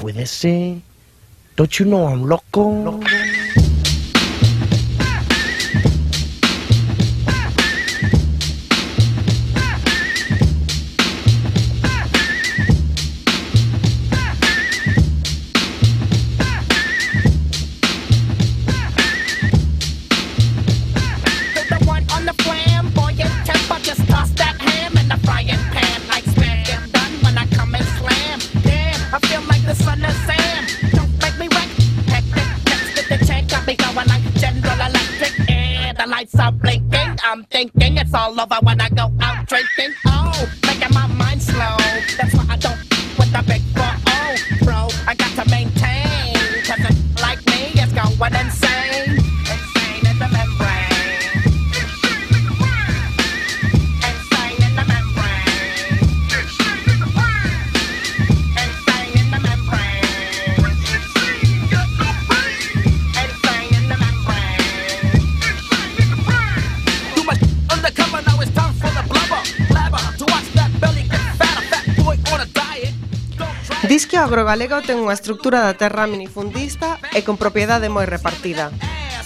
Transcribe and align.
puede 0.00 0.22
eh? 0.22 0.26
ser. 0.26 0.82
Don't 1.56 1.78
you 1.78 1.86
know 1.86 2.08
I'm 2.08 2.26
loco? 2.26 2.70
loco. 2.84 3.39
galega 74.50 74.82
ten 74.82 74.98
unha 74.98 75.14
estructura 75.14 75.62
da 75.62 75.78
terra 75.78 76.10
minifundista 76.10 76.98
e 77.14 77.22
con 77.22 77.38
propiedade 77.38 77.86
moi 77.86 78.02
repartida. 78.02 78.74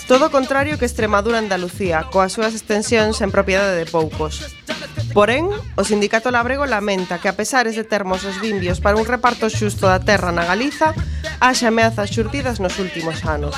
Todo 0.04 0.28
o 0.28 0.34
contrario 0.34 0.76
que 0.76 0.84
Extremadura 0.84 1.40
Andalucía, 1.40 2.04
coas 2.12 2.36
súas 2.36 2.52
extensións 2.52 3.24
en 3.24 3.32
propiedade 3.32 3.72
de 3.72 3.88
poucos. 3.88 4.52
Porén, 5.16 5.48
o 5.48 5.82
Sindicato 5.88 6.28
Labrego 6.28 6.68
lamenta 6.68 7.24
que 7.24 7.32
a 7.32 7.38
pesares 7.40 7.72
de 7.72 7.88
termos 7.88 8.20
os 8.28 8.36
vimbios 8.36 8.84
para 8.84 9.00
un 9.00 9.08
reparto 9.08 9.48
xusto 9.48 9.88
da 9.88 10.04
terra 10.04 10.28
na 10.28 10.44
Galiza, 10.44 10.92
haxa 11.40 11.72
ameazas 11.72 12.12
xurtidas 12.12 12.60
nos 12.60 12.76
últimos 12.76 13.24
anos. 13.24 13.56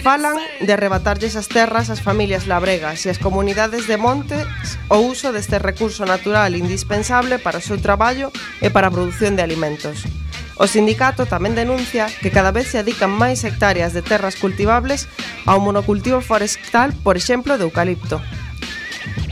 Falan 0.00 0.40
de 0.64 0.72
arrebatarlles 0.72 1.36
as 1.36 1.52
terras 1.52 1.92
ás 1.92 2.00
familias 2.00 2.48
labregas 2.48 3.04
e 3.04 3.12
ás 3.12 3.20
comunidades 3.20 3.84
de 3.84 4.00
montes 4.00 4.48
o 4.88 4.96
uso 5.04 5.28
deste 5.28 5.60
recurso 5.60 6.08
natural 6.08 6.56
indispensable 6.56 7.36
para 7.36 7.60
o 7.60 7.66
seu 7.68 7.76
traballo 7.76 8.32
e 8.64 8.72
para 8.72 8.88
a 8.88 8.94
produción 8.96 9.36
de 9.36 9.44
alimentos. 9.44 10.08
O 10.54 10.70
sindicato 10.70 11.26
tamén 11.26 11.58
denuncia 11.58 12.06
que 12.06 12.30
cada 12.30 12.54
vez 12.54 12.70
se 12.70 12.78
adican 12.78 13.10
máis 13.10 13.42
hectáreas 13.42 13.90
de 13.90 14.06
terras 14.06 14.38
cultivables 14.38 15.10
ao 15.50 15.58
monocultivo 15.58 16.22
forestal, 16.22 16.94
por 17.02 17.18
exemplo, 17.18 17.58
de 17.58 17.66
eucalipto. 17.66 18.22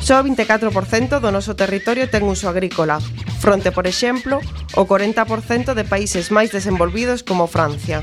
Só 0.03 0.19
o 0.19 0.27
24% 0.27 1.23
do 1.23 1.31
noso 1.31 1.55
territorio 1.55 2.11
ten 2.11 2.27
uso 2.27 2.51
agrícola, 2.51 2.99
fronte, 3.39 3.71
por 3.71 3.87
exemplo, 3.87 4.43
o 4.75 4.83
40% 4.83 5.79
de 5.79 5.87
países 5.87 6.35
máis 6.35 6.51
desenvolvidos 6.51 7.23
como 7.23 7.47
Francia. 7.47 8.03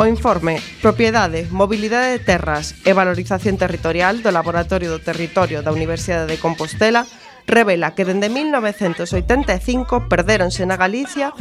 O 0.00 0.08
informe 0.08 0.64
Propiedade, 0.80 1.44
Mobilidade 1.52 2.18
de 2.18 2.24
Terras 2.24 2.74
e 2.88 2.96
Valorización 2.96 3.60
Territorial 3.60 4.24
do 4.24 4.32
Laboratorio 4.32 4.88
do 4.88 5.04
Territorio 5.04 5.60
da 5.60 5.76
Universidade 5.76 6.32
de 6.32 6.40
Compostela 6.40 7.04
revela 7.46 7.94
que 7.94 8.04
dende 8.04 8.28
1985 8.28 10.08
perdéronse 10.08 10.66
na 10.66 10.76
Galicia 10.76 11.32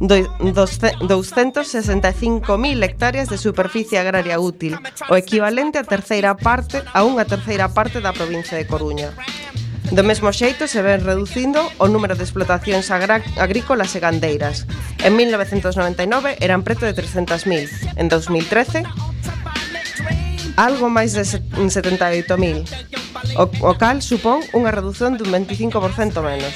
265.000 0.00 2.82
hectáreas 2.82 3.28
de 3.28 3.38
superficie 3.38 3.98
agraria 3.98 4.40
útil, 4.40 4.78
o 5.08 5.16
equivalente 5.16 5.78
a 5.78 5.84
terceira 5.84 6.36
parte 6.36 6.82
a 6.92 7.04
unha 7.06 7.24
terceira 7.24 7.68
parte 7.70 8.02
da 8.02 8.12
provincia 8.12 8.58
de 8.58 8.66
Coruña. 8.66 9.14
Do 9.92 10.02
mesmo 10.02 10.32
xeito 10.32 10.66
se 10.66 10.80
ven 10.80 11.04
reducindo 11.04 11.60
o 11.76 11.84
número 11.84 12.16
de 12.16 12.24
explotacións 12.24 12.88
agrícolas 12.88 13.92
e 13.92 14.00
gandeiras. 14.00 14.64
En 15.04 15.12
1999 15.20 16.40
eran 16.40 16.64
preto 16.64 16.88
de 16.88 16.96
300.000, 16.96 18.00
en 18.00 18.08
2013 18.08 18.88
algo 20.56 20.88
máis 20.92 21.16
de 21.16 21.24
78.000, 21.24 22.68
o, 23.36 23.44
o 23.48 23.72
cal 23.80 24.04
supón 24.04 24.44
unha 24.52 24.72
redución 24.72 25.16
dun 25.16 25.32
25% 25.32 26.20
menos. 26.20 26.52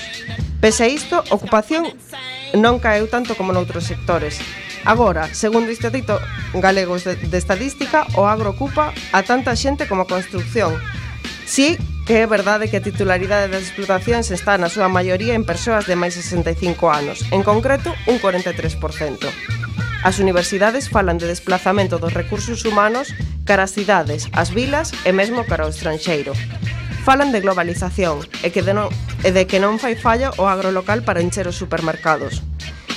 Pese 0.61 0.85
a 0.85 0.89
isto, 0.89 1.21
a 1.21 1.33
ocupación 1.33 1.89
non 2.57 2.81
caeu 2.81 3.09
tanto 3.09 3.37
como 3.37 3.53
noutros 3.53 3.89
sectores. 3.89 4.41
Agora, 4.87 5.27
segundo 5.35 5.69
o 5.69 5.75
Instituto 5.75 6.23
Galegos 6.55 7.03
de, 7.03 7.19
de 7.19 7.39
Estadística, 7.39 8.07
o 8.15 8.25
agro 8.25 8.55
ocupa 8.55 8.95
a 9.11 9.21
tanta 9.27 9.59
xente 9.59 9.91
como 9.91 10.07
a 10.07 10.11
construcción. 10.11 10.79
Si 11.45 11.75
que 12.07 12.23
é 12.23 12.27
verdade 12.31 12.71
que 12.71 12.79
a 12.79 12.87
titularidade 12.87 13.51
das 13.51 13.67
explotacións 13.67 14.31
está 14.31 14.55
na 14.55 14.71
súa 14.71 14.87
maioría 14.87 15.35
en 15.35 15.43
persoas 15.43 15.91
de 15.91 15.99
máis 15.99 16.15
65 16.15 16.87
anos, 16.87 17.27
en 17.35 17.43
concreto 17.43 17.91
un 18.07 18.23
43%. 18.23 18.79
As 20.07 20.23
universidades 20.23 20.87
falan 20.87 21.19
de 21.19 21.27
desplazamento 21.27 21.99
dos 21.99 22.15
recursos 22.15 22.63
humanos 22.63 23.11
cara 23.43 23.67
as 23.67 23.75
cidades, 23.75 24.31
as 24.31 24.55
vilas 24.55 24.95
e 25.03 25.11
mesmo 25.11 25.43
cara 25.43 25.67
o 25.67 25.75
estranxeiro. 25.75 26.31
Falan 27.03 27.35
de 27.35 27.43
globalización 27.43 28.23
e, 28.47 28.55
que 28.55 28.63
de 28.63 28.71
non, 28.71 28.87
e 29.27 29.35
de 29.35 29.51
que 29.51 29.59
non 29.59 29.83
fai 29.83 29.99
falla 29.99 30.31
o 30.39 30.47
agrolocal 30.47 31.03
para 31.03 31.19
encher 31.19 31.51
os 31.51 31.59
supermercados. 31.59 32.47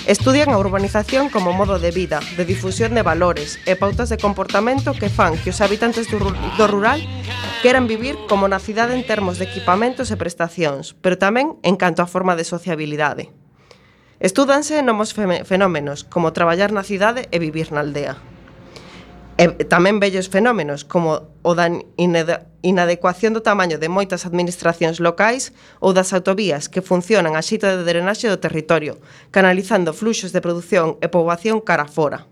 Estudian 0.06 0.54
a 0.54 0.62
urbanización 0.62 1.34
como 1.34 1.50
modo 1.50 1.82
de 1.82 1.90
vida, 1.90 2.22
de 2.38 2.46
difusión 2.46 2.94
de 2.94 3.02
valores 3.02 3.58
e 3.66 3.74
pautas 3.74 4.14
de 4.14 4.22
comportamento 4.22 4.94
que 4.94 5.10
fan 5.10 5.34
que 5.42 5.50
os 5.50 5.66
habitantes 5.66 6.14
do, 6.14 6.22
do 6.22 6.66
rural 6.70 7.02
queran 7.66 7.90
vivir 7.90 8.22
como 8.30 8.46
na 8.46 8.62
cidade 8.62 8.94
en 8.94 9.02
termos 9.02 9.42
de 9.42 9.50
equipamentos 9.50 10.14
e 10.14 10.20
prestacións, 10.22 10.94
pero 11.02 11.18
tamén 11.18 11.58
en 11.66 11.74
canto 11.74 12.06
á 12.06 12.08
forma 12.10 12.38
de 12.38 12.46
sociabilidade. 12.46 13.34
Estúdanse 14.20 14.84
novos 14.84 15.16
fenómenos, 15.16 16.04
como 16.04 16.36
traballar 16.36 16.76
na 16.76 16.84
cidade 16.84 17.32
e 17.32 17.40
vivir 17.40 17.72
na 17.72 17.80
aldea. 17.80 18.20
E 19.40 19.64
tamén 19.72 20.04
bellos 20.04 20.28
fenómenos, 20.28 20.84
como 20.84 21.32
o 21.40 21.56
da 21.56 21.72
inadecuación 22.60 23.32
do 23.32 23.40
tamaño 23.40 23.80
de 23.80 23.88
moitas 23.88 24.28
administracións 24.28 25.00
locais 25.00 25.56
ou 25.80 25.96
das 25.96 26.12
autovías 26.12 26.68
que 26.68 26.84
funcionan 26.84 27.40
a 27.40 27.46
xita 27.48 27.72
de 27.72 27.88
drenaxe 27.88 28.28
do 28.28 28.44
territorio, 28.44 29.00
canalizando 29.32 29.96
fluxos 29.96 30.36
de 30.36 30.44
produción 30.44 31.00
e 31.00 31.08
poboación 31.08 31.64
cara 31.64 31.88
fora. 31.88 32.28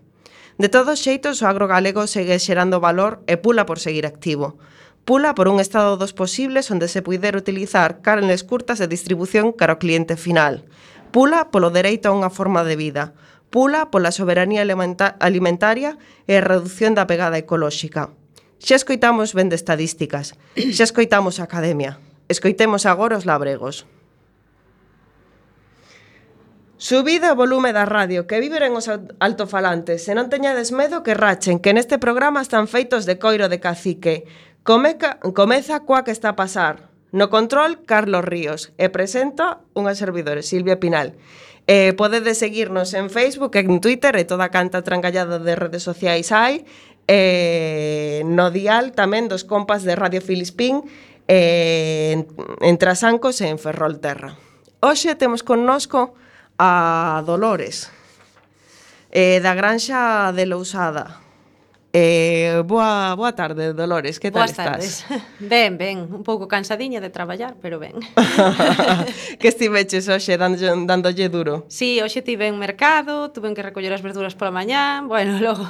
De 0.60 0.68
todos 0.68 1.00
xeitos, 1.00 1.40
o 1.40 1.48
agro 1.48 1.64
galego 1.72 2.04
segue 2.04 2.36
xerando 2.36 2.84
valor 2.84 3.24
e 3.24 3.40
pula 3.40 3.64
por 3.64 3.80
seguir 3.80 4.04
activo, 4.04 4.60
pula 5.08 5.32
por 5.32 5.48
un 5.48 5.56
estado 5.56 5.96
dos 5.96 6.12
posibles 6.12 6.68
onde 6.68 6.92
se 6.92 7.00
puider 7.00 7.32
utilizar 7.32 8.04
canles 8.04 8.44
curtas 8.44 8.76
de 8.76 8.92
distribución 8.92 9.56
cara 9.56 9.72
ao 9.72 9.80
cliente 9.80 10.20
final, 10.20 10.68
Pula 11.10 11.48
polo 11.48 11.72
dereito 11.72 12.08
a 12.08 12.16
unha 12.16 12.28
forma 12.28 12.64
de 12.68 12.76
vida, 12.76 13.16
pula 13.48 13.88
pola 13.88 14.12
soberanía 14.12 14.60
alimentaria 14.60 15.96
e 16.28 16.36
a 16.36 16.44
reducción 16.44 16.92
da 16.92 17.08
pegada 17.08 17.40
ecolóxica. 17.40 18.12
Xa 18.60 18.76
escoitamos 18.76 19.32
ben 19.32 19.48
de 19.48 19.56
estadísticas, 19.56 20.36
xa 20.52 20.84
escoitamos 20.84 21.40
a 21.40 21.48
academia. 21.48 21.96
Escoitemos 22.28 22.84
agora 22.84 23.16
os 23.16 23.24
labregos. 23.24 23.88
Subida 26.78 27.34
o 27.34 27.40
volume 27.40 27.72
da 27.72 27.88
radio, 27.88 28.28
que 28.28 28.38
vibren 28.38 28.76
os 28.76 28.86
altofalantes, 29.18 30.06
e 30.06 30.12
non 30.14 30.30
teñades 30.30 30.70
medo 30.70 31.02
que 31.02 31.16
rachen, 31.16 31.58
que 31.58 31.74
neste 31.74 31.96
programa 31.98 32.44
están 32.44 32.70
feitos 32.70 33.02
de 33.08 33.18
coiro 33.18 33.48
de 33.50 33.58
cacique. 33.58 34.28
Comeca, 34.62 35.18
comeza 35.34 35.82
coa 35.88 36.04
que 36.04 36.14
está 36.14 36.36
a 36.36 36.38
pasar, 36.38 36.87
No 37.10 37.30
control, 37.30 37.84
Carlos 37.84 38.24
Ríos. 38.24 38.72
E 38.76 38.92
presento 38.92 39.64
unha 39.72 39.96
servidora, 39.96 40.44
Silvia 40.44 40.76
Pinal. 40.76 41.16
Eh, 41.64 41.92
podedes 41.96 42.40
seguirnos 42.40 42.92
en 42.92 43.08
Facebook, 43.08 43.56
en 43.56 43.80
Twitter 43.80 44.16
e 44.16 44.28
toda 44.28 44.48
a 44.48 44.52
canta 44.52 44.84
trangallada 44.84 45.40
de 45.40 45.54
redes 45.56 45.84
sociais 45.84 46.32
hai. 46.32 46.68
Eh, 47.08 48.20
no 48.28 48.52
dial 48.52 48.92
tamén 48.92 49.32
dos 49.32 49.44
compas 49.48 49.84
de 49.84 49.96
Radio 49.96 50.20
Filispín 50.20 50.84
eh, 51.28 52.12
en, 52.12 52.28
en 52.60 52.74
Trasancos 52.76 53.40
e 53.40 53.48
en 53.48 53.56
Ferrol 53.56 54.00
Terra. 54.04 54.36
Hoxe 54.84 55.16
temos 55.16 55.40
connosco 55.40 56.12
a 56.60 57.24
Dolores 57.24 57.88
eh, 59.08 59.40
da 59.40 59.56
Granxa 59.56 60.32
de 60.36 60.44
Lousada 60.44 61.27
Eh, 61.92 62.62
boa, 62.66 63.16
boa 63.16 63.32
tarde, 63.32 63.72
Dolores, 63.72 64.20
que 64.20 64.30
tal 64.30 64.44
Boas 64.44 64.50
estás? 64.52 65.08
Tardes. 65.08 65.24
Ben, 65.40 65.78
ben, 65.80 66.04
un 66.04 66.20
pouco 66.20 66.44
cansadiña 66.44 67.00
de 67.00 67.08
traballar, 67.08 67.56
pero 67.62 67.80
ben. 67.80 67.96
que 69.40 69.48
estiveches 69.48 70.04
hoxe 70.12 70.36
dándolle, 70.36 70.68
dándolle 70.84 71.32
duro? 71.32 71.64
Sí, 71.72 72.04
hoxe 72.04 72.20
tive 72.20 72.44
en 72.44 72.60
mercado, 72.60 73.32
tuve 73.32 73.56
que 73.56 73.64
recoller 73.64 73.96
as 73.96 74.04
verduras 74.04 74.36
pola 74.36 74.52
mañá, 74.52 75.00
bueno, 75.00 75.40
logo 75.40 75.64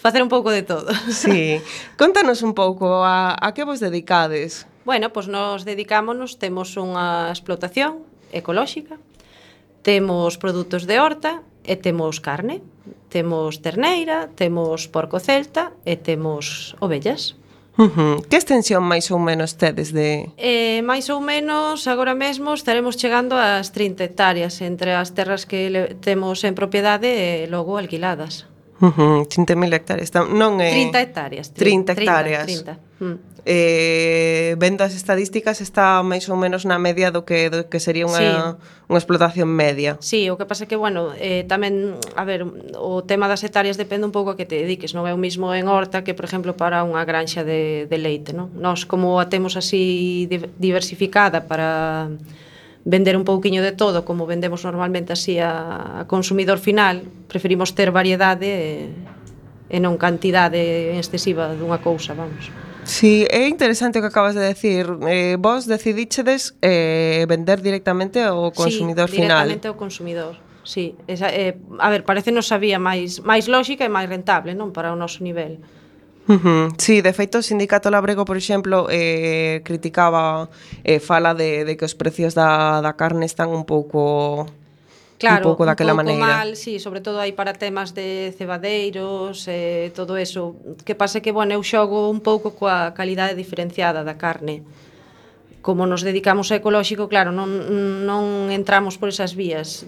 facer 0.00 0.24
un 0.24 0.32
pouco 0.32 0.48
de 0.48 0.64
todo. 0.64 0.88
sí, 1.12 1.60
contanos 2.00 2.40
un 2.40 2.56
pouco 2.56 3.04
a, 3.04 3.36
a 3.36 3.52
que 3.52 3.68
vos 3.68 3.84
dedicades? 3.84 4.64
Bueno, 4.88 5.12
pois 5.12 5.28
nos 5.28 5.68
dedicámonos, 5.68 6.40
temos 6.40 6.72
unha 6.80 7.28
explotación 7.28 8.00
ecolóxica, 8.32 8.96
temos 9.84 10.40
produtos 10.40 10.88
de 10.88 10.96
horta, 11.04 11.44
e 11.68 11.76
temos 11.76 12.16
carne, 12.24 12.64
temos 13.12 13.60
terneira, 13.60 14.32
temos 14.32 14.88
porco 14.88 15.20
celta 15.20 15.76
e 15.84 16.00
temos 16.00 16.74
ovellas. 16.80 17.36
Uh 17.78 17.86
-huh. 17.86 18.14
Que 18.26 18.36
extensión 18.40 18.82
máis 18.82 19.06
ou 19.14 19.20
menos 19.20 19.54
tedes 19.54 19.94
de...? 19.94 20.32
Eh, 20.34 20.82
máis 20.82 21.06
ou 21.14 21.20
menos, 21.20 21.86
agora 21.86 22.14
mesmo 22.16 22.50
estaremos 22.56 22.96
chegando 22.96 23.36
ás 23.36 23.70
30 23.70 24.02
hectáreas 24.02 24.58
entre 24.64 24.98
as 24.98 25.14
terras 25.14 25.46
que 25.46 25.94
temos 26.00 26.42
en 26.42 26.58
propiedade 26.58 27.06
e 27.06 27.46
logo 27.46 27.78
alquiladas. 27.78 28.50
Uh 28.80 28.92
-huh, 28.94 29.26
30.000 29.26 29.74
hectáreas. 29.74 30.10
Non 30.14 30.62
é 30.62 30.70
30 30.70 31.02
hectáreas. 31.02 31.46
30, 31.50 31.94
30 31.94 32.02
hectáreas. 32.02 32.46
30, 32.46 32.78
30. 32.78 32.88
Mm. 32.98 33.18
Eh, 33.50 34.56
vendas 34.58 34.94
estadísticas 34.94 35.62
está 35.62 36.02
máis 36.04 36.28
ou 36.28 36.36
menos 36.36 36.68
na 36.68 36.76
media 36.76 37.08
do 37.08 37.24
que 37.24 37.48
do 37.48 37.64
que 37.64 37.80
sería 37.80 38.04
unha 38.04 38.20
sí. 38.20 38.28
unha 38.92 38.98
explotación 39.00 39.48
media. 39.48 39.96
Sí, 40.04 40.28
o 40.28 40.36
que 40.36 40.44
pasa 40.44 40.66
é 40.66 40.68
que 40.68 40.76
bueno, 40.76 41.16
eh 41.16 41.48
tamén, 41.48 41.96
a 42.12 42.28
ver, 42.28 42.44
o 42.76 43.00
tema 43.08 43.24
das 43.24 43.40
hectáreas 43.40 43.80
depende 43.80 44.04
un 44.04 44.12
pouco 44.12 44.34
a 44.34 44.36
que 44.36 44.44
te 44.44 44.60
dediques, 44.60 44.92
non 44.92 45.08
é 45.08 45.16
o 45.16 45.20
mismo 45.20 45.48
en 45.56 45.64
horta 45.64 46.04
que, 46.04 46.12
por 46.12 46.28
exemplo, 46.28 46.60
para 46.60 46.84
unha 46.84 47.00
granxa 47.08 47.40
de 47.40 47.88
de 47.88 47.96
leite, 47.96 48.36
non? 48.36 48.52
Nós 48.52 48.84
como 48.84 49.16
a 49.16 49.32
temos 49.32 49.56
así 49.56 50.28
diversificada 50.60 51.48
para 51.48 52.12
vender 52.88 53.20
un 53.20 53.28
pouquiño 53.28 53.60
de 53.60 53.76
todo, 53.76 54.08
como 54.08 54.24
vendemos 54.24 54.64
normalmente 54.64 55.12
así 55.12 55.36
a, 55.36 56.00
a 56.00 56.04
consumidor 56.08 56.56
final, 56.56 57.04
preferimos 57.28 57.76
ter 57.76 57.92
variedade 57.92 58.48
e, 59.68 59.76
e 59.76 59.76
non 59.76 60.00
cantidade 60.00 60.96
excesiva 60.96 61.52
dunha 61.52 61.84
cousa, 61.84 62.16
vamos. 62.16 62.48
Sí, 62.88 63.28
é 63.28 63.44
interesante 63.44 64.00
o 64.00 64.02
que 64.02 64.08
acabas 64.08 64.32
de 64.32 64.40
decir. 64.40 64.88
Eh, 65.04 65.36
vos 65.36 65.68
decidíchedes 65.68 66.56
eh, 66.64 67.28
vender 67.28 67.60
directamente 67.60 68.24
ao 68.24 68.48
consumidor 68.56 69.12
sí, 69.12 69.20
final. 69.20 69.44
directamente 69.44 69.68
ao 69.68 69.76
consumidor. 69.76 70.32
Sí, 70.64 70.96
esa, 71.04 71.28
eh, 71.28 71.60
a 71.76 71.92
ver, 71.92 72.08
parece 72.08 72.32
nos 72.32 72.48
sabía 72.48 72.80
máis 72.80 73.20
máis 73.20 73.52
lógica 73.52 73.84
e 73.84 73.92
máis 73.92 74.08
rentable, 74.08 74.56
non, 74.56 74.72
para 74.72 74.88
o 74.88 74.96
noso 74.96 75.20
nivel. 75.20 75.60
Uh 76.28 76.36
-huh. 76.36 76.74
Sí, 76.76 77.00
de 77.00 77.12
feito, 77.16 77.38
o 77.38 77.42
Sindicato 77.42 77.88
Labrego, 77.90 78.24
por 78.28 78.36
exemplo, 78.36 78.86
eh, 78.90 79.62
criticaba, 79.64 80.50
eh, 80.84 81.00
fala 81.00 81.32
de, 81.32 81.64
de 81.64 81.76
que 81.76 81.84
os 81.88 81.94
precios 81.96 82.34
da, 82.36 82.84
da 82.84 82.92
carne 83.00 83.24
están 83.24 83.48
un 83.48 83.64
pouco 83.64 84.44
claro, 85.16 85.40
un 85.40 85.42
pouco 85.42 85.64
daquela 85.64 85.96
pouco 85.96 86.04
maneira. 86.04 86.20
mal, 86.20 86.54
sí, 86.54 86.78
sobre 86.78 87.00
todo 87.00 87.18
aí 87.18 87.32
para 87.32 87.52
temas 87.56 87.96
de 87.96 88.36
cebadeiros, 88.36 89.48
eh, 89.48 89.90
todo 89.96 90.16
eso. 90.16 90.54
Que 90.84 90.94
pase 90.94 91.24
que, 91.24 91.32
bueno, 91.32 91.56
eu 91.56 91.62
xogo 91.64 92.12
un 92.12 92.20
pouco 92.20 92.52
coa 92.52 92.92
calidade 92.92 93.34
diferenciada 93.34 94.04
da 94.04 94.14
carne 94.20 94.62
como 95.60 95.86
nos 95.86 96.06
dedicamos 96.06 96.50
ao 96.50 96.62
ecolóxico, 96.62 97.10
claro, 97.10 97.34
non, 97.34 97.50
non 98.06 98.48
entramos 98.54 98.96
por 98.96 99.10
esas 99.10 99.34
vías, 99.34 99.84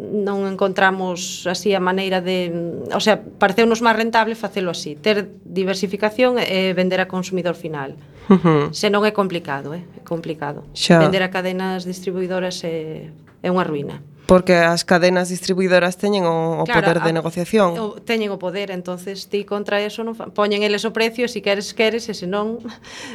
non 0.00 0.48
encontramos 0.48 1.44
así 1.44 1.76
a 1.76 1.82
maneira 1.82 2.24
de... 2.24 2.50
O 2.90 3.02
sea, 3.02 3.20
pareceunos 3.20 3.84
máis 3.84 3.96
rentable 3.96 4.34
facelo 4.34 4.72
así, 4.72 4.96
ter 4.96 5.36
diversificación 5.44 6.40
e 6.40 6.72
vender 6.72 7.04
a 7.04 7.06
consumidor 7.06 7.54
final. 7.54 7.94
Uh 8.32 8.40
-huh. 8.40 8.64
Se 8.72 8.88
non 8.88 9.04
é 9.04 9.12
complicado, 9.12 9.76
eh? 9.76 9.84
é 9.84 10.02
complicado. 10.02 10.64
Xa. 10.72 10.98
Vender 10.98 11.22
a 11.22 11.30
cadenas 11.30 11.84
distribuidoras 11.84 12.64
é, 12.64 13.12
é 13.44 13.48
unha 13.52 13.62
ruína. 13.62 14.00
Porque 14.26 14.58
as 14.58 14.82
cadenas 14.82 15.30
distribuidoras 15.30 15.96
teñen 15.96 16.26
o, 16.26 16.60
o 16.60 16.64
claro, 16.66 16.82
poder 16.82 16.98
de 17.02 17.10
a, 17.10 17.16
negociación. 17.16 17.78
O, 17.78 18.02
teñen 18.02 18.34
o 18.34 18.38
poder, 18.42 18.74
entonces 18.74 19.30
ti 19.30 19.46
contra 19.46 19.78
eso 19.78 20.02
non 20.02 20.18
fa, 20.18 20.28
poñen 20.34 20.66
eles 20.66 20.82
o 20.82 20.90
precio, 20.90 21.30
se 21.30 21.38
si 21.38 21.40
queres 21.40 21.70
queres, 21.72 22.10
e 22.10 22.14
se 22.14 22.26
non 22.26 22.58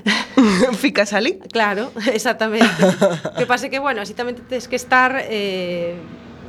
ficas 0.82 1.12
ali. 1.12 1.38
Claro, 1.52 1.92
exactamente. 2.16 2.80
que 3.38 3.46
pase 3.46 3.68
que 3.68 3.84
bueno, 3.84 4.00
así 4.00 4.16
tamén 4.16 4.40
tes 4.48 4.72
que 4.72 4.80
estar 4.80 5.20
eh 5.28 6.00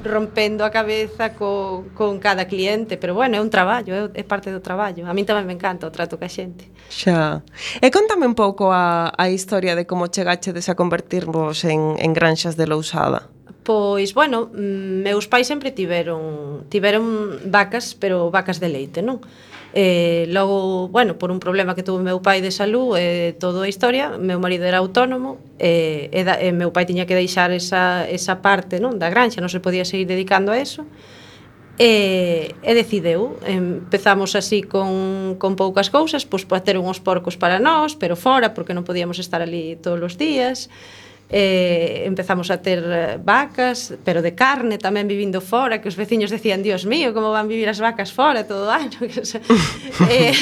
rompendo 0.05 0.65
a 0.65 0.71
cabeza 0.71 1.35
co, 1.35 1.85
con 1.95 2.19
cada 2.19 2.47
cliente, 2.47 2.97
pero 2.97 3.15
bueno, 3.15 3.37
é 3.37 3.41
un 3.41 3.51
traballo, 3.51 3.95
é, 3.95 4.21
é 4.21 4.25
parte 4.27 4.51
do 4.51 4.61
traballo. 4.61 5.07
A 5.07 5.15
min 5.15 5.25
tamén 5.25 5.47
me 5.47 5.55
encanta 5.55 5.87
o 5.87 5.95
trato 5.95 6.19
ca 6.19 6.27
xente. 6.27 6.67
Xa. 6.91 7.47
E 7.79 7.89
contame 7.95 8.27
un 8.27 8.35
pouco 8.35 8.75
a, 8.75 9.15
a 9.15 9.31
historia 9.31 9.79
de 9.79 9.87
como 9.87 10.11
chegachedes 10.11 10.67
a 10.69 10.75
convertirvos 10.75 11.63
en, 11.65 11.95
en 12.03 12.11
granxas 12.13 12.59
de 12.59 12.67
lousada. 12.67 13.31
Pois, 13.63 14.13
bueno, 14.13 14.51
mm, 14.53 15.07
meus 15.07 15.29
pais 15.31 15.47
sempre 15.47 15.71
tiveron 15.71 16.67
tiveron 16.69 17.39
vacas, 17.47 17.95
pero 17.95 18.31
vacas 18.31 18.59
de 18.59 18.69
leite, 18.69 19.03
non? 19.03 19.23
Eh, 19.75 20.27
logo, 20.29 20.89
bueno, 20.89 21.17
por 21.17 21.31
un 21.31 21.41
problema 21.41 21.75
que 21.75 21.83
tuvo 21.87 22.03
meu 22.03 22.21
pai 22.21 22.43
de 22.43 22.51
salud 22.51 22.99
e 22.99 23.31
eh, 23.31 23.39
toda 23.39 23.65
a 23.65 23.71
historia, 23.71 24.19
meu 24.19 24.37
marido 24.37 24.67
era 24.67 24.83
autónomo 24.83 25.39
eh, 25.57 26.11
e, 26.13 26.21
da, 26.27 26.37
e 26.43 26.53
meu 26.53 26.75
pai 26.75 26.85
tiña 26.85 27.07
que 27.07 27.15
deixar 27.15 27.55
esa, 27.55 28.05
esa 28.05 28.43
parte 28.45 28.83
non 28.83 29.01
da 29.01 29.09
granxa, 29.09 29.41
non 29.41 29.49
se 29.49 29.65
podía 29.65 29.87
seguir 29.89 30.11
dedicando 30.11 30.53
a 30.53 30.61
eso 30.61 30.85
e, 31.79 32.53
e 32.61 32.73
decideu 32.77 33.41
empezamos 33.49 34.37
así 34.37 34.61
con, 34.61 35.41
con 35.41 35.57
poucas 35.57 35.89
cousas 35.89 36.29
pois 36.29 36.45
para 36.45 36.61
ter 36.61 36.77
uns 36.77 37.01
porcos 37.01 37.41
para 37.41 37.57
nós 37.57 37.97
pero 37.97 38.13
fora 38.13 38.53
porque 38.53 38.77
non 38.77 38.85
podíamos 38.85 39.17
estar 39.17 39.41
ali 39.41 39.81
todos 39.81 39.97
os 40.05 40.15
días 40.21 40.69
eh, 41.33 42.05
empezamos 42.05 42.51
a 42.51 42.61
ter 42.61 42.85
eh, 42.85 43.19
vacas, 43.25 43.97
pero 44.05 44.21
de 44.21 44.37
carne 44.37 44.77
tamén 44.77 45.09
vivindo 45.09 45.41
fora, 45.41 45.81
que 45.81 45.89
os 45.89 45.97
veciños 45.97 46.29
decían, 46.29 46.61
Dios 46.61 46.85
mío, 46.85 47.17
como 47.17 47.33
van 47.33 47.49
vivir 47.49 47.73
as 47.73 47.81
vacas 47.81 48.13
fora 48.13 48.45
todo 48.45 48.69
o 48.69 48.71
ano. 48.71 48.93
eh, 50.13 50.37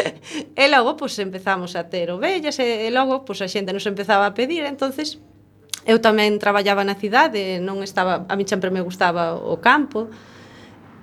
e 0.56 0.64
logo, 0.72 0.96
pois, 0.96 1.12
pues, 1.12 1.20
empezamos 1.20 1.76
a 1.76 1.92
ter 1.92 2.08
ovellas, 2.08 2.56
e, 2.64 2.88
e 2.88 2.90
logo, 2.90 3.28
pois, 3.28 3.44
pues, 3.44 3.44
a 3.44 3.52
xente 3.52 3.76
nos 3.76 3.84
empezaba 3.84 4.24
a 4.24 4.32
pedir, 4.32 4.64
entonces 4.64 5.20
eu 5.84 6.00
tamén 6.00 6.40
traballaba 6.40 6.80
na 6.80 6.96
cidade, 6.96 7.60
non 7.60 7.84
estaba, 7.84 8.24
a 8.24 8.34
mí 8.34 8.48
sempre 8.48 8.72
me 8.72 8.80
gustaba 8.80 9.36
o 9.36 9.60
campo, 9.60 10.08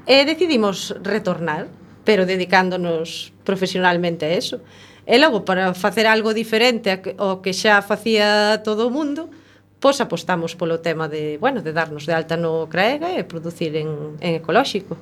e 0.09 0.25
decidimos 0.25 0.97
retornar, 1.05 1.69
pero 2.01 2.25
dedicándonos 2.25 3.29
profesionalmente 3.45 4.25
a 4.25 4.33
eso. 4.33 4.57
E 5.09 5.17
logo, 5.17 5.41
para 5.41 5.73
facer 5.73 6.06
algo 6.06 6.38
diferente 6.38 7.01
ao 7.17 7.41
que 7.41 7.50
xa 7.50 7.81
facía 7.81 8.61
todo 8.61 8.85
o 8.85 8.94
mundo, 8.94 9.25
pois 9.81 9.97
apostamos 10.06 10.53
polo 10.53 10.85
tema 10.85 11.09
de, 11.09 11.41
bueno, 11.41 11.65
de 11.65 11.73
darnos 11.73 12.06
de 12.06 12.13
alta 12.13 12.38
no 12.38 12.69
CRAEGA 12.69 13.17
e 13.17 13.25
producir 13.25 13.73
en, 13.73 14.21
en 14.21 14.38
ecolóxico. 14.38 15.01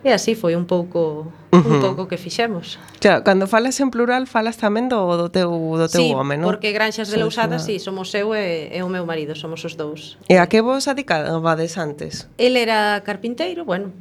E 0.00 0.16
así 0.16 0.32
foi 0.32 0.56
un 0.56 0.64
pouco 0.64 1.28
un 1.52 1.80
pouco 1.80 2.08
que 2.08 2.16
fixemos. 2.16 2.80
Claro, 3.00 3.20
cando 3.24 3.44
falas 3.44 3.76
en 3.80 3.92
plural 3.92 4.24
falas 4.24 4.56
tamén 4.56 4.88
do 4.88 5.00
do 5.16 5.28
teu 5.28 5.48
do 5.52 5.88
teu 5.92 6.00
sí, 6.00 6.12
home, 6.12 6.40
non? 6.40 6.48
porque 6.48 6.72
Granxas 6.72 7.12
de 7.12 7.20
Lousada, 7.20 7.56
una... 7.56 7.64
sí, 7.64 7.76
somos 7.76 8.12
eu 8.16 8.32
e, 8.32 8.72
e 8.72 8.80
o 8.80 8.88
meu 8.88 9.04
marido, 9.04 9.36
somos 9.36 9.60
os 9.64 9.76
dous. 9.76 10.16
E 10.24 10.40
a 10.40 10.48
que 10.48 10.64
vos 10.64 10.88
adicabades 10.88 11.76
antes? 11.76 12.32
El 12.40 12.56
era 12.56 13.00
carpinteiro, 13.04 13.64
bueno, 13.68 13.92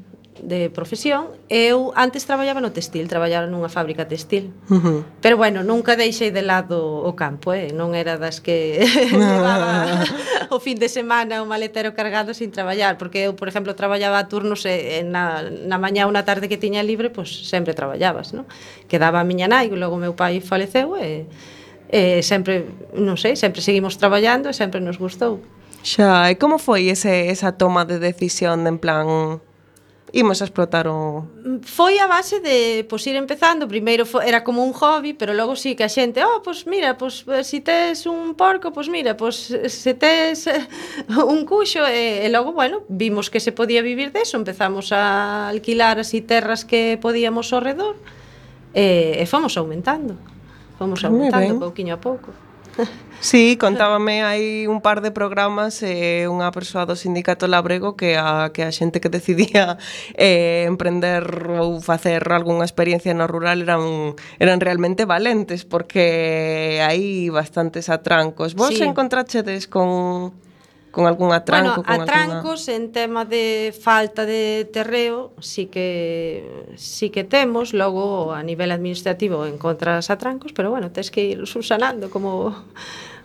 de 0.41 0.69
profesión, 0.69 1.29
eu 1.49 1.93
antes 1.95 2.25
traballaba 2.25 2.57
no 2.57 2.73
textil, 2.73 3.05
traballaba 3.05 3.45
nunha 3.45 3.69
fábrica 3.69 4.09
textil. 4.09 4.49
Uh 4.69 4.81
-huh. 4.81 4.99
Pero 5.21 5.37
bueno, 5.37 5.61
nunca 5.61 5.93
deixei 5.95 6.33
de 6.33 6.41
lado 6.41 6.81
o 6.81 7.13
campo, 7.13 7.53
eh? 7.53 7.69
non 7.69 7.93
era 7.93 8.17
das 8.17 8.41
que 8.41 8.81
levaba 9.13 10.01
o 10.49 10.57
fin 10.57 10.81
de 10.81 10.89
semana 10.89 11.41
o 11.41 11.45
maletero 11.45 11.93
cargado 11.93 12.33
sin 12.33 12.49
traballar, 12.49 12.97
porque 12.97 13.29
eu, 13.29 13.37
por 13.37 13.47
exemplo, 13.47 13.77
traballaba 13.77 14.17
a 14.17 14.25
turnos 14.25 14.65
e, 14.65 14.99
e 14.99 15.05
na, 15.05 15.45
na 15.45 15.77
mañá 15.77 16.09
ou 16.09 16.11
na 16.11 16.25
tarde 16.25 16.49
que 16.49 16.57
tiña 16.57 16.81
libre, 16.81 17.13
pois 17.13 17.29
pues, 17.29 17.49
sempre 17.49 17.77
traballabas, 17.77 18.33
non? 18.33 18.49
Quedaba 18.89 19.21
a 19.21 19.27
miña 19.27 19.45
nai, 19.45 19.69
logo 19.69 20.01
meu 20.01 20.17
pai 20.17 20.41
faleceu 20.41 20.97
e, 20.97 21.29
e 21.93 22.25
sempre, 22.25 22.65
non 22.97 23.21
sei, 23.21 23.37
sempre 23.37 23.61
seguimos 23.61 24.01
traballando 24.01 24.49
e 24.49 24.53
sempre 24.57 24.81
nos 24.81 24.97
gustou. 24.97 25.37
Xa, 25.83 26.31
e 26.31 26.39
como 26.39 26.57
foi 26.57 26.87
ese, 26.89 27.29
esa 27.29 27.53
toma 27.53 27.83
de 27.83 27.99
decisión 27.99 28.63
de 28.63 28.71
en 28.71 28.79
plan 28.79 29.07
imos 30.13 30.41
a 30.41 30.45
explotar 30.45 30.87
o... 30.87 31.25
Foi 31.65 31.97
a 31.97 32.05
base 32.05 32.39
de, 32.39 32.85
pois, 32.85 33.01
ir 33.09 33.17
empezando, 33.17 33.65
primeiro 33.67 34.05
era 34.21 34.45
como 34.45 34.61
un 34.63 34.71
hobby, 34.71 35.17
pero 35.17 35.33
logo 35.33 35.57
sí 35.57 35.73
que 35.73 35.83
a 35.83 35.89
xente, 35.89 36.21
oh, 36.21 36.45
pois, 36.45 36.69
mira, 36.69 36.93
pois, 36.93 37.25
eh, 37.25 37.41
si 37.41 37.65
tes 37.65 38.05
un 38.05 38.37
porco, 38.37 38.69
pois, 38.69 38.87
mira, 38.93 39.17
pois, 39.17 39.49
eh, 39.49 39.67
se 39.73 39.97
tes 39.97 40.45
eh, 40.45 40.69
un 41.17 41.49
cuxo, 41.49 41.81
e, 41.89 42.21
e 42.21 42.29
logo, 42.29 42.53
bueno, 42.53 42.85
vimos 42.93 43.33
que 43.33 43.41
se 43.41 43.51
podía 43.51 43.81
vivir 43.81 44.13
deso, 44.13 44.37
empezamos 44.37 44.93
a 44.93 45.49
alquilar 45.49 45.97
así 45.97 46.21
terras 46.21 46.61
que 46.61 47.01
podíamos 47.01 47.49
ao 47.49 47.65
redor, 47.65 47.97
e, 48.77 49.17
e 49.17 49.25
fomos 49.25 49.57
aumentando, 49.57 50.13
fomos 50.77 51.01
aumentando 51.01 51.57
pouquiño 51.57 51.97
a 51.97 51.99
pouco. 51.99 52.29
Sí, 53.23 53.55
contábame 53.55 54.19
hai 54.19 54.67
un 54.67 54.83
par 54.83 54.99
de 54.99 55.07
programas 55.15 55.79
eh, 55.79 56.27
unha 56.27 56.51
persoa 56.51 56.83
do 56.83 56.99
sindicato 56.99 57.47
labrego 57.47 57.95
que 57.95 58.19
a, 58.19 58.51
que 58.51 58.67
a 58.67 58.71
xente 58.75 58.99
que 58.99 59.07
decidía 59.07 59.79
eh, 60.19 60.67
emprender 60.67 61.23
ou 61.55 61.79
facer 61.79 62.19
algunha 62.27 62.67
experiencia 62.67 63.15
no 63.15 63.23
rural 63.23 63.63
eran, 63.63 64.19
eran 64.43 64.59
realmente 64.59 65.07
valentes 65.07 65.63
porque 65.63 66.83
hai 66.83 67.31
bastantes 67.31 67.87
atrancos. 67.87 68.59
Vos 68.59 68.75
sí. 68.75 68.83
encontrachedes 68.83 69.71
con 69.71 70.35
con 70.91 71.07
algún 71.07 71.31
atranco? 71.33 71.81
Bueno, 71.81 71.87
con 71.87 72.01
atrancos 72.03 72.67
alguna... 72.67 72.85
en 72.85 72.91
tema 72.91 73.25
de 73.25 73.73
falta 73.73 74.27
de 74.27 74.69
terreo 74.71 75.31
sí 75.39 75.65
que 75.65 76.69
sí 76.75 77.09
que 77.09 77.23
temos, 77.23 77.73
logo 77.73 78.35
a 78.35 78.43
nivel 78.43 78.69
administrativo 78.69 79.47
encontras 79.47 80.11
atrancos, 80.11 80.51
pero 80.53 80.69
bueno, 80.69 80.91
tens 80.91 81.09
que 81.09 81.23
ir 81.23 81.47
subsanando 81.47 82.11
como 82.11 82.67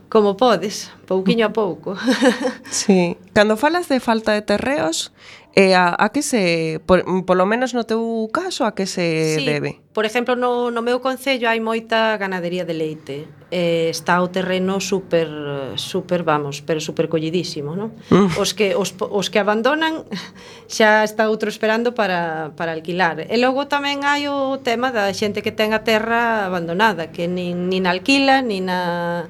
como 0.08 0.36
podes, 0.36 0.90
pouquiño 1.06 1.46
a 1.46 1.52
pouco. 1.52 1.96
sí. 2.70 3.16
Cando 3.32 3.56
falas 3.56 3.88
de 3.88 4.00
falta 4.00 4.32
de 4.32 4.42
terreos, 4.42 5.12
eh, 5.54 5.74
a, 5.74 5.94
a 5.98 6.08
que 6.10 6.22
se, 6.22 6.80
por, 6.86 7.04
polo 7.26 7.44
menos 7.44 7.74
no 7.74 7.82
teu 7.82 8.30
caso, 8.30 8.62
a 8.62 8.78
que 8.78 8.86
se 8.86 9.36
sí, 9.36 9.44
debe? 9.44 9.82
Por 9.90 10.06
exemplo, 10.06 10.36
no, 10.36 10.70
no 10.70 10.86
meu 10.86 11.02
concello 11.02 11.50
hai 11.50 11.58
moita 11.58 12.14
ganadería 12.14 12.62
de 12.62 12.74
leite. 12.78 13.16
Eh, 13.50 13.90
está 13.90 14.22
o 14.22 14.30
terreno 14.30 14.78
super, 14.78 15.26
super 15.74 16.22
vamos, 16.22 16.62
pero 16.62 16.78
super 16.78 17.10
collidísimo, 17.10 17.74
non? 17.74 17.90
Mm. 18.06 18.38
Os, 18.38 18.54
que, 18.54 18.78
os, 18.78 18.94
os 18.96 19.26
que 19.34 19.42
abandonan 19.42 20.06
xa 20.70 21.02
está 21.02 21.26
outro 21.26 21.50
esperando 21.50 21.90
para, 21.90 22.54
para 22.54 22.70
alquilar. 22.70 23.26
E 23.26 23.36
logo 23.36 23.66
tamén 23.66 24.06
hai 24.06 24.30
o 24.30 24.62
tema 24.62 24.94
da 24.94 25.10
xente 25.10 25.42
que 25.42 25.50
ten 25.50 25.74
a 25.74 25.82
terra 25.82 26.46
abandonada, 26.46 27.10
que 27.10 27.26
nin, 27.26 27.66
nin 27.66 27.90
alquila, 27.90 28.46
nin 28.46 28.70
a 28.70 29.26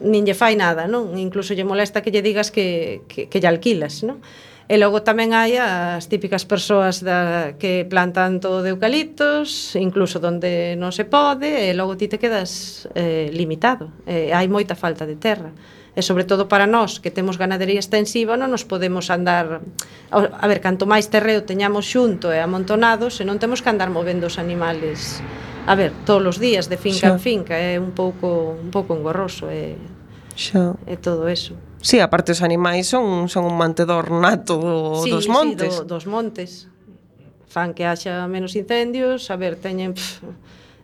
nin 0.00 0.26
lle 0.26 0.34
fai 0.34 0.54
nada, 0.54 0.86
non? 0.86 1.16
Incluso 1.18 1.54
lle 1.54 1.66
molesta 1.66 2.02
que 2.02 2.10
lle 2.10 2.22
digas 2.22 2.50
que, 2.50 3.02
que, 3.08 3.26
que 3.26 3.38
lle 3.40 3.50
alquilas, 3.50 4.02
non? 4.02 4.22
E 4.68 4.76
logo 4.76 5.00
tamén 5.00 5.32
hai 5.32 5.56
as 5.56 6.12
típicas 6.12 6.44
persoas 6.44 7.00
da, 7.00 7.56
que 7.56 7.88
plantan 7.88 8.36
todo 8.36 8.60
de 8.60 8.76
eucaliptos, 8.76 9.72
incluso 9.80 10.20
donde 10.20 10.76
non 10.76 10.92
se 10.92 11.08
pode, 11.08 11.48
e 11.48 11.72
logo 11.72 11.96
ti 11.96 12.04
te 12.04 12.20
quedas 12.20 12.84
eh, 12.92 13.32
limitado. 13.32 13.88
Eh, 14.04 14.28
hai 14.28 14.44
moita 14.44 14.76
falta 14.76 15.08
de 15.08 15.16
terra. 15.16 15.56
E 15.96 16.04
sobre 16.04 16.28
todo 16.28 16.52
para 16.52 16.68
nós 16.68 17.00
que 17.00 17.08
temos 17.08 17.40
ganadería 17.40 17.80
extensiva 17.80 18.36
non 18.36 18.52
nos 18.52 18.68
podemos 18.68 19.08
andar 19.08 19.64
a 20.12 20.46
ver, 20.46 20.60
canto 20.60 20.84
máis 20.84 21.08
terreo 21.08 21.48
teñamos 21.48 21.88
xunto 21.88 22.28
e 22.30 22.38
amontonados 22.38 23.18
e 23.18 23.26
non 23.26 23.40
temos 23.40 23.64
que 23.64 23.72
andar 23.72 23.88
movendo 23.90 24.28
os 24.28 24.36
animales 24.36 25.24
a 25.66 25.74
ver, 25.74 25.92
todos 26.06 26.24
os 26.26 26.38
días 26.38 26.68
de 26.68 26.76
finca 26.76 27.08
xa. 27.08 27.14
en 27.14 27.20
finca, 27.20 27.54
é 27.56 27.80
un 27.80 27.92
pouco 27.92 28.56
un 28.56 28.70
pouco 28.70 28.94
engorroso 28.94 29.48
é 29.50 29.76
xa. 30.36 30.76
É 30.86 30.96
todo 30.96 31.28
eso. 31.28 31.54
Sí, 31.80 32.00
aparte 32.00 32.32
os 32.32 32.42
animais 32.42 32.86
son 32.86 33.28
son 33.28 33.44
un 33.46 33.56
mantedor 33.56 34.10
nato 34.10 34.58
do, 34.58 35.02
sí, 35.02 35.10
dos 35.10 35.26
montes. 35.28 35.74
Sí, 35.74 35.80
do, 35.82 35.84
dos 35.84 36.06
montes. 36.06 36.68
Fan 37.48 37.72
que 37.72 37.84
haxa 37.84 38.26
menos 38.28 38.54
incendios, 38.56 39.30
a 39.30 39.36
ver, 39.36 39.56
teñen 39.56 39.94
pff, 39.94 40.20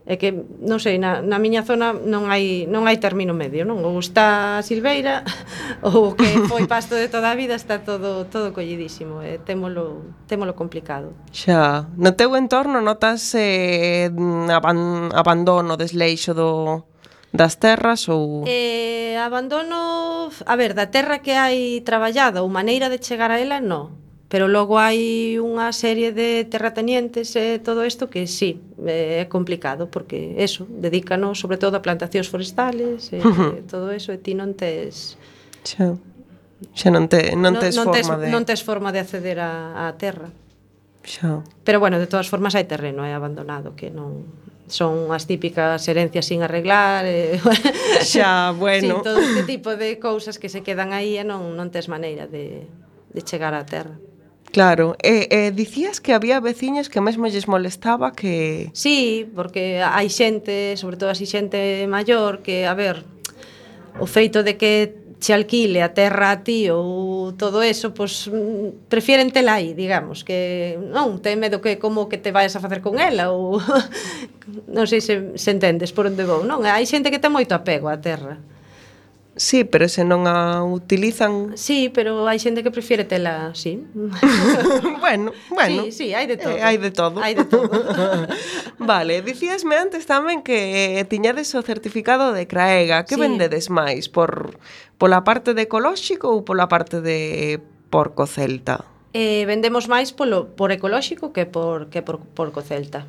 é 0.04 0.20
que 0.20 0.36
non 0.60 0.76
sei, 0.76 1.00
na, 1.00 1.24
na 1.24 1.40
miña 1.40 1.64
zona 1.64 1.96
non 1.96 2.28
hai 2.28 2.68
non 2.68 2.84
hai 2.84 3.00
término 3.00 3.32
medio, 3.32 3.64
non? 3.64 3.80
Ou 3.80 3.96
está 3.96 4.60
a 4.60 4.64
silveira 4.64 5.24
ou 5.80 6.12
que 6.12 6.28
foi 6.44 6.68
pasto 6.68 6.92
de 6.92 7.08
toda 7.08 7.32
a 7.32 7.38
vida 7.38 7.56
está 7.56 7.80
todo 7.80 8.28
todo 8.28 8.52
collidísimo, 8.52 9.24
e 9.24 9.40
témolo 9.40 10.12
témolo 10.28 10.52
complicado. 10.52 11.16
Xa, 11.32 11.88
no 11.96 12.12
teu 12.12 12.36
entorno 12.36 12.84
notas 12.84 13.32
eh, 13.32 14.12
aban, 14.52 15.08
abandono, 15.16 15.80
desleixo 15.80 16.36
do 16.36 16.84
das 17.32 17.56
terras 17.56 18.04
ou 18.12 18.44
Eh, 18.44 19.16
abandono, 19.16 20.28
a 20.28 20.54
ver, 20.60 20.76
da 20.76 20.92
terra 20.92 21.24
que 21.24 21.32
hai 21.32 21.80
traballada 21.80 22.44
ou 22.44 22.52
maneira 22.52 22.92
de 22.92 23.00
chegar 23.00 23.32
a 23.32 23.40
ela, 23.40 23.56
non 23.56 24.03
pero 24.34 24.48
logo 24.48 24.82
hai 24.82 25.38
unha 25.38 25.70
serie 25.70 26.10
de 26.10 26.42
terratenientes 26.42 27.38
e 27.38 27.62
todo 27.62 27.86
isto 27.86 28.10
que 28.10 28.26
sí, 28.26 28.58
eh, 28.82 29.22
é 29.22 29.24
complicado 29.30 29.86
porque 29.86 30.34
eso, 30.42 30.66
dedícanos 30.66 31.38
sobre 31.38 31.54
todo 31.54 31.78
a 31.78 31.82
plantacións 31.86 32.26
forestales 32.26 33.14
e, 33.14 33.22
todo 33.70 33.94
eso 33.94 34.10
e 34.10 34.18
ti 34.18 34.34
non 34.34 34.58
tes 34.58 35.14
Xa. 35.62 35.94
Xa 36.74 36.88
non 36.90 37.06
te 37.06 37.38
non 37.38 37.62
tes 37.62 37.78
non, 37.78 37.86
non 37.86 37.94
forma 37.94 37.94
tes, 37.94 38.06
de 38.26 38.26
non 38.34 38.42
tes 38.42 38.60
forma 38.66 38.90
de 38.90 39.06
acceder 39.06 39.38
á 39.38 39.86
terra. 40.02 40.34
Xa. 41.06 41.46
Pero 41.62 41.78
bueno, 41.78 42.02
de 42.02 42.10
todas 42.10 42.26
formas 42.26 42.58
hai 42.58 42.66
terreno 42.66 43.06
é 43.06 43.14
abandonado 43.14 43.78
que 43.78 43.94
non 43.94 44.26
son 44.66 45.14
as 45.14 45.30
típicas 45.30 45.78
herencias 45.86 46.26
sin 46.26 46.42
arreglar 46.42 47.06
e... 47.06 47.38
xa, 48.02 48.50
bueno 48.50 48.98
sí, 48.98 49.06
todo 49.06 49.22
este 49.22 49.46
tipo 49.46 49.78
de 49.78 50.02
cousas 50.02 50.42
que 50.42 50.50
se 50.50 50.66
quedan 50.66 50.90
aí 50.90 51.14
e 51.14 51.22
non, 51.22 51.54
non 51.54 51.70
tes 51.70 51.86
maneira 51.86 52.26
de, 52.26 52.66
de 53.14 53.20
chegar 53.22 53.54
á 53.54 53.62
terra 53.62 53.94
Claro, 54.54 54.94
e, 55.02 55.26
e 55.34 55.50
dicías 55.50 55.98
que 55.98 56.14
había 56.14 56.38
veciños 56.38 56.86
que 56.86 57.02
mesmo 57.02 57.26
lles 57.26 57.50
molestaba 57.50 58.14
que... 58.14 58.70
Sí, 58.70 59.26
porque 59.34 59.82
hai 59.82 60.06
xente, 60.06 60.78
sobre 60.78 60.94
todo 60.94 61.10
así 61.10 61.26
xente 61.26 61.90
maior, 61.90 62.38
que, 62.38 62.62
a 62.62 62.74
ver, 62.78 63.02
o 63.98 64.06
feito 64.06 64.46
de 64.46 64.54
que 64.54 64.94
che 65.18 65.34
alquile 65.34 65.82
a 65.82 65.90
terra 65.90 66.30
a 66.30 66.46
ti 66.46 66.70
ou 66.70 67.34
todo 67.34 67.66
eso, 67.66 67.90
pois 67.98 68.30
prefieren 68.86 69.34
tela 69.34 69.58
aí, 69.58 69.74
digamos, 69.74 70.22
que 70.22 70.78
non, 70.78 71.18
ten 71.18 71.42
medo 71.42 71.58
que 71.58 71.82
como 71.82 72.06
que 72.06 72.22
te 72.22 72.30
vayas 72.30 72.54
a 72.54 72.62
facer 72.62 72.78
con 72.78 73.02
ela 73.02 73.34
ou 73.34 73.58
non 74.76 74.86
sei 74.86 75.02
se, 75.02 75.34
se 75.34 75.50
entendes 75.50 75.90
por 75.90 76.06
onde 76.06 76.22
vou, 76.22 76.46
non? 76.46 76.62
Hai 76.62 76.86
xente 76.86 77.10
que 77.10 77.18
ten 77.18 77.34
moito 77.34 77.58
apego 77.58 77.90
á 77.90 77.98
terra. 77.98 78.38
Sí, 79.36 79.64
pero 79.64 79.88
se 79.88 80.04
non 80.06 80.30
a 80.30 80.62
utilizan... 80.62 81.58
Sí, 81.58 81.90
pero 81.90 82.30
hai 82.30 82.38
xente 82.38 82.62
que 82.62 82.70
prefiere 82.70 83.02
tela 83.02 83.50
así. 83.50 83.82
bueno, 85.02 85.34
bueno. 85.50 85.90
Sí, 85.90 85.90
sí, 85.90 86.06
hai 86.14 86.30
de 86.30 86.38
todo. 86.38 86.54
Eh, 86.54 86.62
hai 86.62 86.78
de 86.78 86.90
todo. 86.94 87.18
Hai 87.18 87.34
de 87.34 87.42
todo. 87.42 87.66
vale, 88.78 89.26
dicíasme 89.26 89.74
antes 89.74 90.06
tamén 90.06 90.46
que 90.46 91.02
eh, 91.02 91.04
tiñades 91.10 91.50
o 91.58 91.66
certificado 91.66 92.30
de 92.30 92.46
Craega. 92.46 93.02
Que 93.02 93.18
sí. 93.18 93.20
vendedes 93.20 93.74
máis? 93.74 94.06
Por, 94.06 94.54
pola 95.02 95.26
parte 95.26 95.50
de 95.50 95.66
ecolóxico 95.66 96.30
ou 96.30 96.46
pola 96.46 96.70
parte 96.70 97.02
de 97.02 97.58
porco 97.90 98.30
celta? 98.30 98.86
Eh, 99.18 99.42
vendemos 99.50 99.90
máis 99.90 100.14
polo, 100.14 100.54
por 100.54 100.70
ecolóxico 100.70 101.34
que 101.34 101.42
por, 101.42 101.90
que 101.90 102.06
por 102.06 102.22
porco 102.22 102.62
celta. 102.62 103.02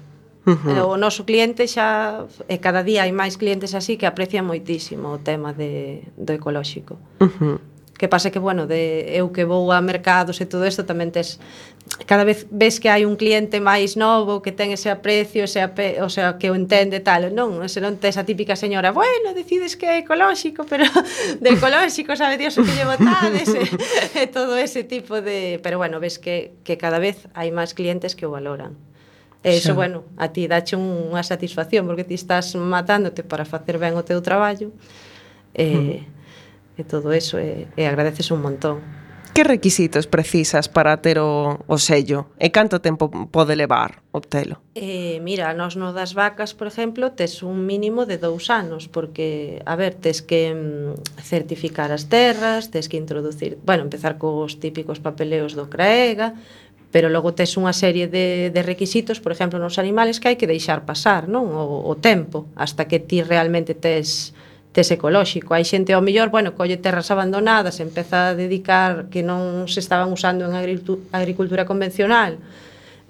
Uh 0.46 0.52
eh, 0.52 0.58
-huh. 0.78 0.94
O 0.94 0.98
noso 0.98 1.26
cliente 1.26 1.66
xa 1.66 2.30
e 2.46 2.62
cada 2.62 2.86
día 2.86 3.02
hai 3.02 3.12
máis 3.12 3.34
clientes 3.42 3.74
así 3.74 3.98
que 3.98 4.06
aprecian 4.06 4.46
moitísimo 4.46 5.18
o 5.18 5.20
tema 5.20 5.58
de 5.58 6.06
do 6.18 6.32
ecolóxico. 6.38 7.02
Uh 7.20 7.34
-huh. 7.34 7.58
Que 7.98 8.08
pasa 8.10 8.30
que, 8.30 8.40
bueno, 8.40 8.68
de 8.68 9.16
eu 9.16 9.32
que 9.32 9.46
vou 9.48 9.72
a 9.72 9.80
mercados 9.80 10.42
e 10.44 10.46
todo 10.46 10.68
isto 10.68 10.84
tamén 10.84 11.16
tes 11.16 11.40
cada 12.06 12.28
vez 12.28 12.46
ves 12.52 12.80
que 12.84 12.90
hai 12.90 13.08
un 13.08 13.16
cliente 13.16 13.64
máis 13.64 13.96
novo 13.96 14.44
que 14.44 14.52
ten 14.52 14.70
ese 14.76 14.92
aprecio, 14.92 15.48
ese 15.48 15.64
ape, 15.64 16.04
o 16.04 16.10
sea, 16.12 16.36
que 16.36 16.52
o 16.52 16.56
entende 16.60 17.00
tal, 17.00 17.32
non, 17.32 17.64
se 17.72 17.80
non 17.80 17.96
tes 17.96 18.20
a 18.20 18.28
típica 18.28 18.60
señora, 18.60 18.92
bueno, 18.92 19.32
decides 19.32 19.80
que 19.80 19.88
é 19.88 19.96
ecolóxico, 20.04 20.68
pero 20.72 20.84
de 21.40 21.50
ecolóxico 21.56 22.14
sabe 22.20 22.36
Dios 22.36 22.58
o 22.60 22.68
que 22.68 22.76
lle 22.76 22.84
botades 22.84 23.48
e, 23.54 23.64
e 24.22 24.24
todo 24.28 24.60
ese 24.60 24.84
tipo 24.84 25.24
de, 25.24 25.64
pero 25.64 25.80
bueno, 25.80 26.04
ves 26.04 26.20
que 26.20 26.60
que 26.68 26.76
cada 26.76 27.00
vez 27.00 27.32
hai 27.32 27.50
máis 27.56 27.72
clientes 27.72 28.14
que 28.14 28.28
o 28.28 28.34
valoran. 28.36 28.76
E 29.46 29.62
iso, 29.62 29.78
bueno, 29.78 30.10
a 30.18 30.34
ti 30.34 30.50
dache 30.50 30.74
unha 30.74 31.22
satisfacción 31.22 31.86
porque 31.86 32.02
ti 32.02 32.18
estás 32.18 32.58
matándote 32.58 33.22
para 33.22 33.46
facer 33.46 33.78
ben 33.78 33.94
o 33.94 34.02
teu 34.02 34.18
traballo 34.26 34.74
e, 35.54 36.02
mm. 36.02 36.82
e 36.82 36.84
todo 36.90 37.14
eso 37.14 37.38
e, 37.38 37.70
e 37.78 37.86
agradeces 37.86 38.34
un 38.34 38.42
montón. 38.42 38.82
Que 39.36 39.44
requisitos 39.44 40.08
precisas 40.08 40.70
para 40.70 40.96
ter 41.04 41.20
o, 41.20 41.60
o 41.68 41.78
sello? 41.78 42.32
E 42.40 42.56
canto 42.56 42.80
tempo 42.80 43.12
pode 43.12 43.60
levar 43.60 44.00
obtelo? 44.16 44.64
Eh, 44.80 45.20
mira, 45.20 45.52
nos 45.52 45.76
no 45.76 45.92
das 45.92 46.16
vacas, 46.16 46.56
por 46.56 46.72
exemplo, 46.72 47.12
tes 47.12 47.44
un 47.44 47.68
mínimo 47.68 48.08
de 48.08 48.16
dous 48.16 48.48
anos, 48.48 48.88
porque, 48.88 49.60
a 49.68 49.76
ver, 49.76 50.00
tes 50.00 50.24
que 50.24 50.56
mm, 50.56 51.20
certificar 51.20 51.92
as 51.92 52.08
terras, 52.08 52.72
tes 52.72 52.88
que 52.88 52.96
introducir, 52.96 53.60
bueno, 53.62 53.84
empezar 53.84 54.16
cos 54.16 54.56
típicos 54.64 55.04
papeleos 55.04 55.52
do 55.52 55.68
CRAEGA, 55.68 56.40
pero 56.96 57.12
logo 57.12 57.36
tes 57.36 57.60
unha 57.60 57.76
serie 57.76 58.08
de, 58.08 58.56
de 58.56 58.62
requisitos, 58.64 59.20
por 59.20 59.36
exemplo, 59.36 59.60
nos 59.60 59.76
animales 59.84 60.24
que 60.24 60.32
hai 60.32 60.40
que 60.40 60.48
deixar 60.48 60.88
pasar, 60.88 61.28
non? 61.28 61.52
O, 61.52 61.92
o 61.92 61.94
tempo, 62.00 62.48
hasta 62.56 62.88
que 62.88 63.04
ti 63.04 63.20
realmente 63.20 63.76
tes 63.76 64.32
tes 64.72 64.88
ecolóxico. 64.96 65.52
Hai 65.52 65.68
xente 65.68 65.92
ao 65.92 66.00
mellor, 66.00 66.32
bueno, 66.32 66.56
colle 66.56 66.80
terras 66.80 67.12
abandonadas, 67.12 67.84
empeza 67.84 68.32
a 68.32 68.36
dedicar 68.40 69.12
que 69.12 69.28
non 69.28 69.68
se 69.68 69.84
estaban 69.84 70.08
usando 70.08 70.48
en 70.48 70.56
agricultura 70.56 71.68
convencional. 71.68 72.40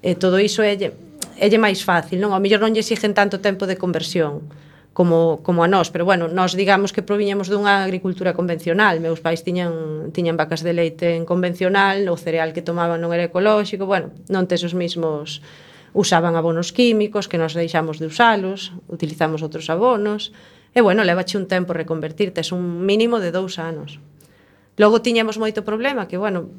E 0.02 0.18
todo 0.18 0.42
iso 0.42 0.66
é 0.66 0.74
lle 0.82 1.62
máis 1.62 1.86
fácil, 1.86 2.18
non? 2.18 2.34
Ao 2.34 2.42
mellor 2.42 2.66
non 2.66 2.74
lle 2.74 2.82
exigen 2.82 3.14
tanto 3.14 3.38
tempo 3.38 3.70
de 3.70 3.78
conversión 3.78 4.50
como, 4.96 5.44
como 5.44 5.60
a 5.62 5.68
nós, 5.68 5.92
pero 5.92 6.08
bueno, 6.08 6.32
nós 6.32 6.56
digamos 6.56 6.96
que 6.96 7.04
proviñamos 7.04 7.52
dunha 7.52 7.84
agricultura 7.84 8.32
convencional, 8.32 9.04
meus 9.04 9.20
pais 9.20 9.44
tiñan, 9.44 10.16
tiñan 10.16 10.40
vacas 10.40 10.64
de 10.64 10.72
leite 10.72 11.20
en 11.20 11.28
convencional, 11.28 12.08
o 12.08 12.16
cereal 12.16 12.56
que 12.56 12.64
tomaban 12.64 13.04
non 13.04 13.12
era 13.12 13.28
ecolóxico, 13.28 13.84
bueno, 13.84 14.16
non 14.32 14.48
tes 14.48 14.64
os 14.64 14.72
mismos 14.72 15.44
usaban 15.92 16.40
abonos 16.40 16.72
químicos 16.72 17.28
que 17.28 17.36
nos 17.36 17.52
deixamos 17.52 18.00
de 18.00 18.08
usalos, 18.08 18.72
utilizamos 18.88 19.44
outros 19.44 19.68
abonos, 19.68 20.32
e 20.72 20.80
bueno, 20.80 21.04
levache 21.04 21.36
un 21.36 21.52
tempo 21.52 21.76
reconvertirte, 21.76 22.40
es 22.40 22.56
un 22.56 22.88
mínimo 22.88 23.20
de 23.20 23.36
dous 23.36 23.60
anos. 23.60 24.00
Logo 24.80 25.04
tiñamos 25.04 25.36
moito 25.36 25.68
problema 25.68 26.08
que, 26.08 26.16
bueno, 26.16 26.56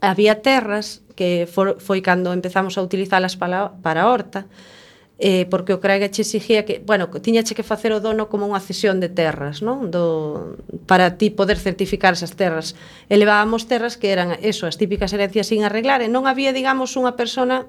había 0.00 0.40
terras 0.40 1.04
que 1.20 1.44
for, 1.44 1.84
foi 1.84 2.00
cando 2.00 2.32
empezamos 2.32 2.80
a 2.80 2.84
utilizalas 2.84 3.36
para, 3.36 3.76
para 3.84 4.04
a 4.04 4.12
horta, 4.12 4.48
eh, 5.18 5.46
porque 5.50 5.74
o 5.74 5.82
Craiga 5.82 6.08
che 6.14 6.22
exigía 6.22 6.62
que, 6.62 6.78
bueno, 6.86 7.10
tiñache 7.10 7.58
que 7.58 7.66
facer 7.66 7.90
o 7.90 7.98
dono 7.98 8.30
como 8.30 8.46
unha 8.46 8.62
cesión 8.62 9.02
de 9.02 9.10
terras, 9.10 9.66
non? 9.66 9.90
Do, 9.90 10.54
para 10.86 11.18
ti 11.18 11.34
poder 11.34 11.58
certificar 11.58 12.14
esas 12.14 12.38
terras. 12.38 12.78
Elevábamos 13.10 13.66
terras 13.66 13.98
que 13.98 14.14
eran 14.14 14.38
eso, 14.46 14.70
as 14.70 14.78
típicas 14.78 15.10
herencias 15.10 15.50
sin 15.50 15.66
arreglar, 15.66 16.06
e 16.06 16.08
non 16.08 16.30
había, 16.30 16.54
digamos, 16.54 16.94
unha 16.94 17.18
persona 17.18 17.66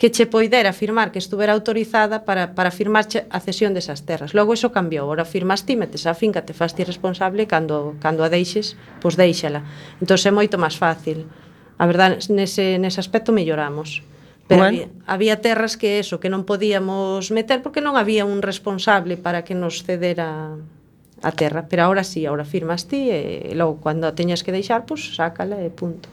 que 0.00 0.08
che 0.10 0.24
poidera 0.26 0.72
firmar, 0.72 1.12
que 1.12 1.20
estuvera 1.20 1.52
autorizada 1.52 2.24
para, 2.24 2.56
para 2.56 2.72
firmar 2.72 3.06
a 3.28 3.38
cesión 3.44 3.76
desas 3.76 4.08
terras. 4.08 4.32
Logo 4.32 4.56
iso 4.56 4.72
cambiou, 4.72 5.06
ora 5.06 5.28
firmas 5.28 5.68
ti, 5.68 5.76
metes 5.76 6.08
a 6.08 6.16
finca, 6.16 6.48
te 6.48 6.56
fas 6.56 6.72
ti 6.72 6.82
responsable, 6.82 7.44
cando, 7.44 7.94
cando 8.00 8.24
a 8.24 8.32
deixes, 8.32 8.74
pois 9.04 9.20
deixala. 9.20 9.68
Entón 10.00 10.16
é 10.16 10.32
moito 10.32 10.56
máis 10.56 10.80
fácil. 10.80 11.28
A 11.76 11.84
verdade, 11.84 12.24
nese, 12.32 12.80
nese 12.80 12.98
aspecto 13.04 13.36
melloramos. 13.36 14.02
Pero 14.46 14.60
bueno. 14.60 14.78
había, 14.78 14.88
había 15.06 15.40
terras 15.40 15.76
que 15.76 15.98
eso, 15.98 16.20
que 16.20 16.28
non 16.28 16.44
podíamos 16.44 17.32
meter 17.32 17.64
porque 17.64 17.80
non 17.80 17.96
había 17.96 18.28
un 18.28 18.44
responsable 18.44 19.16
para 19.16 19.40
que 19.40 19.56
nos 19.56 19.84
cedera 19.84 20.60
a 21.24 21.32
terra, 21.32 21.64
pero 21.68 21.88
agora 21.88 22.04
sí, 22.04 22.26
agora 22.28 22.44
firmas 22.44 22.84
ti 22.84 23.08
e, 23.08 23.56
logo 23.56 23.80
cando 23.80 24.04
a 24.04 24.12
teñas 24.12 24.44
que 24.44 24.52
deixar, 24.52 24.84
pois 24.84 25.08
pues, 25.08 25.16
sácala 25.16 25.56
e 25.64 25.72
punto. 25.72 26.12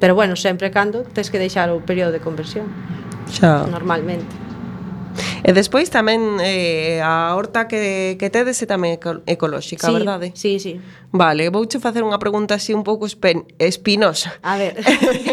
Pero 0.00 0.16
bueno, 0.16 0.34
sempre 0.34 0.72
cando 0.72 1.04
tes 1.04 1.28
que 1.28 1.36
deixar 1.36 1.68
o 1.68 1.84
período 1.84 2.10
de 2.10 2.24
conversión. 2.24 2.66
Xa. 3.28 3.68
Normalmente. 3.68 4.51
E 5.42 5.50
despois 5.52 5.90
tamén 5.90 6.38
eh, 6.38 7.02
a 7.02 7.34
horta 7.34 7.66
que, 7.66 8.14
que 8.16 8.30
tedes 8.30 8.62
é 8.62 8.66
tamén 8.66 8.96
ecolóxica, 9.26 9.88
sí, 9.88 9.92
verdade? 9.92 10.26
Sí, 10.38 10.62
sí. 10.62 10.78
Vale, 11.10 11.50
vouche 11.50 11.82
facer 11.82 12.06
unha 12.06 12.16
pregunta 12.22 12.56
así 12.56 12.72
un 12.72 12.86
pouco 12.86 13.04
espen, 13.04 13.44
espinosa. 13.58 14.38
A 14.42 14.54
ver, 14.56 14.78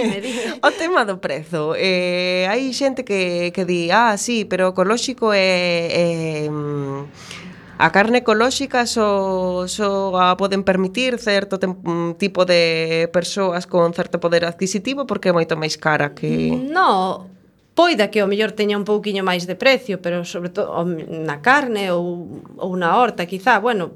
O 0.66 0.70
tema 0.76 1.06
do 1.06 1.22
prezo. 1.22 1.78
Eh, 1.78 2.50
hai 2.50 2.74
xente 2.74 3.06
que, 3.06 3.54
que 3.56 3.64
di, 3.64 3.94
ah, 3.94 4.18
sí, 4.18 4.44
pero 4.44 4.74
ecolóxico 4.76 5.32
é... 5.32 6.46
é 6.46 6.50
mm, 6.50 7.40
A 7.80 7.92
carne 7.92 8.18
ecolóxica 8.18 8.86
só, 8.86 9.64
só 9.66 10.12
a 10.20 10.36
poden 10.36 10.68
permitir 10.68 11.16
certo 11.16 11.64
tem, 11.64 11.72
mm, 11.72 12.20
tipo 12.20 12.44
de 12.44 13.08
persoas 13.08 13.64
con 13.72 13.96
certo 13.96 14.20
poder 14.20 14.44
adquisitivo 14.44 15.08
porque 15.08 15.32
é 15.32 15.34
moito 15.34 15.56
máis 15.56 15.80
cara 15.80 16.12
que... 16.12 16.52
No, 16.52 17.32
Poida 17.80 18.12
que 18.12 18.20
o 18.20 18.28
mellor 18.28 18.52
teña 18.52 18.76
un 18.76 18.84
pouquiño 18.84 19.24
máis 19.24 19.48
de 19.48 19.56
precio, 19.56 20.04
pero 20.04 20.28
sobre 20.28 20.52
todo 20.52 20.84
na 20.84 21.40
carne 21.40 21.96
ou, 21.96 22.44
ou 22.60 22.76
na 22.76 23.00
horta, 23.00 23.24
quizá, 23.24 23.56
bueno, 23.64 23.96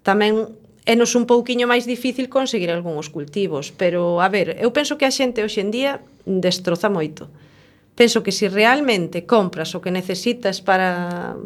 tamén 0.00 0.48
enos 0.88 1.12
un 1.12 1.28
pouquiño 1.28 1.68
máis 1.68 1.84
difícil 1.84 2.32
conseguir 2.32 2.72
algúns 2.72 3.12
cultivos, 3.12 3.68
pero 3.68 4.24
a 4.24 4.32
ver, 4.32 4.56
eu 4.56 4.72
penso 4.72 4.96
que 4.96 5.04
a 5.04 5.12
xente 5.12 5.44
hoxe 5.44 5.60
en 5.60 5.68
día 5.68 6.00
destroza 6.24 6.88
moito. 6.88 7.28
Penso 8.00 8.24
que 8.24 8.32
se 8.32 8.48
realmente 8.48 9.28
compras 9.28 9.76
o 9.76 9.84
que 9.84 9.92
necesitas 9.92 10.64
para 10.64 11.36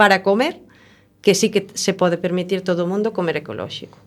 para 0.00 0.24
comer, 0.24 0.56
que 1.20 1.36
sí 1.36 1.52
que 1.52 1.68
se 1.76 1.92
pode 1.92 2.16
permitir 2.16 2.64
todo 2.64 2.88
o 2.88 2.90
mundo 2.90 3.12
comer 3.12 3.44
ecolóxico. 3.44 4.00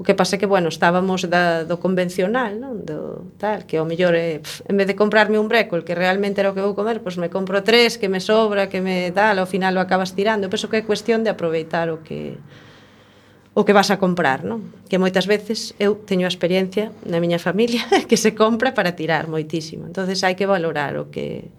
O 0.00 0.02
que 0.02 0.16
pasa 0.16 0.40
que, 0.40 0.48
bueno, 0.48 0.72
estábamos 0.72 1.28
da, 1.28 1.68
do 1.68 1.76
convencional, 1.76 2.56
non? 2.56 2.88
Do 2.88 3.36
tal, 3.36 3.68
que 3.68 3.76
ao 3.76 3.84
mellor, 3.84 4.16
é, 4.16 4.40
pf, 4.40 4.64
en 4.64 4.80
vez 4.80 4.88
de 4.88 4.96
comprarme 4.96 5.36
un 5.36 5.44
brécol, 5.44 5.84
que 5.84 5.92
realmente 5.92 6.40
era 6.40 6.48
o 6.48 6.56
que 6.56 6.64
vou 6.64 6.72
comer, 6.72 7.04
pois 7.04 7.20
me 7.20 7.28
compro 7.28 7.60
tres, 7.60 8.00
que 8.00 8.08
me 8.08 8.16
sobra, 8.16 8.72
que 8.72 8.80
me 8.80 9.12
tal, 9.12 9.36
ao 9.36 9.44
final 9.44 9.76
o 9.76 9.80
acabas 9.84 10.16
tirando. 10.16 10.48
Eu 10.48 10.52
penso 10.52 10.72
que 10.72 10.80
é 10.80 10.88
cuestión 10.88 11.20
de 11.20 11.28
aproveitar 11.28 11.92
o 11.92 12.00
que 12.00 12.40
o 13.52 13.68
que 13.68 13.76
vas 13.76 13.92
a 13.92 14.00
comprar, 14.00 14.40
non? 14.40 14.72
Que 14.88 14.96
moitas 14.96 15.28
veces 15.28 15.76
eu 15.76 16.00
teño 16.00 16.24
a 16.24 16.32
experiencia 16.32 16.96
na 17.04 17.20
miña 17.20 17.36
familia 17.36 17.84
que 18.08 18.16
se 18.16 18.32
compra 18.32 18.72
para 18.72 18.96
tirar 18.96 19.28
moitísimo. 19.28 19.84
Entonces 19.84 20.24
hai 20.24 20.32
que 20.32 20.48
valorar 20.48 20.96
o 20.96 21.12
que 21.12 21.52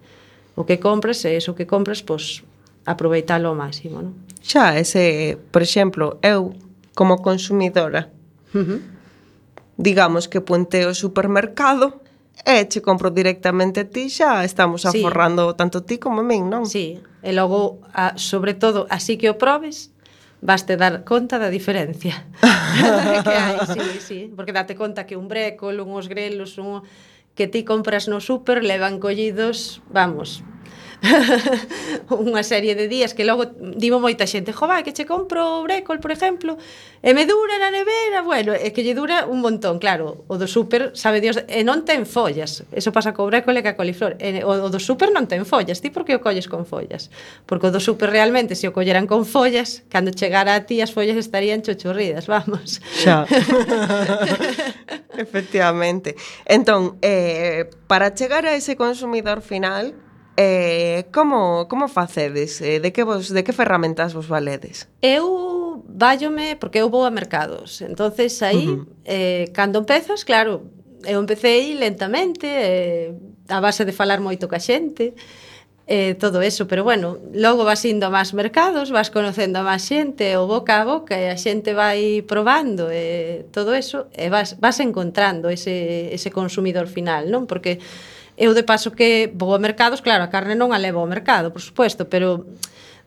o 0.58 0.66
que 0.66 0.82
compras 0.82 1.22
e 1.22 1.38
iso 1.38 1.54
que 1.54 1.70
compras, 1.70 2.02
pois 2.02 2.42
aproveitalo 2.90 3.46
ao 3.46 3.54
máximo, 3.54 4.02
non? 4.02 4.18
Xa, 4.42 4.74
ese, 4.74 5.38
por 5.54 5.62
exemplo, 5.62 6.18
eu 6.26 6.58
como 6.98 7.22
consumidora 7.22 8.10
Uh 8.54 8.58
-huh. 8.58 8.80
Digamos 9.76 10.28
que 10.28 10.40
puenteo 10.40 10.90
o 10.90 10.94
supermercado 10.94 12.02
e 12.44 12.66
che 12.66 12.80
compro 12.80 13.10
directamente 13.10 13.80
a 13.80 13.88
ti 13.88 14.08
xa 14.10 14.42
estamos 14.42 14.82
sí. 14.82 14.88
aforrando 14.88 15.54
tanto 15.54 15.84
ti 15.84 15.98
como 15.98 16.20
a 16.20 16.26
min, 16.26 16.48
non? 16.48 16.66
Sí, 16.66 16.98
e 17.22 17.30
logo, 17.32 17.78
a, 17.94 18.18
sobre 18.18 18.54
todo, 18.54 18.86
así 18.90 19.16
que 19.20 19.30
o 19.30 19.38
probes, 19.38 19.92
vaste 20.42 20.74
dar 20.76 21.06
conta 21.06 21.38
da 21.38 21.54
diferencia 21.54 22.26
que 23.24 23.36
hai, 23.36 23.56
sí, 23.70 23.86
sí, 24.02 24.18
porque 24.34 24.50
date 24.50 24.74
conta 24.74 25.06
que 25.06 25.14
un 25.14 25.30
brécol, 25.30 25.78
unhos 25.78 26.10
grelos, 26.10 26.58
un 26.58 26.82
que 27.38 27.46
ti 27.46 27.62
compras 27.62 28.10
no 28.10 28.18
super 28.18 28.64
levan 28.66 28.98
collidos, 28.98 29.80
vamos, 29.88 30.42
unha 32.14 32.46
serie 32.46 32.78
de 32.78 32.86
días 32.86 33.10
que 33.10 33.26
logo 33.26 33.50
dimo 33.58 33.98
moita 33.98 34.22
xente, 34.22 34.54
jo, 34.54 34.70
vai, 34.70 34.86
que 34.86 34.94
che 34.94 35.02
compro 35.02 35.58
o 35.58 35.62
brécol, 35.66 35.98
por 35.98 36.14
exemplo, 36.14 36.54
e 37.02 37.10
me 37.10 37.26
dura 37.26 37.58
na 37.58 37.74
nevera, 37.74 38.22
bueno, 38.22 38.54
é 38.54 38.70
que 38.70 38.86
lle 38.86 38.94
dura 38.94 39.26
un 39.26 39.42
montón, 39.42 39.82
claro, 39.82 40.22
o 40.30 40.38
do 40.38 40.46
súper, 40.46 40.94
sabe 40.94 41.18
Dios, 41.18 41.42
e 41.50 41.66
non 41.66 41.82
ten 41.82 42.06
follas, 42.06 42.62
eso 42.70 42.94
pasa 42.94 43.10
co 43.10 43.26
brécol 43.26 43.58
e 43.58 43.66
ca 43.66 43.74
coliflor, 43.74 44.14
e, 44.22 44.46
o, 44.46 44.54
o 44.54 44.68
do 44.70 44.78
súper 44.78 45.10
non 45.10 45.26
ten 45.26 45.42
follas, 45.42 45.82
ti 45.82 45.90
por 45.90 46.06
que 46.06 46.14
o 46.14 46.22
colles 46.22 46.46
con 46.46 46.62
follas? 46.62 47.10
Porque 47.50 47.66
o 47.66 47.74
do 47.74 47.82
súper 47.82 48.14
realmente, 48.14 48.54
se 48.54 48.70
o 48.70 48.72
colleran 48.72 49.10
con 49.10 49.26
follas, 49.26 49.82
cando 49.90 50.14
chegara 50.14 50.54
a 50.54 50.62
ti 50.62 50.78
as 50.78 50.94
follas 50.94 51.18
estarían 51.18 51.66
chochurridas, 51.66 52.30
vamos. 52.30 52.78
Xa. 53.02 53.26
Efectivamente. 55.18 56.14
Entón, 56.46 56.98
eh, 57.02 57.66
para 57.90 58.14
chegar 58.14 58.46
a 58.46 58.54
ese 58.54 58.78
consumidor 58.78 59.42
final, 59.42 59.94
Eh, 60.36 61.06
como 61.12 61.68
como 61.68 61.88
facedes? 61.88 62.60
Eh, 62.60 62.80
de 62.80 62.92
que 62.92 63.04
vos 63.04 63.28
de 63.28 63.44
que 63.44 63.52
ferramentas 63.52 64.14
vos 64.14 64.28
valedes? 64.28 64.88
Eu 65.02 65.84
vállome 65.88 66.56
porque 66.56 66.80
eu 66.80 66.88
vou 66.88 67.04
a 67.04 67.10
mercados. 67.10 67.82
Entonces 67.82 68.40
aí 68.42 68.68
uh 68.68 68.84
-huh. 68.84 68.86
eh 69.04 69.52
cando 69.52 69.78
empezas, 69.78 70.24
claro, 70.24 70.72
eu 71.04 71.20
empecéi 71.20 71.74
lentamente, 71.74 72.46
eh, 72.46 73.12
a 73.48 73.60
base 73.60 73.84
de 73.84 73.92
falar 73.92 74.20
moito 74.20 74.48
ca 74.48 74.58
xente, 74.58 75.14
eh, 75.86 76.14
todo 76.14 76.40
eso, 76.42 76.66
pero 76.66 76.84
bueno, 76.84 77.18
logo 77.34 77.64
vas 77.64 77.84
indo 77.84 78.06
a 78.06 78.10
máis 78.10 78.32
mercados, 78.32 78.94
vas 78.94 79.10
conocendo 79.10 79.58
a 79.58 79.66
máis 79.66 79.82
xente, 79.82 80.38
o 80.38 80.46
boca 80.46 80.80
a 80.80 80.84
boca, 80.86 81.18
e 81.18 81.26
a 81.28 81.36
xente 81.36 81.74
vai 81.74 82.22
probando 82.22 82.88
eh, 82.88 83.44
todo 83.50 83.74
eso, 83.74 84.06
e 84.14 84.30
vas, 84.30 84.56
vas 84.62 84.78
encontrando 84.78 85.50
ese, 85.50 86.08
ese 86.14 86.30
consumidor 86.30 86.86
final, 86.86 87.28
non? 87.28 87.50
Porque 87.50 87.82
eu 88.36 88.54
de 88.54 88.62
paso 88.62 88.92
que 88.92 89.30
vou 89.34 89.54
a 89.54 89.60
mercados, 89.60 90.00
claro, 90.00 90.24
a 90.24 90.32
carne 90.32 90.56
non 90.56 90.72
a 90.72 90.78
levo 90.78 91.00
ao 91.00 91.08
mercado, 91.10 91.52
por 91.52 91.60
suposto, 91.60 92.08
pero 92.08 92.48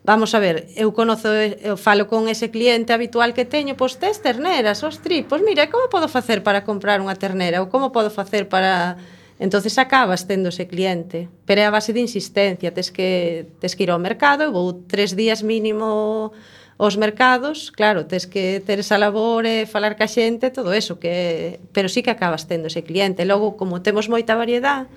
vamos 0.06 0.38
a 0.38 0.40
ver, 0.40 0.70
eu 0.78 0.94
conozo, 0.94 1.34
eu 1.34 1.76
falo 1.76 2.06
con 2.06 2.30
ese 2.30 2.54
cliente 2.54 2.94
habitual 2.94 3.34
que 3.34 3.46
teño, 3.46 3.74
pois 3.74 3.98
tes 3.98 4.22
terneras, 4.22 4.86
ostri, 4.86 5.26
pois 5.26 5.42
mira, 5.42 5.68
como 5.74 5.90
podo 5.90 6.06
facer 6.08 6.46
para 6.46 6.62
comprar 6.62 7.02
unha 7.02 7.18
ternera 7.18 7.60
ou 7.62 7.68
como 7.74 7.90
podo 7.90 8.14
facer 8.14 8.46
para 8.46 8.98
Entonces 9.38 9.78
acabas 9.78 10.28
tendo 10.28 10.48
ese 10.50 10.66
cliente, 10.68 11.28
pero 11.46 11.60
é 11.60 11.66
a 11.68 11.74
base 11.74 11.92
de 11.92 12.00
insistencia, 12.00 12.72
tes 12.72 12.88
que, 12.88 13.52
tes 13.60 13.76
que 13.76 13.84
ir 13.84 13.92
ao 13.92 14.00
mercado, 14.00 14.48
vou 14.48 14.72
tres 14.88 15.12
días 15.12 15.44
mínimo 15.44 16.32
os 16.80 16.96
mercados, 16.96 17.72
claro, 17.72 18.08
tes 18.08 18.28
que 18.28 18.64
ter 18.64 18.80
esa 18.80 18.96
labor 18.96 19.44
e 19.44 19.68
falar 19.68 20.00
ca 20.00 20.08
xente, 20.08 20.56
todo 20.56 20.72
eso, 20.72 21.04
que 21.04 21.60
pero 21.76 21.92
sí 21.92 22.00
que 22.00 22.16
acabas 22.16 22.48
tendo 22.48 22.72
ese 22.72 22.88
cliente. 22.88 23.28
Logo, 23.28 23.60
como 23.60 23.84
temos 23.84 24.08
moita 24.08 24.40
variedade, 24.40 24.88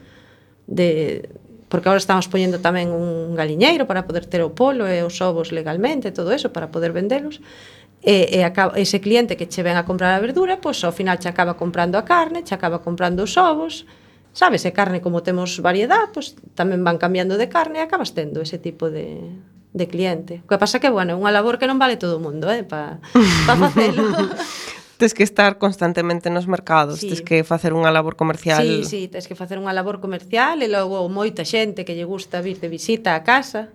de 0.69 1.29
porque 1.69 1.89
agora 1.89 2.01
estamos 2.01 2.29
poñendo 2.33 2.65
tamén 2.65 2.89
un 2.89 3.37
galiñeiro 3.37 3.85
para 3.85 4.09
poder 4.09 4.25
ter 4.25 4.41
o 4.41 4.57
polo 4.57 4.89
e 4.89 5.05
os 5.05 5.21
ovos 5.21 5.53
legalmente, 5.53 6.17
todo 6.17 6.33
eso 6.33 6.49
para 6.49 6.73
poder 6.73 6.97
vendelos. 6.97 7.45
E, 8.01 8.41
e 8.41 8.47
acaba, 8.47 8.79
ese 8.79 9.03
cliente 9.05 9.37
que 9.37 9.51
che 9.51 9.61
ven 9.61 9.77
a 9.77 9.85
comprar 9.85 10.17
a 10.17 10.23
verdura, 10.23 10.63
pois 10.65 10.81
ao 10.81 10.95
final 10.97 11.21
che 11.21 11.29
acaba 11.29 11.61
comprando 11.61 12.01
a 12.01 12.09
carne, 12.09 12.41
che 12.41 12.57
acaba 12.57 12.81
comprando 12.81 13.29
os 13.29 13.37
ovos, 13.37 13.85
sabes, 14.33 14.65
e 14.65 14.73
carne 14.73 15.05
como 15.05 15.21
temos 15.21 15.61
variedad, 15.61 16.09
pois 16.09 16.33
tamén 16.57 16.81
van 16.81 16.97
cambiando 16.97 17.37
de 17.37 17.53
carne 17.53 17.83
e 17.83 17.85
acabas 17.85 18.17
tendo 18.17 18.41
ese 18.41 18.57
tipo 18.57 18.89
de, 18.89 19.21
de 19.77 19.85
cliente. 19.93 20.41
O 20.45 20.49
que 20.49 20.57
pasa 20.57 20.81
que, 20.81 20.89
bueno, 20.89 21.13
é 21.13 21.17
unha 21.21 21.35
labor 21.35 21.61
que 21.61 21.69
non 21.69 21.77
vale 21.77 22.01
todo 22.01 22.17
o 22.17 22.25
mundo, 22.25 22.49
eh, 22.49 22.65
para 22.65 22.97
pa 23.45 23.55
facelo. 23.61 24.09
tes 24.99 25.15
que 25.15 25.23
estar 25.23 25.59
constantemente 25.59 26.29
nos 26.29 26.51
mercados, 26.51 26.99
sí. 26.99 27.09
tes 27.09 27.23
que 27.23 27.47
facer 27.47 27.71
unha 27.73 27.95
labor 27.95 28.19
comercial. 28.19 28.67
Sí, 28.67 28.83
sí, 28.85 29.01
tes 29.07 29.31
que 29.31 29.39
facer 29.39 29.57
unha 29.57 29.71
labor 29.71 30.03
comercial 30.03 30.59
e 30.61 30.69
logo 30.69 31.07
moita 31.07 31.47
xente 31.47 31.87
que 31.87 31.95
lle 31.95 32.05
gusta 32.05 32.43
vir 32.43 32.59
de 32.59 32.67
visita 32.67 33.15
a 33.15 33.23
casa 33.23 33.71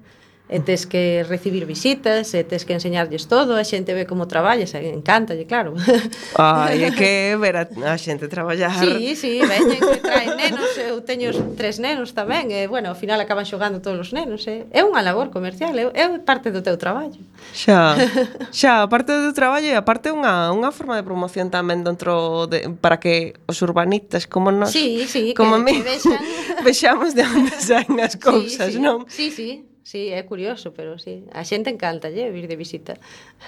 e 0.54 0.62
tes 0.62 0.86
que 0.86 1.26
recibir 1.26 1.66
visitas, 1.66 2.30
e 2.38 2.46
tes 2.46 2.62
que 2.62 2.78
enseñarlles 2.78 3.26
todo, 3.26 3.58
a 3.58 3.66
xente 3.66 3.98
ve 3.98 4.06
como 4.06 4.30
traballas, 4.30 4.78
e 4.78 4.86
encántalle, 4.86 5.50
claro. 5.50 5.74
Ai, 6.38 6.86
é 6.86 6.94
que 6.94 7.34
ver 7.42 7.58
a, 7.58 7.66
a 7.66 7.98
xente 7.98 8.30
traballar. 8.30 8.78
Sí, 8.78 9.18
sí, 9.18 9.42
veñen 9.42 9.82
que 9.82 9.98
traen 9.98 10.38
nenos, 10.38 10.70
eu 10.78 11.02
teño 11.02 11.34
tres 11.58 11.82
nenos 11.82 12.14
tamén, 12.14 12.54
e 12.54 12.70
bueno, 12.70 12.94
ao 12.94 12.98
final 12.98 13.18
acaban 13.18 13.50
xogando 13.50 13.82
todos 13.82 13.98
os 13.98 14.10
nenos, 14.14 14.46
e, 14.46 14.70
é 14.70 14.86
unha 14.86 15.02
labor 15.02 15.34
comercial, 15.34 15.74
é, 15.74 15.90
é 15.90 16.06
parte 16.22 16.54
do 16.54 16.62
teu 16.62 16.78
traballo. 16.78 17.18
Xa, 17.58 17.98
xa, 18.54 18.86
a 18.86 18.88
parte 18.94 19.10
do 19.10 19.34
traballo 19.34 19.66
e 19.66 19.74
aparte 19.74 20.14
unha, 20.14 20.54
unha 20.54 20.70
forma 20.70 20.94
de 20.94 21.02
promoción 21.02 21.50
tamén 21.50 21.82
dentro 21.82 22.46
de, 22.46 22.70
para 22.78 23.02
que 23.02 23.42
os 23.50 23.58
urbanistas 23.66 24.30
como 24.30 24.54
nós, 24.54 24.70
sí, 24.70 25.10
sí, 25.10 25.34
como 25.34 25.58
que, 25.58 25.66
me, 25.66 25.74
que 25.82 25.98
vexan... 25.98 26.22
vexamos 26.62 27.18
de 27.18 27.26
onde 27.26 27.58
saen 27.58 27.98
as 27.98 28.22
cousas, 28.22 28.70
sí, 28.70 28.78
sí, 28.78 28.86
non? 28.86 29.10
Sí, 29.10 29.34
sí. 29.34 29.73
Sí, 29.84 30.08
é 30.10 30.24
curioso, 30.24 30.72
pero 30.72 30.96
sí. 30.98 31.28
A 31.36 31.44
xente 31.44 31.68
encanta, 31.68 32.08
lle, 32.08 32.32
vir 32.32 32.48
de 32.48 32.56
visita. 32.56 32.96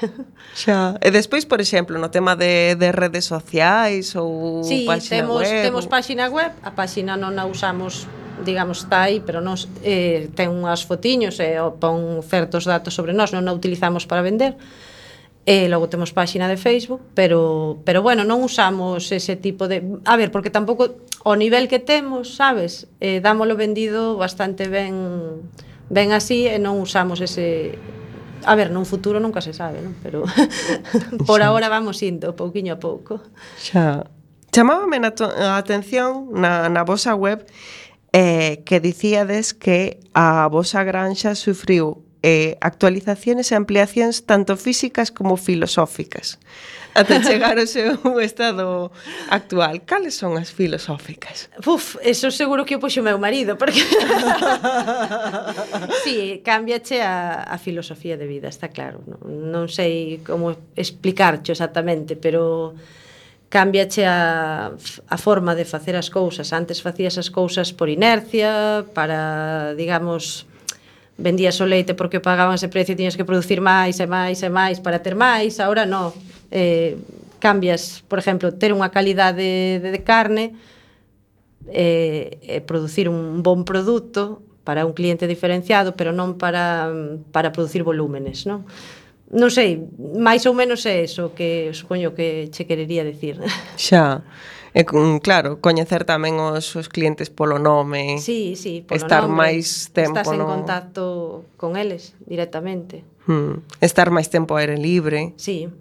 Xa. 0.54 1.00
E 1.00 1.08
despois, 1.08 1.48
por 1.48 1.64
exemplo, 1.64 1.96
no 1.96 2.12
tema 2.12 2.36
de, 2.36 2.76
de 2.76 2.92
redes 2.92 3.24
sociais 3.24 4.12
ou 4.20 4.60
sí, 4.60 4.84
páxina 4.84 5.24
temos, 5.24 5.40
web... 5.40 5.48
Sí, 5.48 5.58
temos 5.64 5.88
páxina 5.88 6.28
web. 6.28 6.52
A 6.60 6.76
páxina 6.76 7.16
non 7.16 7.40
a 7.40 7.48
usamos 7.48 8.04
digamos, 8.44 8.84
está 8.84 9.08
aí, 9.08 9.24
pero 9.24 9.40
nos 9.40 9.72
eh, 9.80 10.28
ten 10.36 10.52
unhas 10.52 10.84
fotiños 10.84 11.40
e 11.40 11.56
eh, 11.56 11.72
pon 11.80 12.20
certos 12.20 12.68
datos 12.68 12.92
sobre 12.92 13.16
nós, 13.16 13.32
non 13.32 13.48
a 13.48 13.56
utilizamos 13.56 14.04
para 14.04 14.20
vender. 14.20 14.60
E 15.48 15.72
logo 15.72 15.88
temos 15.88 16.12
páxina 16.12 16.52
de 16.52 16.60
Facebook, 16.60 17.00
pero 17.16 17.80
pero 17.88 18.04
bueno, 18.04 18.28
non 18.28 18.44
usamos 18.44 19.08
ese 19.16 19.40
tipo 19.40 19.72
de, 19.72 19.88
a 20.04 20.20
ver, 20.20 20.36
porque 20.36 20.52
tampouco 20.52 21.00
o 21.24 21.40
nivel 21.40 21.72
que 21.72 21.80
temos, 21.80 22.36
sabes, 22.36 22.92
eh 23.00 23.24
dámolo 23.24 23.56
vendido 23.56 24.20
bastante 24.20 24.68
ben 24.68 25.48
ven 25.90 26.12
así 26.12 26.48
e 26.48 26.58
non 26.58 26.82
usamos 26.82 27.22
ese 27.22 27.78
A 28.46 28.54
ver, 28.54 28.70
nun 28.70 28.86
futuro 28.86 29.18
nunca 29.18 29.42
se 29.42 29.58
sabe, 29.58 29.82
non? 29.82 29.98
Pero 30.06 30.22
por 31.30 31.42
agora 31.42 31.66
vamos 31.66 31.98
indo, 32.06 32.38
pouquiño 32.38 32.78
a 32.78 32.80
pouco. 32.80 33.18
Xa. 33.58 34.06
Chamábame 34.54 35.02
na 35.02 35.10
a 35.18 35.58
atención 35.58 36.30
na, 36.30 36.70
na 36.70 36.86
vosa 36.86 37.18
web 37.18 37.42
eh, 38.14 38.62
que 38.64 38.80
dicíades 38.80 39.58
que 39.58 40.00
a 40.14 40.46
vosa 40.48 40.86
granxa 40.86 41.34
sufriu 41.34 42.05
eh, 42.26 42.58
actualizaciones 42.58 43.54
e 43.54 43.56
ampliacións 43.56 44.26
tanto 44.26 44.58
físicas 44.58 45.14
como 45.14 45.38
filosóficas 45.38 46.42
ata 46.96 47.20
chegar 47.22 47.60
ao 47.60 47.68
seu 47.68 48.00
estado 48.24 48.90
actual. 49.30 49.84
Cales 49.84 50.16
son 50.16 50.40
as 50.40 50.50
filosóficas? 50.50 51.52
Uf, 51.68 52.00
eso 52.02 52.32
seguro 52.32 52.64
que 52.64 52.80
o 52.80 52.80
puxo 52.80 53.04
meu 53.04 53.20
marido, 53.20 53.60
porque... 53.60 53.84
sí, 56.08 56.40
cámbiache 56.42 57.04
a, 57.04 57.44
a 57.44 57.60
filosofía 57.60 58.16
de 58.16 58.26
vida, 58.26 58.48
está 58.48 58.72
claro. 58.72 59.04
Non, 59.04 59.20
non 59.52 59.66
sei 59.68 60.24
como 60.24 60.56
explicarcho 60.80 61.52
exactamente, 61.52 62.16
pero 62.16 62.74
cámbiache 63.52 64.08
a, 64.08 64.72
a 64.72 65.18
forma 65.20 65.52
de 65.52 65.68
facer 65.68 66.00
as 66.00 66.08
cousas. 66.08 66.56
Antes 66.56 66.80
facías 66.80 67.20
as 67.20 67.28
cousas 67.28 67.76
por 67.76 67.92
inercia, 67.92 68.88
para, 68.96 69.76
digamos, 69.76 70.48
vendías 71.18 71.60
o 71.62 71.66
leite 71.66 71.94
porque 71.94 72.20
pagaban 72.20 72.56
ese 72.56 72.68
precio 72.68 72.94
e 72.94 73.00
tiñas 73.00 73.16
que 73.16 73.24
producir 73.24 73.64
máis 73.64 74.00
e 74.00 74.08
máis 74.08 74.44
e 74.44 74.50
máis 74.52 74.84
para 74.84 75.00
ter 75.00 75.16
máis, 75.16 75.60
agora 75.64 75.88
non. 75.88 76.12
Eh, 76.52 77.00
cambias, 77.40 78.04
por 78.08 78.20
exemplo, 78.20 78.56
ter 78.56 78.74
unha 78.74 78.92
calidade 78.92 79.80
de, 79.80 79.90
de 79.92 80.02
carne 80.02 80.56
eh, 81.72 82.42
e 82.42 82.58
eh, 82.58 82.58
eh, 82.58 82.62
producir 82.62 83.08
un 83.08 83.44
bon 83.44 83.64
produto 83.64 84.42
para 84.66 84.84
un 84.84 84.98
cliente 84.98 85.30
diferenciado, 85.30 85.94
pero 85.94 86.10
non 86.10 86.42
para, 86.42 86.90
para 87.30 87.54
producir 87.54 87.86
volúmenes, 87.86 88.50
non? 88.50 88.66
non 89.32 89.50
sei, 89.50 89.82
máis 89.98 90.46
ou 90.46 90.54
menos 90.54 90.86
é 90.86 91.02
eso 91.02 91.34
que 91.34 91.74
supoño 91.74 92.14
que 92.14 92.50
che 92.54 92.70
querería 92.70 93.04
decir. 93.04 93.42
Xa. 93.76 94.22
E, 94.76 94.84
claro, 95.24 95.64
coñecer 95.64 96.04
tamén 96.04 96.36
os, 96.36 96.76
os 96.76 96.92
clientes 96.92 97.32
polo 97.32 97.56
nome. 97.56 98.20
Sí, 98.20 98.60
sí, 98.60 98.84
polo 98.84 99.00
estar 99.00 99.24
nome, 99.24 99.56
máis 99.56 99.88
tempo 99.96 100.20
estás 100.20 100.36
en 100.36 100.44
no... 100.44 100.52
contacto 100.52 101.48
con 101.56 101.80
eles 101.80 102.12
directamente. 102.28 103.08
Hmm. 103.24 103.64
Estar 103.80 104.12
máis 104.12 104.28
tempo 104.28 104.60
aire 104.60 104.76
libre. 104.76 105.32
Sí. 105.40 105.72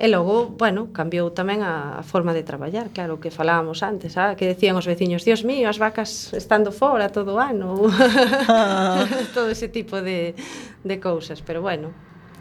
E 0.00 0.08
logo, 0.08 0.56
bueno, 0.56 0.88
cambiou 0.96 1.28
tamén 1.36 1.60
a, 1.60 2.00
a 2.00 2.02
forma 2.02 2.32
de 2.32 2.40
traballar, 2.40 2.88
claro, 2.96 3.20
que 3.20 3.28
falábamos 3.28 3.84
antes, 3.84 4.16
ah, 4.16 4.32
que 4.32 4.48
decían 4.48 4.72
os 4.72 4.88
veciños, 4.88 5.28
dios 5.28 5.44
mío, 5.44 5.68
as 5.68 5.76
vacas 5.76 6.32
estando 6.32 6.72
fora 6.72 7.12
todo 7.12 7.36
o 7.36 7.40
ano, 7.44 7.92
ah. 8.48 9.04
todo 9.36 9.52
ese 9.52 9.68
tipo 9.68 10.00
de, 10.00 10.32
de 10.80 10.96
cousas, 10.96 11.44
pero 11.44 11.60
bueno, 11.60 11.92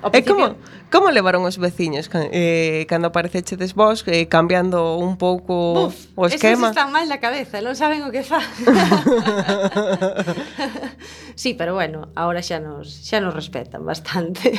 O 0.01 0.09
e 0.15 0.23
como, 0.23 0.55
como 0.87 1.11
levaron 1.11 1.43
os 1.43 1.59
veciños 1.59 2.07
eh, 2.31 2.87
cando 2.87 3.11
aparecechedes 3.11 3.75
vos 3.75 4.07
eh, 4.07 4.31
cambiando 4.31 4.95
un 4.95 5.19
pouco 5.19 5.91
Buf, 5.91 6.15
o 6.15 6.31
esquema? 6.31 6.71
Esos 6.71 6.77
están 6.77 6.95
mal 6.95 7.05
na 7.11 7.19
cabeza, 7.19 7.59
non 7.59 7.75
saben 7.75 8.07
o 8.07 8.09
que 8.09 8.23
fa. 8.23 8.39
sí, 11.35 11.51
pero 11.51 11.75
bueno, 11.75 12.15
ahora 12.15 12.39
xa 12.39 12.63
nos 12.63 12.87
xa 12.87 13.19
nos 13.19 13.35
respetan 13.35 13.83
bastante. 13.83 14.55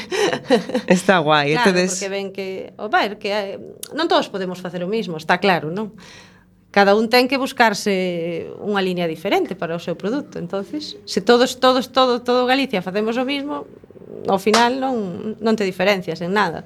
Está 0.87 1.24
guai, 1.24 1.57
claro, 1.57 1.72
entonces... 1.72 1.96
porque 1.96 2.12
ven 2.12 2.29
que, 2.37 2.76
o 2.76 2.92
ver, 2.92 3.16
que 3.16 3.33
eh, 3.33 3.57
non 3.96 4.05
todos 4.05 4.29
podemos 4.29 4.61
facer 4.61 4.85
o 4.85 4.92
mismo, 4.92 5.16
está 5.16 5.40
claro, 5.40 5.72
non? 5.72 5.96
cada 6.70 6.94
un 6.94 7.11
ten 7.11 7.26
que 7.26 7.35
buscarse 7.35 8.46
unha 8.62 8.78
liña 8.78 9.11
diferente 9.11 9.59
para 9.59 9.74
o 9.74 9.83
seu 9.83 9.98
produto. 9.98 10.38
Entonces, 10.38 10.94
se 11.02 11.18
todos, 11.18 11.59
todos, 11.59 11.90
todo, 11.90 12.22
todo 12.22 12.46
Galicia 12.46 12.78
facemos 12.78 13.18
o 13.18 13.26
mismo, 13.26 13.66
ao 14.30 14.38
final 14.38 14.78
non, 14.78 15.35
non 15.42 15.54
te 15.59 15.66
diferencias 15.66 16.22
en 16.22 16.30
nada. 16.30 16.62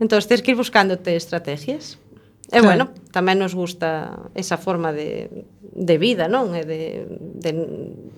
Entón, 0.00 0.24
tens 0.24 0.40
que 0.40 0.56
ir 0.56 0.58
buscándote 0.58 1.12
estrategias. 1.16 2.00
E, 2.50 2.58
claro. 2.58 2.66
bueno, 2.66 2.84
tamén 3.14 3.38
nos 3.38 3.54
gusta 3.54 4.26
esa 4.34 4.58
forma 4.58 4.90
de, 4.90 5.46
de 5.62 5.96
vida, 6.00 6.26
non? 6.26 6.56
E 6.56 6.64
de, 6.66 7.06
de, 7.38 7.50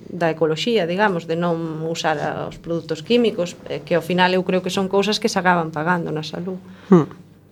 da 0.08 0.32
ecoloxía, 0.32 0.88
digamos, 0.88 1.28
de 1.28 1.36
non 1.36 1.82
usar 1.84 2.16
os 2.48 2.56
produtos 2.62 3.04
químicos, 3.04 3.58
eh, 3.68 3.84
que 3.84 3.98
ao 3.98 4.00
final 4.00 4.32
eu 4.32 4.40
creo 4.46 4.64
que 4.64 4.72
son 4.72 4.88
cousas 4.88 5.20
que 5.20 5.28
se 5.28 5.36
acaban 5.36 5.74
pagando 5.74 6.08
na 6.14 6.24
salud. 6.24 6.56
Hmm. 6.88 7.10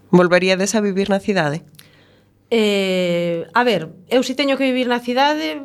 Volveríades 0.09 0.73
a 0.73 0.81
vivir 0.81 1.13
na 1.13 1.21
cidade? 1.21 1.61
Eh, 2.51 3.47
a 3.55 3.63
ver, 3.63 3.95
eu 4.11 4.27
si 4.27 4.35
teño 4.35 4.59
que 4.59 4.67
vivir 4.67 4.91
na 4.91 4.99
cidade, 4.99 5.63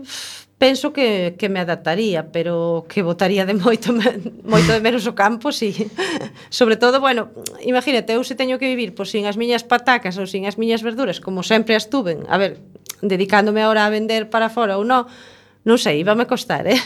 penso 0.57 0.93
que, 0.93 1.35
que 1.37 1.49
me 1.49 1.59
adaptaría, 1.59 2.31
pero 2.31 2.85
que 2.87 3.01
votaría 3.01 3.45
de 3.45 3.57
moito, 3.57 3.91
moito 4.45 4.71
de 4.71 4.79
menos 4.79 5.03
o 5.09 5.17
campo, 5.17 5.51
si. 5.51 5.73
Sobre 6.53 6.77
todo, 6.77 7.01
bueno, 7.01 7.33
imagínate, 7.65 8.13
eu 8.13 8.23
se 8.23 8.37
teño 8.37 8.61
que 8.61 8.69
vivir 8.69 8.93
pois, 8.93 9.09
sin 9.09 9.25
as 9.25 9.35
miñas 9.35 9.65
patacas 9.65 10.15
ou 10.21 10.29
sin 10.29 10.45
as 10.47 10.61
miñas 10.61 10.85
verduras, 10.85 11.19
como 11.19 11.43
sempre 11.43 11.75
as 11.75 11.89
tuven, 11.89 12.23
a 12.29 12.37
ver, 12.37 12.61
dedicándome 13.01 13.65
ahora 13.65 13.83
a 13.83 13.91
vender 13.91 14.29
para 14.29 14.53
fora 14.53 14.79
ou 14.79 14.87
non, 14.87 15.09
non 15.65 15.81
sei, 15.81 16.05
íbame 16.05 16.29
costar, 16.29 16.69
eh? 16.69 16.77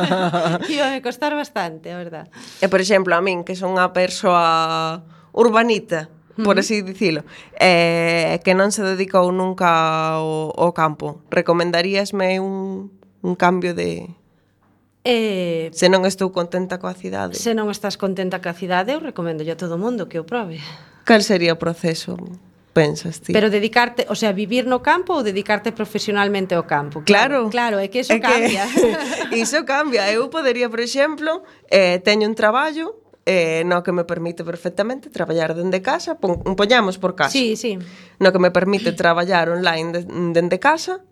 íbame 0.74 1.04
costar 1.04 1.36
bastante, 1.36 1.92
a 1.92 2.00
verdad. 2.00 2.26
E, 2.58 2.66
por 2.66 2.80
exemplo, 2.80 3.12
a 3.14 3.20
min, 3.20 3.44
que 3.44 3.54
son 3.54 3.76
unha 3.76 3.92
persoa 3.92 5.04
urbanita, 5.36 6.10
por 6.44 6.58
así 6.58 6.82
dicilo, 6.82 7.24
eh, 7.58 8.40
que 8.44 8.54
non 8.54 8.70
se 8.70 8.82
dedicou 8.82 9.30
nunca 9.34 10.14
ao, 10.14 10.54
ao 10.54 10.70
campo. 10.72 11.22
Recomendaríasme 11.30 12.38
un, 12.38 12.90
un 13.22 13.34
cambio 13.34 13.74
de... 13.74 14.06
Eh, 15.04 15.70
se 15.72 15.88
non 15.88 16.04
estou 16.04 16.30
contenta 16.30 16.78
coa 16.78 16.94
cidade. 16.94 17.34
Se 17.34 17.56
non 17.56 17.70
estás 17.72 17.98
contenta 17.98 18.38
coa 18.38 18.54
cidade, 18.54 18.94
eu 18.94 19.00
recomendo 19.00 19.42
a 19.42 19.56
todo 19.58 19.80
mundo 19.80 20.06
que 20.06 20.20
o 20.20 20.24
probe. 20.26 20.60
Cal 21.08 21.24
sería 21.24 21.56
o 21.56 21.58
proceso? 21.58 22.16
pensas 22.78 23.20
ti? 23.20 23.32
Pero 23.32 23.50
dedicarte, 23.50 24.06
o 24.08 24.14
sea, 24.14 24.30
vivir 24.30 24.66
no 24.66 24.78
campo 24.78 25.18
ou 25.18 25.22
dedicarte 25.26 25.74
profesionalmente 25.74 26.54
ao 26.54 26.62
campo. 26.62 27.02
Claro. 27.02 27.50
Claro, 27.50 27.82
é 27.82 27.90
que 27.90 28.06
iso 28.06 28.14
é 28.14 28.20
cambia. 28.22 28.62
Que, 29.28 29.42
iso 29.42 29.66
cambia. 29.66 30.06
Eu 30.14 30.30
podería, 30.30 30.70
por 30.70 30.78
exemplo, 30.78 31.42
eh, 31.66 31.98
teño 31.98 32.30
un 32.30 32.38
traballo 32.38 32.94
eh, 33.28 33.62
no 33.68 33.84
que 33.84 33.92
me 33.92 34.08
permite 34.08 34.42
perfectamente 34.42 35.10
traballar 35.12 35.52
dende 35.52 35.84
casa, 35.84 36.16
pon, 36.16 36.40
poñamos 36.56 36.96
por 36.96 37.12
caso. 37.12 37.36
Sí, 37.36 37.60
sí. 37.60 37.76
No 38.16 38.32
que 38.32 38.40
me 38.40 38.48
permite 38.50 38.96
traballar 38.96 39.52
online 39.52 39.92
de, 39.92 40.00
dende 40.32 40.56
casa, 40.56 41.04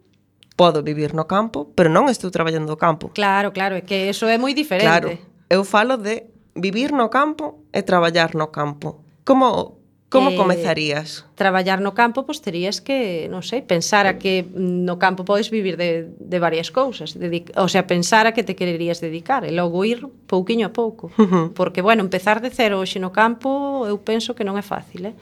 podo 0.57 0.81
vivir 0.83 1.13
no 1.13 1.29
campo, 1.29 1.69
pero 1.77 1.93
non 1.93 2.09
estou 2.09 2.33
traballando 2.33 2.73
no 2.73 2.81
campo. 2.81 3.13
Claro, 3.13 3.53
claro, 3.53 3.77
é 3.77 3.85
que 3.85 4.09
eso 4.09 4.25
é 4.33 4.41
moi 4.41 4.57
diferente. 4.57 4.89
Claro, 4.89 5.13
eu 5.53 5.61
falo 5.61 6.01
de 6.01 6.33
vivir 6.57 6.97
no 6.97 7.13
campo 7.13 7.69
e 7.69 7.85
traballar 7.85 8.33
no 8.33 8.49
campo. 8.49 9.05
Como 9.21 9.76
Como 10.09 10.31
eh, 10.31 10.37
comezarías? 10.37 11.27
Traballar 11.35 11.81
no 11.83 11.91
campo, 11.91 12.23
pois 12.23 12.39
terías 12.39 12.79
que, 12.79 13.27
non 13.27 13.43
sei, 13.43 13.67
pensar 13.67 14.07
a 14.07 14.23
que 14.23 14.47
no 14.55 15.03
campo 15.03 15.27
podes 15.27 15.51
vivir 15.51 15.75
de, 15.75 16.15
de 16.15 16.39
varias 16.39 16.71
cousas, 16.71 17.19
Dedic 17.19 17.51
o 17.59 17.67
sea, 17.67 17.91
pensar 17.91 18.31
a 18.31 18.33
que 18.33 18.47
te 18.47 18.55
quererías 18.55 19.03
dedicar 19.03 19.43
e 19.43 19.51
logo 19.51 19.83
ir 19.83 20.07
pouquiño 20.31 20.71
a 20.71 20.73
pouco, 20.73 21.11
porque 21.59 21.83
bueno, 21.83 22.07
empezar 22.07 22.39
de 22.39 22.55
cero 22.55 22.79
hoxe 22.79 23.03
no 23.03 23.11
campo, 23.11 23.83
eu 23.91 23.99
penso 23.99 24.39
que 24.39 24.47
non 24.47 24.55
é 24.55 24.63
fácil, 24.63 25.11
eh? 25.11 25.17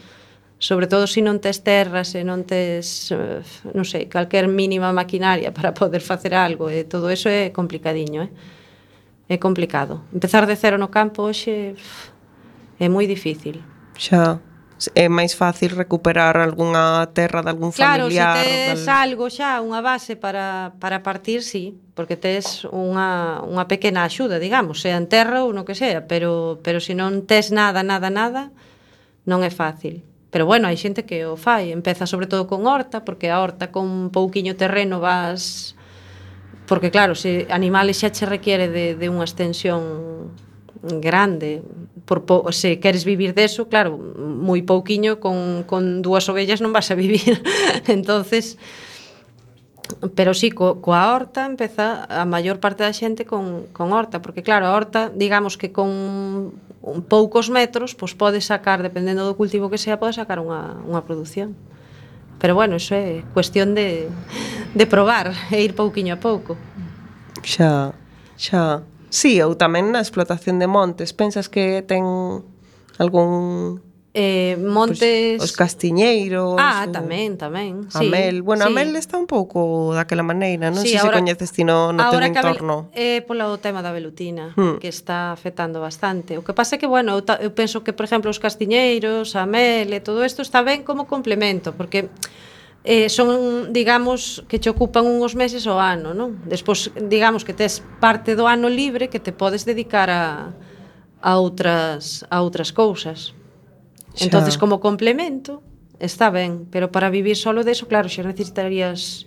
sobre 0.60 0.86
todo 0.86 1.08
se 1.08 1.24
non 1.24 1.40
tes 1.40 1.64
terras 1.64 2.12
e 2.12 2.20
non 2.20 2.44
tes, 2.44 3.08
eh, 3.08 3.40
non 3.72 3.88
sei, 3.88 4.04
calquer 4.12 4.52
mínima 4.52 4.92
maquinaria 4.92 5.48
para 5.48 5.72
poder 5.72 6.04
facer 6.04 6.36
algo, 6.36 6.68
e 6.68 6.84
todo 6.84 7.08
eso 7.08 7.32
é 7.32 7.48
complicadiño, 7.48 8.28
eh? 8.28 8.32
É 9.32 9.40
complicado. 9.40 10.04
Empezar 10.12 10.44
de 10.44 10.52
cero 10.60 10.76
no 10.76 10.92
campo 10.92 11.24
hoxe 11.24 11.72
é 12.76 12.86
moi 12.92 13.08
difícil. 13.08 13.64
Xa 13.96 14.40
é 14.92 15.08
máis 15.08 15.32
fácil 15.32 15.72
recuperar 15.72 16.36
algunha 16.36 17.08
terra 17.16 17.40
de 17.40 17.50
algún 17.50 17.72
claro, 17.72 18.04
familiar. 18.04 18.36
Claro, 18.36 18.44
se 18.44 18.66
tes 18.68 18.80
del... 18.84 18.94
algo 18.94 19.24
xa, 19.32 19.64
unha 19.64 19.80
base 19.80 20.20
para, 20.20 20.76
para 20.76 21.00
partir, 21.00 21.40
sí, 21.40 21.80
porque 21.96 22.20
tes 22.20 22.68
unha, 22.68 23.40
unha 23.48 23.64
pequena 23.64 24.04
axuda, 24.04 24.36
digamos, 24.36 24.84
sea 24.84 25.00
en 25.00 25.08
terra 25.08 25.46
ou 25.46 25.56
no 25.56 25.64
que 25.64 25.78
sea, 25.78 26.04
pero, 26.04 26.60
pero 26.60 26.78
se 26.78 26.92
non 26.92 27.24
tes 27.24 27.48
nada, 27.54 27.80
nada, 27.80 28.12
nada, 28.12 28.52
non 29.24 29.40
é 29.40 29.50
fácil. 29.50 30.04
Pero 30.34 30.44
bueno, 30.44 30.66
hai 30.66 30.76
xente 30.76 31.06
que 31.06 31.24
o 31.24 31.38
fai, 31.38 31.70
empeza 31.70 32.04
sobre 32.04 32.26
todo 32.26 32.50
con 32.50 32.66
horta, 32.66 33.06
porque 33.06 33.30
a 33.30 33.38
horta 33.38 33.70
con 33.70 34.10
pouquiño 34.10 34.58
terreno 34.58 34.98
vas 34.98 35.74
porque 36.66 36.90
claro, 36.90 37.14
se 37.14 37.46
animales 37.50 38.00
xa 38.00 38.10
che 38.10 38.24
requiere 38.24 38.68
de, 38.68 38.96
de 38.96 39.06
unha 39.12 39.28
extensión 39.28 40.32
grande. 41.00 41.62
Por 42.04 42.24
po, 42.24 42.52
se 42.52 42.80
queres 42.80 43.04
vivir 43.04 43.32
deso, 43.32 43.68
claro, 43.68 43.96
moi 43.96 44.60
pouquiño 44.62 45.18
con, 45.18 45.64
con 45.64 46.04
dúas 46.04 46.28
ovellas 46.28 46.60
non 46.60 46.72
vas 46.76 46.92
a 46.92 46.98
vivir. 46.98 47.40
Entonces 47.88 48.60
pero 50.16 50.32
sí, 50.32 50.50
co, 50.50 50.80
coa 50.80 51.12
horta 51.12 51.44
empeza 51.44 52.08
a 52.08 52.24
maior 52.24 52.56
parte 52.56 52.82
da 52.82 52.92
xente 52.96 53.28
con, 53.28 53.68
con 53.76 53.92
horta 53.92 54.24
porque 54.24 54.42
claro, 54.42 54.66
a 54.66 54.72
horta, 54.72 55.12
digamos 55.12 55.60
que 55.60 55.72
con 55.76 55.88
un 56.84 57.00
poucos 57.08 57.48
metros 57.48 57.92
pois 57.92 58.16
podes 58.16 58.48
sacar, 58.48 58.80
dependendo 58.80 59.24
do 59.24 59.36
cultivo 59.36 59.68
que 59.68 59.80
sea 59.80 60.00
podes 60.00 60.16
sacar 60.16 60.40
unha, 60.40 60.80
unha 60.84 61.04
produción. 61.04 61.56
Pero 62.40 62.56
bueno, 62.56 62.76
iso 62.76 62.96
é 62.96 63.24
cuestión 63.32 63.72
de, 63.72 64.08
de 64.72 64.84
probar 64.88 65.32
e 65.52 65.60
ir 65.64 65.72
pouquiño 65.76 66.16
a 66.16 66.20
pouco. 66.20 66.56
Xa, 67.40 67.92
xa. 68.36 68.84
Sí, 69.14 69.38
ou 69.38 69.54
tamén 69.54 69.94
na 69.94 70.02
explotación 70.02 70.58
de 70.58 70.66
montes. 70.66 71.14
Pensas 71.14 71.46
que 71.46 71.86
ten 71.86 72.02
algún 72.98 73.78
Eh, 74.14 74.56
montes... 74.58 75.38
Pues, 75.38 75.50
os 75.50 75.52
castiñeiros... 75.58 76.54
Ah, 76.58 76.86
o... 76.86 76.92
tamén, 76.94 77.34
tamén. 77.34 77.90
Sí, 77.90 78.06
Amel. 78.06 78.46
Bueno, 78.46 78.66
sí. 78.66 78.70
Amel 78.70 78.94
está 78.94 79.18
un 79.18 79.26
pouco 79.26 79.90
daquela 79.90 80.22
maneira, 80.22 80.70
non 80.70 80.86
sí, 80.86 80.94
sei 80.94 81.02
ahora, 81.02 81.18
se 81.18 81.34
coñeces 81.34 81.50
ti 81.50 81.66
no, 81.66 81.90
no 81.90 81.98
teu 82.14 82.22
entorno. 82.22 82.94
É 82.94 83.18
eh, 83.18 83.26
polo 83.26 83.58
tema 83.58 83.82
da 83.82 83.90
velutina, 83.90 84.54
hmm. 84.54 84.78
que 84.78 84.86
está 84.86 85.34
afectando 85.34 85.82
bastante. 85.82 86.38
O 86.38 86.46
que 86.46 86.54
pasa 86.54 86.74
é 86.74 86.78
que, 86.78 86.86
bueno, 86.86 87.18
eu, 87.18 87.26
ta, 87.26 87.42
eu 87.42 87.50
penso 87.50 87.82
que, 87.82 87.90
por 87.90 88.06
exemplo, 88.06 88.30
os 88.30 88.38
castiñeiros, 88.38 89.34
Amel 89.34 89.90
e 89.90 89.98
todo 89.98 90.22
isto 90.22 90.46
está 90.46 90.62
ben 90.62 90.86
como 90.86 91.10
complemento, 91.10 91.74
porque 91.74 92.06
eh, 92.84 93.08
son, 93.08 93.72
digamos, 93.72 94.44
que 94.46 94.60
che 94.60 94.68
ocupan 94.68 95.08
unhos 95.08 95.32
meses 95.32 95.64
ao 95.64 95.80
ano, 95.80 96.12
non? 96.12 96.36
Despois, 96.44 96.92
digamos, 97.08 97.40
que 97.40 97.56
tes 97.56 97.80
parte 97.96 98.36
do 98.36 98.44
ano 98.44 98.68
libre 98.68 99.08
que 99.08 99.18
te 99.18 99.32
podes 99.32 99.64
dedicar 99.64 100.12
a, 100.12 100.52
a 101.24 101.30
outras, 101.40 102.28
a 102.28 102.44
outras 102.44 102.76
cousas. 102.76 103.32
Xa. 104.12 104.28
Entonces, 104.28 104.60
como 104.60 104.84
complemento, 104.84 105.64
está 105.96 106.28
ben, 106.28 106.68
pero 106.68 106.92
para 106.92 107.08
vivir 107.08 107.40
solo 107.40 107.64
deso, 107.64 107.88
claro, 107.88 108.12
xa 108.12 108.20
necesitarías 108.20 109.24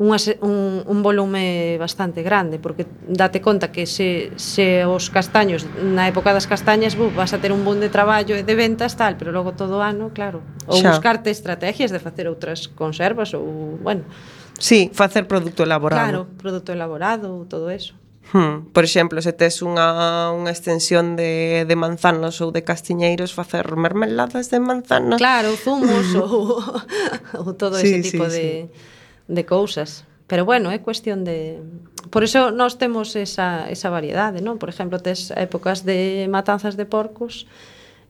unhas, 0.00 0.32
un, 0.40 0.80
un 0.88 1.02
volume 1.02 1.76
bastante 1.76 2.22
grande, 2.22 2.58
porque 2.58 2.86
date 3.06 3.44
conta 3.44 3.70
que 3.70 3.84
se, 3.84 4.32
se 4.36 4.88
os 4.88 5.12
castaños, 5.12 5.68
na 5.76 6.08
época 6.08 6.32
das 6.32 6.48
castañas, 6.48 6.96
bu, 6.96 7.12
vas 7.12 7.36
a 7.36 7.38
ter 7.38 7.52
un 7.52 7.68
boom 7.68 7.84
de 7.84 7.92
traballo 7.92 8.32
e 8.32 8.40
de 8.40 8.54
ventas, 8.56 8.96
tal, 8.96 9.20
pero 9.20 9.28
logo 9.28 9.52
todo 9.52 9.76
o 9.76 9.84
ano, 9.84 10.08
claro, 10.16 10.40
ou 10.64 10.80
Xa. 10.80 10.96
buscarte 10.96 11.28
estrategias 11.28 11.92
de 11.92 12.00
facer 12.00 12.32
outras 12.32 12.72
conservas, 12.72 13.36
ou, 13.36 13.76
bueno... 13.84 14.08
Sí, 14.56 14.88
facer 14.92 15.28
produto 15.28 15.68
elaborado. 15.68 16.00
Claro, 16.00 16.20
produto 16.40 16.72
elaborado, 16.72 17.44
todo 17.44 17.68
eso. 17.68 17.92
Hmm. 18.32 18.72
Por 18.72 18.88
exemplo, 18.88 19.20
se 19.20 19.36
tes 19.36 19.60
unha, 19.60 20.32
unha 20.32 20.48
extensión 20.48 21.12
de, 21.12 21.68
de 21.68 21.76
manzanos 21.76 22.40
ou 22.40 22.48
de 22.48 22.64
castiñeiros, 22.64 23.36
facer 23.36 23.68
mermeladas 23.76 24.48
de 24.48 24.64
manzanas. 24.64 25.20
Claro, 25.20 25.52
zumos 25.60 26.08
ou, 26.24 26.56
ou 27.36 27.52
todo 27.52 27.76
sí, 27.76 28.00
ese 28.00 28.16
tipo 28.16 28.24
sí, 28.32 28.40
de... 28.40 28.48
Sí 28.72 28.89
de 29.30 29.46
cousas. 29.46 30.04
Pero 30.26 30.44
bueno, 30.44 30.70
é 30.70 30.78
cuestión 30.78 31.22
de... 31.22 31.62
Por 32.10 32.22
iso 32.22 32.50
nós 32.50 32.78
temos 32.78 33.14
esa, 33.14 33.66
esa 33.70 33.90
variedade, 33.90 34.42
non? 34.42 34.58
Por 34.58 34.70
exemplo, 34.70 34.98
tes 34.98 35.30
épocas 35.34 35.86
de 35.86 36.26
matanzas 36.30 36.74
de 36.74 36.86
porcos, 36.86 37.46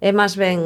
é 0.01 0.17
máis 0.17 0.33
ben 0.37 0.65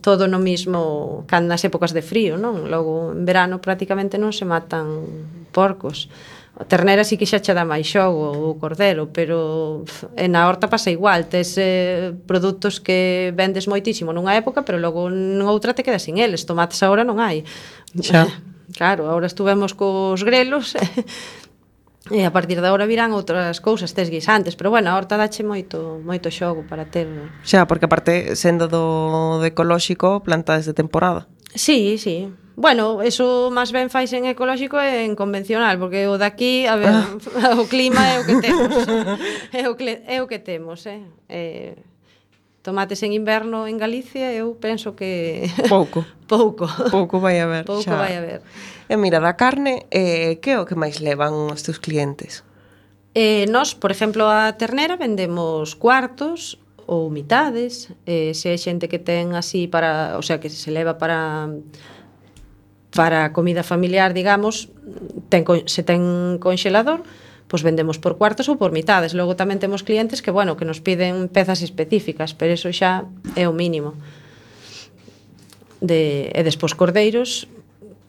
todo 0.00 0.24
no 0.28 0.40
mismo 0.40 1.24
can 1.28 1.44
nas 1.44 1.60
épocas 1.68 1.92
de 1.92 2.00
frío, 2.00 2.40
non? 2.40 2.72
Logo, 2.72 3.12
en 3.12 3.28
verano 3.28 3.60
prácticamente 3.60 4.16
non 4.16 4.32
se 4.32 4.48
matan 4.48 5.04
porcos. 5.52 6.08
A 6.56 6.64
ternera 6.64 7.04
sí 7.04 7.20
que 7.20 7.28
xa 7.28 7.44
che 7.44 7.52
dá 7.52 7.68
máis 7.68 7.84
xogo 7.84 8.32
o 8.32 8.56
cordero, 8.56 9.12
pero 9.12 9.84
en 10.16 10.32
a 10.40 10.48
horta 10.48 10.72
pasa 10.72 10.88
igual, 10.88 11.28
tes 11.28 11.60
eh, 11.60 12.16
produtos 12.24 12.80
que 12.80 13.28
vendes 13.36 13.68
moitísimo 13.68 14.16
nunha 14.16 14.40
época, 14.40 14.64
pero 14.64 14.80
logo 14.80 15.12
noutra 15.12 15.76
te 15.76 15.84
quedas 15.84 16.08
sin 16.08 16.16
eles, 16.16 16.48
tomates 16.48 16.80
agora 16.80 17.04
non 17.04 17.20
hai. 17.20 17.44
Xa. 18.00 18.24
Claro, 18.74 19.06
agora 19.06 19.26
estuvemos 19.26 19.74
cos 19.74 20.24
grelos 20.24 20.74
e 22.10 22.22
a 22.22 22.30
partir 22.30 22.58
de 22.62 22.66
agora 22.66 22.86
virán 22.86 23.14
outras 23.14 23.58
cousas, 23.62 23.94
tes 23.94 24.10
guisantes, 24.10 24.54
pero 24.54 24.70
bueno, 24.70 24.90
a 24.90 24.98
horta 24.98 25.18
dache 25.18 25.42
moito 25.42 26.02
moito 26.02 26.30
xogo 26.30 26.66
para 26.66 26.86
ter. 26.86 27.06
Xa, 27.46 27.66
porque 27.66 27.86
aparte 27.86 28.34
sendo 28.34 28.66
do, 28.66 29.38
do 29.38 29.46
ecolóxico, 29.46 30.22
plantades 30.22 30.66
de 30.66 30.74
temporada. 30.74 31.30
Sí, 31.54 31.98
sí. 31.98 32.30
Bueno, 32.56 33.04
eso 33.04 33.52
máis 33.52 33.68
ben 33.68 33.92
fais 33.92 34.10
en 34.16 34.24
ecolóxico 34.24 34.80
e 34.80 35.04
en 35.04 35.12
convencional, 35.12 35.76
porque 35.76 36.08
o 36.08 36.16
daqui, 36.16 36.64
a 36.64 36.74
ver, 36.80 36.94
ah. 36.94 37.54
o 37.60 37.68
clima 37.68 38.00
é 38.00 38.16
o 38.18 38.24
que 38.24 38.36
temos. 38.40 38.72
é, 39.52 39.62
o, 39.68 39.74
é 40.08 40.16
o 40.22 40.26
que 40.26 40.40
temos, 40.40 40.88
eh? 40.88 41.04
eh 41.28 41.76
tomates 42.66 42.98
en 43.06 43.14
inverno 43.14 43.70
en 43.70 43.78
Galicia, 43.78 44.34
eu 44.34 44.58
penso 44.58 44.98
que 44.98 45.46
pouco. 45.70 46.02
pouco. 46.26 46.66
Pouco 46.90 47.22
vai 47.22 47.38
haber. 47.38 47.62
Pouco 47.62 47.86
xa. 47.86 47.94
vai 47.94 48.18
haber. 48.18 48.42
E 48.90 48.94
mira, 48.98 49.22
da 49.22 49.38
carne, 49.38 49.86
eh, 49.94 50.42
que 50.42 50.50
é 50.50 50.58
o 50.58 50.66
que 50.66 50.74
máis 50.74 50.98
levan 50.98 51.46
os 51.46 51.62
teus 51.62 51.78
clientes? 51.78 52.42
Eh, 53.14 53.46
nós, 53.46 53.78
por 53.78 53.94
exemplo, 53.94 54.26
a 54.26 54.50
ternera 54.58 54.98
vendemos 54.98 55.78
cuartos 55.78 56.58
ou 56.90 57.06
mitades, 57.06 57.94
eh, 58.02 58.34
se 58.34 58.50
hai 58.50 58.58
xente 58.58 58.90
que 58.90 58.98
ten 58.98 59.38
así 59.38 59.70
para, 59.70 60.18
o 60.18 60.22
sea, 60.26 60.42
que 60.42 60.50
se 60.50 60.74
leva 60.74 60.98
para 60.98 61.46
para 62.90 63.30
comida 63.30 63.62
familiar, 63.62 64.16
digamos, 64.16 64.72
ten, 65.28 65.44
se 65.70 65.84
ten 65.86 66.40
conxelador, 66.42 67.06
pois 67.46 67.62
vendemos 67.62 67.98
por 67.98 68.18
cuartos 68.18 68.50
ou 68.50 68.58
por 68.58 68.74
mitades. 68.74 69.14
Logo 69.14 69.38
tamén 69.38 69.62
temos 69.62 69.86
clientes 69.86 70.20
que, 70.20 70.34
bueno, 70.34 70.58
que 70.58 70.66
nos 70.66 70.82
piden 70.82 71.30
pezas 71.30 71.62
específicas, 71.62 72.34
pero 72.34 72.52
eso 72.52 72.70
xa 72.74 73.06
é 73.38 73.46
o 73.46 73.54
mínimo. 73.54 73.94
De, 75.78 76.32
e 76.34 76.40
despois 76.42 76.74
cordeiros 76.74 77.46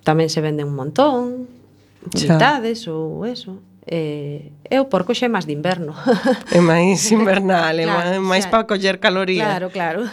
tamén 0.02 0.32
se 0.34 0.41
venden 0.41 0.71
un 0.71 0.78
montón, 0.80 1.45
xa. 2.15 2.34
mitades 2.34 2.89
ou 2.89 3.28
eso 3.28 3.62
eh, 3.88 4.52
é 4.67 4.78
o 4.84 4.89
porco 4.91 5.15
xa 5.15 5.26
é 5.28 5.32
máis 5.32 5.47
de 5.47 5.56
inverno. 5.56 5.95
É 6.52 6.60
máis 6.60 7.08
invernal, 7.12 7.76
é 7.80 7.88
claro, 7.88 8.19
máis, 8.19 8.43
máis 8.43 8.45
para 8.52 8.67
coller 8.67 9.00
caloría. 9.00 9.47
Claro, 9.47 9.67
claro. 9.71 10.02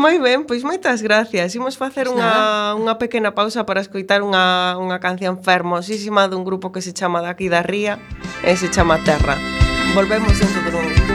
Moi 0.00 0.16
ben, 0.16 0.48
pois 0.48 0.64
moitas 0.64 1.04
gracias. 1.04 1.52
Imos 1.52 1.76
facer 1.76 2.08
pois 2.08 2.16
unha, 2.16 2.72
unha 2.72 2.96
pequena 2.96 3.36
pausa 3.36 3.68
para 3.68 3.84
escoitar 3.84 4.24
unha, 4.24 4.80
unha 4.80 4.96
canción 4.96 5.44
fermosísima 5.44 6.24
dun 6.24 6.40
grupo 6.40 6.72
que 6.72 6.80
se 6.80 6.96
chama 6.96 7.20
daqui 7.20 7.52
da 7.52 7.60
Ría 7.60 8.00
e 8.40 8.56
se 8.56 8.72
chama 8.72 8.96
Terra. 9.04 9.36
Volvemos 9.92 10.32
dentro 10.40 10.64
de 10.64 10.72
un 10.72 11.09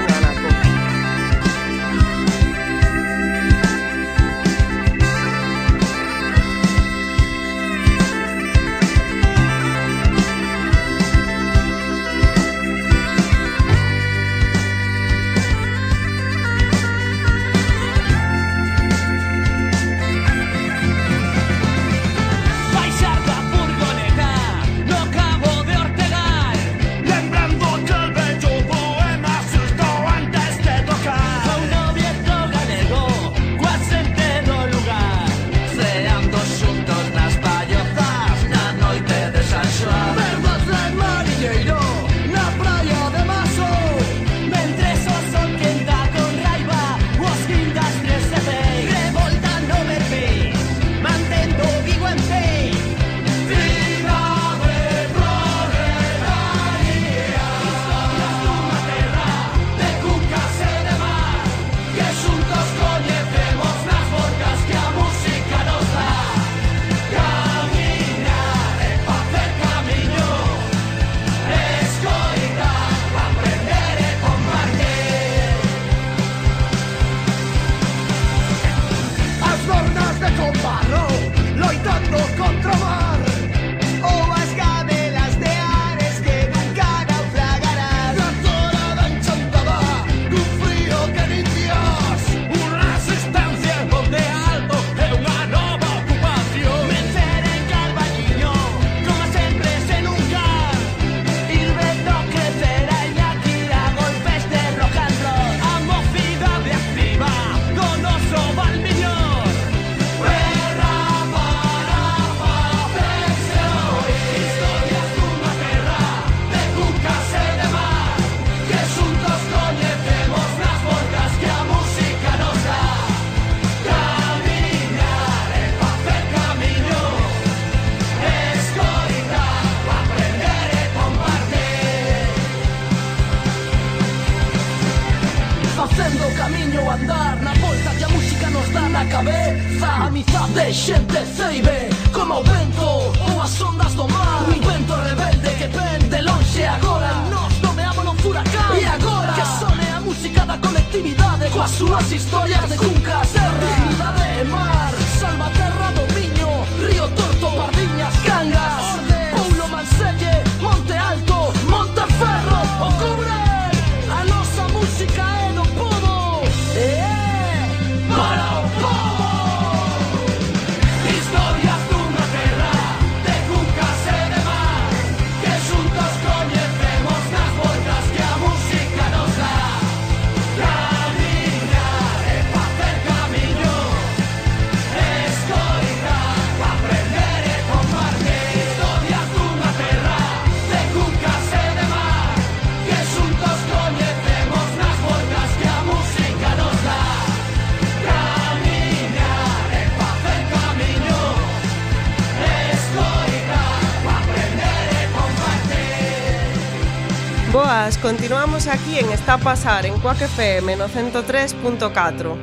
aquí 208.95 209.03
en 209.03 209.11
Está 209.11 209.33
a 209.33 209.37
Pasar 209.37 209.85
en 209.85 209.99
Coac 209.99 210.21
FM 210.21 210.77
no 210.77 210.87
103.4 210.87 212.37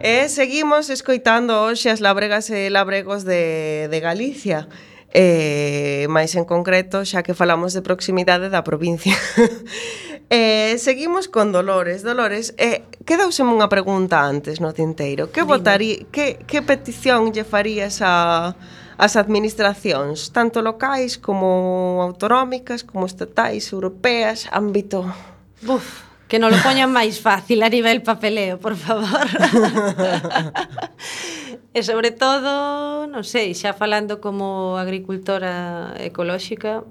E 0.00 0.28
seguimos 0.28 0.90
escoitando 0.90 1.62
hoxe 1.62 1.90
as 1.94 2.02
labregas 2.02 2.50
e 2.50 2.66
labregos 2.74 3.22
de, 3.22 3.86
de 3.86 3.98
Galicia. 4.02 4.66
Eh, 5.14 6.10
máis 6.10 6.34
en 6.34 6.42
concreto 6.42 7.06
xa 7.06 7.22
que 7.22 7.38
falamos 7.38 7.70
de 7.70 7.86
proximidade 7.86 8.50
da 8.50 8.66
provincia. 8.66 9.14
Eh, 10.26 10.74
seguimos 10.82 11.30
con 11.30 11.54
Dolores. 11.54 12.02
Dolores, 12.02 12.50
eh, 12.58 12.82
quedauseme 13.06 13.54
unha 13.54 13.70
pregunta 13.70 14.26
antes 14.26 14.58
no 14.58 14.74
tinteiro. 14.74 15.30
Que, 15.30 15.46
votarí, 15.46 16.10
que, 16.10 16.42
que 16.50 16.66
petición 16.66 17.30
lle 17.30 17.46
farías 17.46 18.02
a, 18.02 18.58
as 18.98 19.14
administracións, 19.14 20.34
tanto 20.34 20.66
locais 20.66 21.14
como 21.14 22.02
autonómicas, 22.02 22.82
como 22.82 23.06
estatais, 23.06 23.70
europeas, 23.70 24.50
ámbito 24.50 25.06
Buf, 25.62 26.06
que 26.28 26.42
non 26.42 26.50
lo 26.50 26.58
poñan 26.58 26.90
máis 26.90 27.22
fácil 27.22 27.62
a 27.62 27.70
nivel 27.70 28.02
papeleo, 28.02 28.58
por 28.58 28.74
favor. 28.74 29.24
e 31.76 31.80
sobre 31.86 32.10
todo, 32.10 33.06
non 33.06 33.22
sei, 33.22 33.54
xa 33.54 33.72
falando 33.72 34.18
como 34.18 34.76
agricultora 34.76 35.94
ecolóxica, 36.02 36.82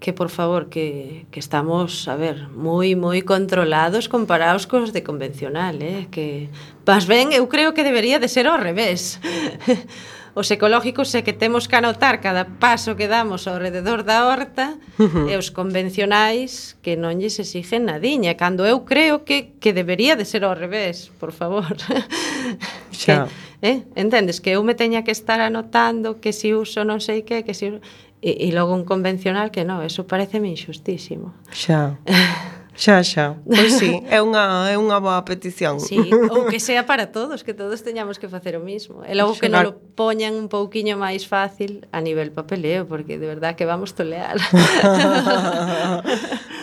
que 0.00 0.12
por 0.12 0.30
favor, 0.30 0.68
que, 0.68 1.26
que 1.30 1.38
estamos, 1.38 2.08
a 2.08 2.16
ver, 2.16 2.48
moi 2.50 2.96
moi 2.96 3.22
controlados 3.22 4.08
comparados 4.08 4.66
cos 4.66 4.90
de 4.90 5.04
convencional, 5.04 5.78
eh? 5.84 6.08
que 6.10 6.48
vas 6.82 7.06
ben, 7.06 7.30
eu 7.36 7.46
creo 7.52 7.76
que 7.76 7.86
debería 7.86 8.18
de 8.18 8.32
ser 8.32 8.48
ao 8.48 8.58
revés. 8.58 9.20
os 10.34 10.48
ecológicos 10.50 11.12
é 11.12 11.20
que 11.20 11.36
temos 11.36 11.68
que 11.68 11.76
anotar 11.76 12.24
cada 12.24 12.48
paso 12.56 12.96
que 12.96 13.08
damos 13.08 13.44
ao 13.44 13.60
rededor 13.60 14.00
da 14.00 14.24
horta 14.24 14.80
e 15.28 15.36
os 15.36 15.52
convencionais 15.52 16.78
que 16.80 16.96
non 16.96 17.20
lles 17.20 17.36
exigen 17.36 17.84
nadiña, 17.84 18.32
cando 18.40 18.64
eu 18.64 18.88
creo 18.88 19.28
que, 19.28 19.52
que 19.60 19.76
debería 19.76 20.16
de 20.16 20.24
ser 20.24 20.48
ao 20.48 20.56
revés, 20.56 21.12
por 21.20 21.36
favor. 21.36 21.76
Xa. 22.92 23.28
que, 23.60 23.68
eh, 23.68 23.78
entendes? 23.92 24.40
Que 24.40 24.56
eu 24.56 24.64
me 24.64 24.72
teña 24.72 25.04
que 25.04 25.12
estar 25.12 25.40
anotando 25.44 26.16
que 26.16 26.32
si 26.32 26.56
uso 26.56 26.80
non 26.88 27.04
sei 27.04 27.28
que, 27.28 27.44
que 27.44 27.52
si... 27.52 27.68
E, 28.22 28.46
e 28.46 28.54
logo 28.54 28.70
un 28.70 28.86
convencional 28.86 29.50
que 29.50 29.66
non, 29.66 29.82
eso 29.82 30.06
parece 30.06 30.38
injustísimo. 30.38 31.34
Xa. 31.50 31.98
Xa, 32.74 33.04
xa. 33.04 33.36
Pois 33.44 33.76
sí, 33.76 34.00
é 34.08 34.24
unha, 34.24 34.72
é 34.72 34.80
unha 34.80 34.96
boa 34.96 35.20
petición. 35.28 35.76
Sí, 35.76 36.08
ou 36.32 36.48
que 36.48 36.56
sea 36.56 36.88
para 36.88 37.12
todos, 37.12 37.44
que 37.44 37.52
todos 37.52 37.84
teñamos 37.84 38.16
que 38.16 38.32
facer 38.32 38.56
o 38.56 38.64
mismo. 38.64 39.04
E 39.04 39.12
logo 39.12 39.36
que 39.36 39.52
non 39.52 39.76
poñan 39.92 40.32
un 40.32 40.48
pouquiño 40.48 40.96
máis 40.96 41.28
fácil 41.28 41.84
a 41.92 42.00
nivel 42.00 42.32
papeleo, 42.32 42.88
porque 42.88 43.20
de 43.20 43.28
verdad 43.28 43.60
que 43.60 43.68
vamos 43.68 43.92
tolear. 43.92 44.40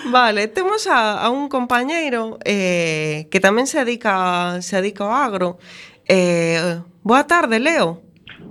vale, 0.10 0.50
temos 0.50 0.89
a, 0.89 1.22
a 1.22 1.30
un 1.30 1.45
compañeiro 1.45 2.41
eh, 2.41 3.30
que 3.30 3.38
tamén 3.38 3.69
se 3.69 3.78
dedica, 3.86 4.58
se 4.65 4.82
dedica 4.82 5.06
ao 5.06 5.13
agro. 5.13 5.62
Eh, 6.10 6.82
boa 7.06 7.30
tarde, 7.30 7.62
Leo. 7.62 8.02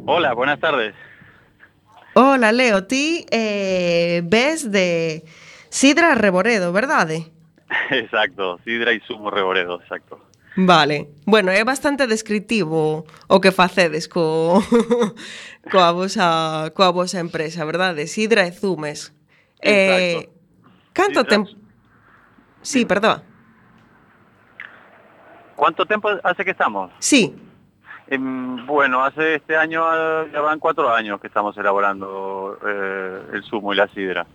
Hola, 0.06 0.30
buenas 0.30 0.62
tardes. 0.62 0.94
Hola, 2.14 2.54
Leo. 2.54 2.86
Ti 2.86 3.26
eh, 3.34 4.22
ves 4.22 4.70
de 4.70 5.26
Sidra 5.74 6.14
Reboredo, 6.14 6.70
verdade? 6.70 7.34
Exacto, 7.90 8.58
sidra 8.64 8.92
e 8.92 9.00
zumo 9.00 9.30
reboredo, 9.30 9.80
exacto. 9.80 10.20
Vale. 10.56 11.08
Bueno, 11.24 11.52
é 11.52 11.62
bastante 11.62 12.06
descriptivo 12.06 13.06
o 13.28 13.40
que 13.40 13.52
facedes 13.52 14.08
co 14.08 14.58
coa 15.70 15.92
vosa 15.92 16.72
coa 16.74 16.90
vosa 16.90 17.20
empresa, 17.20 17.64
verdade? 17.64 18.06
Sidra 18.08 18.42
e 18.42 18.50
zumes. 18.50 19.14
Eh, 19.62 19.70
exacto. 19.70 20.30
Eh, 20.30 20.92
canto 20.92 21.20
sidra... 21.20 21.30
tempo 21.30 21.50
Sí, 22.62 22.84
perdón. 22.84 23.22
¿Cuánto 25.54 25.86
tiempo 25.86 26.08
hace 26.22 26.44
que 26.44 26.50
estamos? 26.50 26.90
Sí. 26.98 27.34
Eh, 28.08 28.18
bueno, 28.18 29.04
hace 29.04 29.36
este 29.36 29.56
año 29.56 29.82
ya 30.32 30.40
van 30.40 30.58
cuatro 30.58 30.92
años 30.92 31.20
que 31.20 31.26
estamos 31.28 31.56
elaborando 31.56 32.58
eh, 32.66 33.22
el 33.34 33.42
zumo 33.44 33.72
y 33.72 33.76
la 33.76 33.88
sidra. 33.88 34.26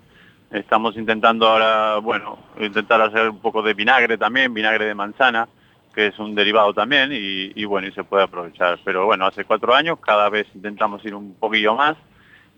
Estamos 0.53 0.95
intentando 0.95 1.47
ahora, 1.47 1.97
bueno, 1.97 2.37
intentar 2.59 3.01
hacer 3.01 3.27
un 3.27 3.39
poco 3.39 3.63
de 3.63 3.73
vinagre 3.73 4.19
también, 4.19 4.53
vinagre 4.53 4.85
de 4.85 4.93
manzana, 4.93 5.49
que 5.95 6.07
es 6.07 6.19
un 6.19 6.35
derivado 6.35 6.75
también, 6.75 7.09
y, 7.11 7.65
bueno, 7.65 7.87
y 7.87 7.91
se 7.91 8.03
puede 8.03 8.25
aprovechar. 8.25 8.79
Pero 8.85 9.07
bueno, 9.07 9.25
hace 9.25 9.45
cuatro 9.45 9.73
años 9.73 9.97
cada 9.99 10.29
vez 10.29 10.45
intentamos 10.53 11.03
ir 11.05 11.15
un 11.15 11.33
poquillo 11.33 11.73
más, 11.73 11.97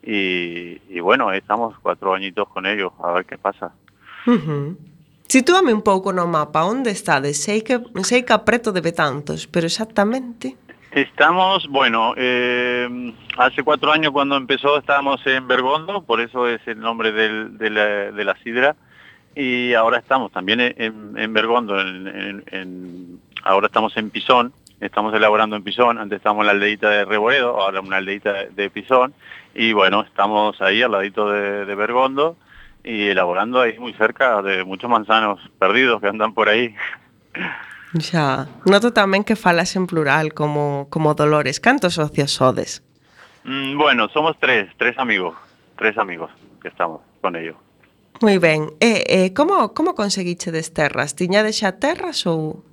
y, 0.03 0.99
bueno, 0.99 1.31
estamos 1.31 1.79
cuatro 1.81 2.13
añitos 2.13 2.49
con 2.49 2.65
ellos, 2.65 2.91
a 3.01 3.13
ver 3.13 3.25
qué 3.25 3.37
pasa. 3.37 3.71
Sitúame 5.27 5.73
un 5.73 5.81
pouco 5.81 6.11
no 6.11 6.27
mapa, 6.27 6.65
onde 6.65 6.91
estades? 6.91 7.41
Sei 7.41 7.63
que, 7.63 7.79
sei 8.03 8.23
que 8.23 8.37
de 8.37 8.81
Betantos, 8.81 9.47
pero 9.47 9.67
exactamente... 9.67 10.57
Estamos, 10.95 11.67
bueno, 11.67 12.13
eh, 12.15 13.13
hace 13.37 13.63
cuatro 13.63 13.91
años 13.91 14.13
cuando 14.13 14.37
empezó 14.37 14.77
estábamos 14.77 15.19
en 15.27 15.45
Bergondo, 15.45 16.03
por 16.03 16.21
eso 16.21 16.47
es 16.47 16.65
el 16.67 16.79
nombre 16.79 17.11
de, 17.11 18.23
la, 18.23 18.35
sidra, 18.37 18.77
y 19.35 19.73
ahora 19.73 19.97
estamos 19.97 20.31
también 20.31 20.61
en, 20.61 21.33
Bergondo, 21.33 21.75
ahora 23.43 23.67
estamos 23.67 23.97
en 23.97 24.09
Pisón, 24.09 24.53
estamos 24.79 25.13
elaborando 25.13 25.57
en 25.57 25.65
Pisón, 25.65 25.97
antes 25.97 26.15
estábamos 26.15 26.43
en 26.43 26.47
la 26.47 26.53
aldeita 26.53 26.89
de 26.89 27.03
Reboredo, 27.03 27.59
ahora 27.59 27.81
una 27.81 27.97
aldeita 27.97 28.45
de, 28.45 28.69
Pisón, 28.69 29.13
y 29.53 29.73
bueno, 29.73 30.03
estamos 30.03 30.61
ahí 30.61 30.81
al 30.81 30.93
ladito 30.93 31.29
de 31.29 31.75
Bergondo 31.75 32.37
y 32.85 33.07
elaborando 33.07 33.59
ahí 33.59 33.77
muy 33.77 33.91
cerca 33.95 34.41
de 34.41 34.63
muchos 34.63 34.89
manzanos 34.89 35.41
perdidos 35.59 35.99
que 35.99 36.07
andan 36.07 36.33
por 36.33 36.47
ahí. 36.47 36.73
Xa, 37.99 38.51
noto 38.67 38.91
tamén 38.91 39.23
que 39.23 39.39
falas 39.39 39.75
en 39.79 39.87
plural 39.87 40.35
como, 40.35 40.91
como 40.91 41.15
Dolores. 41.15 41.63
Cantos 41.63 41.95
socios 41.95 42.35
sodes? 42.35 42.83
Mm, 43.47 43.77
bueno, 43.77 44.09
somos 44.09 44.35
tres, 44.39 44.67
tres 44.75 44.97
amigos, 44.99 45.35
tres 45.77 45.97
amigos 45.97 46.31
que 46.61 46.67
estamos 46.67 47.01
con 47.21 47.35
ellos. 47.35 47.55
Moi 48.19 48.39
ben. 48.39 48.71
E, 48.79 49.03
e 49.07 49.19
como, 49.31 49.71
como 49.71 49.95
conseguichedes 49.95 50.75
terras? 50.75 51.15
Tiñades 51.15 51.59
xa 51.59 51.79
terras 51.79 52.27
ou... 52.27 52.63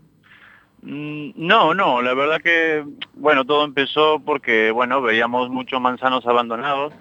No, 0.83 1.75
no, 1.75 2.03
la 2.03 2.13
verdad 2.15 2.43
que, 2.43 2.83
bueno, 3.15 3.45
todo 3.45 3.65
empezó 3.65 4.19
porque, 4.19 4.73
bueno, 4.73 5.01
veíamos 5.01 5.49
muchos 5.49 5.81
manzanos 5.81 6.27
abandonados, 6.27 6.93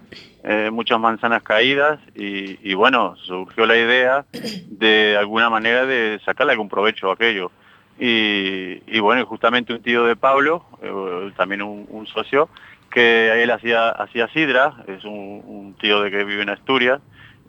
eh, 0.43 0.69
muchas 0.71 0.99
manzanas 0.99 1.41
caídas 1.41 1.99
y, 2.13 2.61
y, 2.61 2.75
bueno, 2.75 3.15
surgió 3.25 3.65
la 3.65 3.75
idea 3.75 4.25
de 4.69 5.17
alguna 5.17 5.49
manera 5.49 5.87
de 5.87 6.21
sacarle 6.23 6.53
algún 6.53 6.69
provecho 6.69 7.09
a 7.09 7.13
aquello. 7.13 7.51
Y, 7.99 8.99
bueno, 8.99 9.25
justamente 9.25 9.73
un 9.73 9.81
tío 9.81 10.05
de 10.05 10.15
Pablo, 10.15 10.65
eh, 10.81 11.31
también 11.37 11.61
un, 11.61 12.07
socio, 12.07 12.49
que 12.89 13.43
él 13.43 13.51
hacía, 13.51 13.89
hacía 13.89 14.27
sidra, 14.29 14.73
es 14.87 15.03
un, 15.05 15.75
tío 15.79 16.01
de 16.01 16.11
que 16.11 16.23
vive 16.23 16.41
en 16.41 16.49
Asturias, 16.49 16.99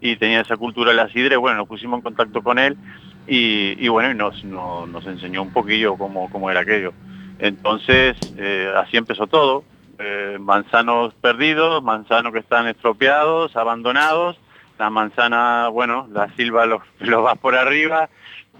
y 0.01 0.17
tenía 0.17 0.41
esa 0.41 0.57
cultura 0.57 0.91
de 0.91 0.97
la 0.97 1.09
sidra, 1.09 1.35
y 1.35 1.39
bueno, 1.39 1.57
nos 1.59 1.69
pusimos 1.69 1.99
en 1.99 2.03
contacto 2.03 2.43
con 2.43 2.59
él 2.59 2.77
y, 3.27 3.89
bueno, 3.89 4.15
nos, 4.15 4.45
nos 4.45 5.07
enseñó 5.07 5.43
un 5.43 5.53
poquillo 5.53 5.97
cómo, 5.97 6.29
cómo 6.31 6.51
era 6.51 6.61
aquello. 6.61 6.93
Entonces, 7.39 8.17
eh, 8.37 8.73
así 8.77 8.97
empezó 8.97 9.27
todo. 9.27 9.65
Eh, 9.99 10.39
manzanos 10.41 11.15
perdidos, 11.15 11.83
manzanos 11.83 12.33
que 12.33 12.41
están 12.41 12.67
estropeados, 12.67 13.57
abandonados. 13.57 14.39
La 14.79 14.91
manzana, 14.91 15.69
bueno, 15.69 16.09
la 16.13 16.35
silva 16.35 16.67
los, 16.67 16.83
los 16.99 17.25
va 17.25 17.35
por 17.37 17.55
arriba. 17.55 18.09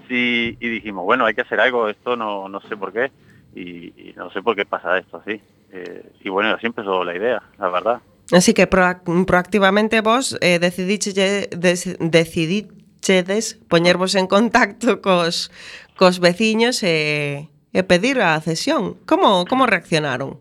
Y, 0.09 0.57
y 0.59 0.69
dijimos, 0.69 1.05
bueno, 1.05 1.25
hay 1.25 1.33
que 1.33 1.41
hacer 1.41 1.59
algo, 1.59 1.89
esto 1.89 2.15
no, 2.15 2.47
no 2.49 2.61
sé 2.61 2.77
por 2.77 2.91
qué. 2.91 3.11
Y, 3.55 4.09
y 4.09 4.13
no 4.15 4.29
sé 4.31 4.41
por 4.41 4.55
qué 4.55 4.65
pasa 4.65 4.97
esto 4.97 5.17
así. 5.17 5.41
Eh, 5.71 6.11
y 6.23 6.29
bueno, 6.29 6.51
así 6.51 6.67
empezó 6.67 7.03
la 7.03 7.15
idea, 7.15 7.41
la 7.57 7.69
verdad. 7.69 8.01
Así 8.31 8.53
que 8.53 8.67
proac 8.67 9.03
proactivamente 9.25 10.01
vos 10.01 10.37
eh, 10.39 10.59
decidiche, 10.59 11.11
des, 11.13 11.97
decidichedes 11.99 13.55
poñervos 13.67 14.15
en 14.15 14.27
contacto 14.27 15.01
cos, 15.01 15.51
cos 15.97 16.19
veciños 16.19 16.83
e, 16.83 17.49
e 17.73 17.83
pedir 17.83 18.21
a 18.21 18.39
cesión. 18.39 18.95
Como, 19.05 19.45
como 19.45 19.65
reaccionaron? 19.65 20.39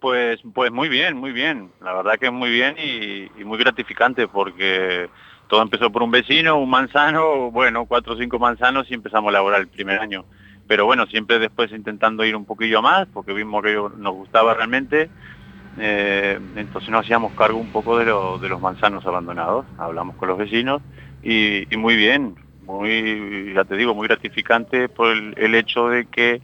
Pues, 0.00 0.40
pues 0.54 0.70
muy 0.70 0.88
bien, 0.88 1.16
muy 1.16 1.32
bien. 1.32 1.70
La 1.80 1.92
verdad 1.92 2.18
que 2.18 2.30
muy 2.30 2.50
bien 2.50 2.76
y, 2.78 3.30
y, 3.40 3.44
muy 3.44 3.58
gratificante 3.58 4.28
porque 4.28 5.08
todo 5.48 5.62
empezó 5.62 5.90
por 5.90 6.02
un 6.02 6.10
vecino, 6.10 6.58
un 6.58 6.70
manzano, 6.70 7.50
bueno, 7.50 7.86
cuatro 7.86 8.14
o 8.14 8.16
cinco 8.16 8.38
manzanos 8.38 8.90
y 8.90 8.94
empezamos 8.94 9.28
a 9.28 9.30
elaborar 9.30 9.60
el 9.60 9.68
primer 9.68 10.00
año. 10.00 10.24
Pero 10.66 10.86
bueno, 10.86 11.06
siempre 11.06 11.38
después 11.38 11.70
intentando 11.72 12.24
ir 12.24 12.34
un 12.36 12.44
poquillo 12.44 12.80
más 12.80 13.06
porque 13.12 13.32
vimos 13.32 13.62
que 13.62 13.74
nos 13.74 14.14
gustaba 14.14 14.54
realmente 14.54 15.10
eh, 15.78 16.38
entonces 16.56 16.88
nos 16.90 17.04
hacíamos 17.04 17.32
cargo 17.32 17.58
un 17.58 17.72
poco 17.72 17.98
de, 17.98 18.04
lo, 18.04 18.38
de, 18.38 18.48
los 18.48 18.60
manzanos 18.60 19.04
abandonados, 19.06 19.66
hablamos 19.76 20.16
con 20.16 20.28
los 20.28 20.38
vecinos 20.38 20.82
y, 21.22 21.72
y, 21.72 21.76
muy 21.76 21.96
bien, 21.96 22.36
muy, 22.64 23.52
ya 23.54 23.64
te 23.64 23.76
digo, 23.76 23.94
muy 23.94 24.06
gratificante 24.06 24.88
por 24.88 25.08
el, 25.08 25.34
el, 25.36 25.54
hecho 25.54 25.88
de 25.88 26.06
que 26.06 26.40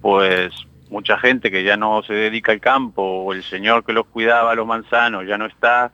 pues 0.00 0.52
mucha 0.90 1.18
gente 1.18 1.52
que 1.52 1.62
ya 1.62 1.76
no 1.76 2.02
se 2.02 2.14
dedica 2.14 2.50
al 2.50 2.60
campo 2.60 3.02
o 3.02 3.32
el 3.32 3.44
señor 3.44 3.84
que 3.84 3.92
los 3.92 4.06
cuidaba 4.06 4.54
los 4.54 4.66
manzanos 4.66 5.24
ya 5.26 5.38
no 5.38 5.46
está, 5.46 5.92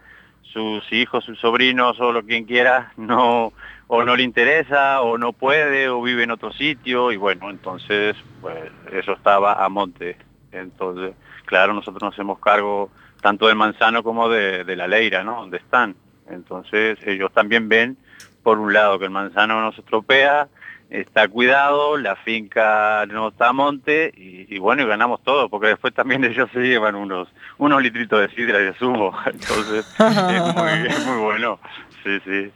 sus 0.53 0.93
hijos, 0.93 1.25
sus 1.25 1.39
sobrinos 1.39 2.01
o 2.01 2.13
lo 2.13 2.25
quien 2.25 2.45
quiera 2.45 2.93
no 2.97 3.53
o 3.87 4.05
no 4.05 4.15
le 4.15 4.23
interesa 4.23 5.01
o 5.01 5.19
no 5.19 5.33
puede 5.33 5.89
o 5.89 6.01
vive 6.01 6.23
en 6.23 6.31
otro 6.31 6.53
sitio 6.53 7.11
y 7.11 7.17
bueno, 7.17 7.51
entonces 7.51 8.17
pues 8.41 8.71
eso 8.93 9.13
estaba 9.13 9.65
a 9.65 9.69
monte. 9.69 10.17
Entonces, 10.53 11.15
claro, 11.45 11.75
nosotros 11.75 12.03
nos 12.03 12.15
hacemos 12.15 12.39
cargo 12.39 12.91
tanto 13.21 13.47
del 13.47 13.57
manzano 13.57 14.03
como 14.03 14.29
de, 14.29 14.65
la 14.77 14.89
leira, 14.89 15.23
¿no? 15.23 15.41
Donde 15.41 15.59
están. 15.59 15.95
Entonces, 16.29 16.99
ellos 17.05 17.33
también 17.33 17.69
ven, 17.69 17.97
por 18.43 18.59
un 18.59 18.73
lado, 18.73 18.99
que 18.99 19.05
el 19.05 19.11
manzano 19.11 19.61
no 19.61 19.73
se 19.73 19.81
estropea, 19.81 20.49
está 20.91 21.29
cuidado, 21.29 21.97
la 21.97 22.17
finca 22.17 23.07
no 23.07 23.29
está 23.29 23.49
a 23.49 23.53
monte 23.53 24.13
y, 24.17 24.55
y 24.55 24.59
bueno, 24.59 24.83
y 24.83 24.87
ganamos 24.87 25.23
todo, 25.23 25.49
porque 25.49 25.69
después 25.69 25.95
también 25.95 26.25
ellos 26.25 26.51
se 26.53 26.61
llevan 26.61 26.97
unos 26.97 27.29
unos 27.59 27.83
litritos 27.83 28.21
de 28.21 28.35
sidra 28.35 28.61
y 28.61 28.65
de 28.65 28.75
zumo. 28.75 29.17
Entonces, 29.27 29.87
es, 29.99 30.55
muy, 30.55 30.87
es 30.89 31.07
muy 31.07 31.23
bueno. 31.23 31.59
Sí, 32.03 32.19
sí. 32.25 32.53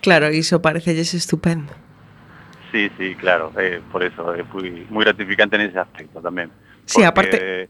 Claro, 0.00 0.32
y 0.32 0.38
eso 0.38 0.62
parece 0.62 0.98
estupendo. 1.00 1.72
Sí, 2.70 2.90
sí, 2.98 3.14
claro, 3.14 3.52
eh, 3.58 3.80
por 3.90 4.02
eso 4.02 4.34
es 4.34 4.46
muy, 4.52 4.86
muy 4.90 5.04
gratificante 5.04 5.56
en 5.56 5.62
ese 5.62 5.78
aspecto 5.78 6.20
también. 6.20 6.50
Sí, 6.84 7.02
aparte... 7.02 7.68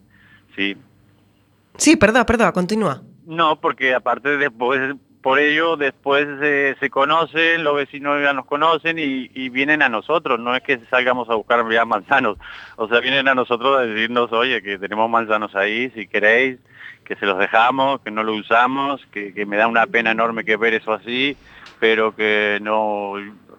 Sí. 0.54 0.76
Sí, 1.76 1.96
perdón, 1.96 2.24
perdón, 2.24 2.52
continúa. 2.52 3.02
No, 3.26 3.60
porque 3.60 3.94
aparte 3.94 4.36
después, 4.36 4.96
por 5.26 5.40
ello, 5.40 5.76
después 5.76 6.24
eh, 6.40 6.76
se 6.78 6.88
conocen, 6.88 7.64
los 7.64 7.74
vecinos 7.74 8.22
ya 8.22 8.32
nos 8.32 8.46
conocen 8.46 8.96
y, 9.00 9.48
vienen 9.48 9.82
a 9.82 9.88
nosotros, 9.88 10.38
no 10.38 10.54
es 10.54 10.62
que 10.62 10.78
salgamos 10.88 11.28
a 11.28 11.34
buscar 11.34 11.68
ya 11.68 11.84
manzanos, 11.84 12.38
o 12.76 12.86
sea, 12.86 13.00
vienen 13.00 13.26
a 13.26 13.34
nosotros 13.34 13.76
a 13.76 13.80
decirnos, 13.80 14.30
oye, 14.30 14.62
que 14.62 14.78
tenemos 14.78 15.10
manzanos 15.10 15.56
ahí, 15.56 15.90
si 15.96 16.06
queréis, 16.06 16.60
que 17.02 17.16
se 17.16 17.26
los 17.26 17.40
dejamos, 17.40 18.02
que 18.02 18.12
no 18.12 18.22
lo 18.22 18.34
usamos, 18.34 19.04
que, 19.10 19.34
que 19.34 19.46
me 19.46 19.56
da 19.56 19.66
una 19.66 19.88
pena 19.88 20.12
enorme 20.12 20.44
que 20.44 20.56
ver 20.56 20.74
eso 20.74 20.92
así, 20.92 21.36
pero 21.80 22.14
que 22.14 22.60
no, 22.62 23.14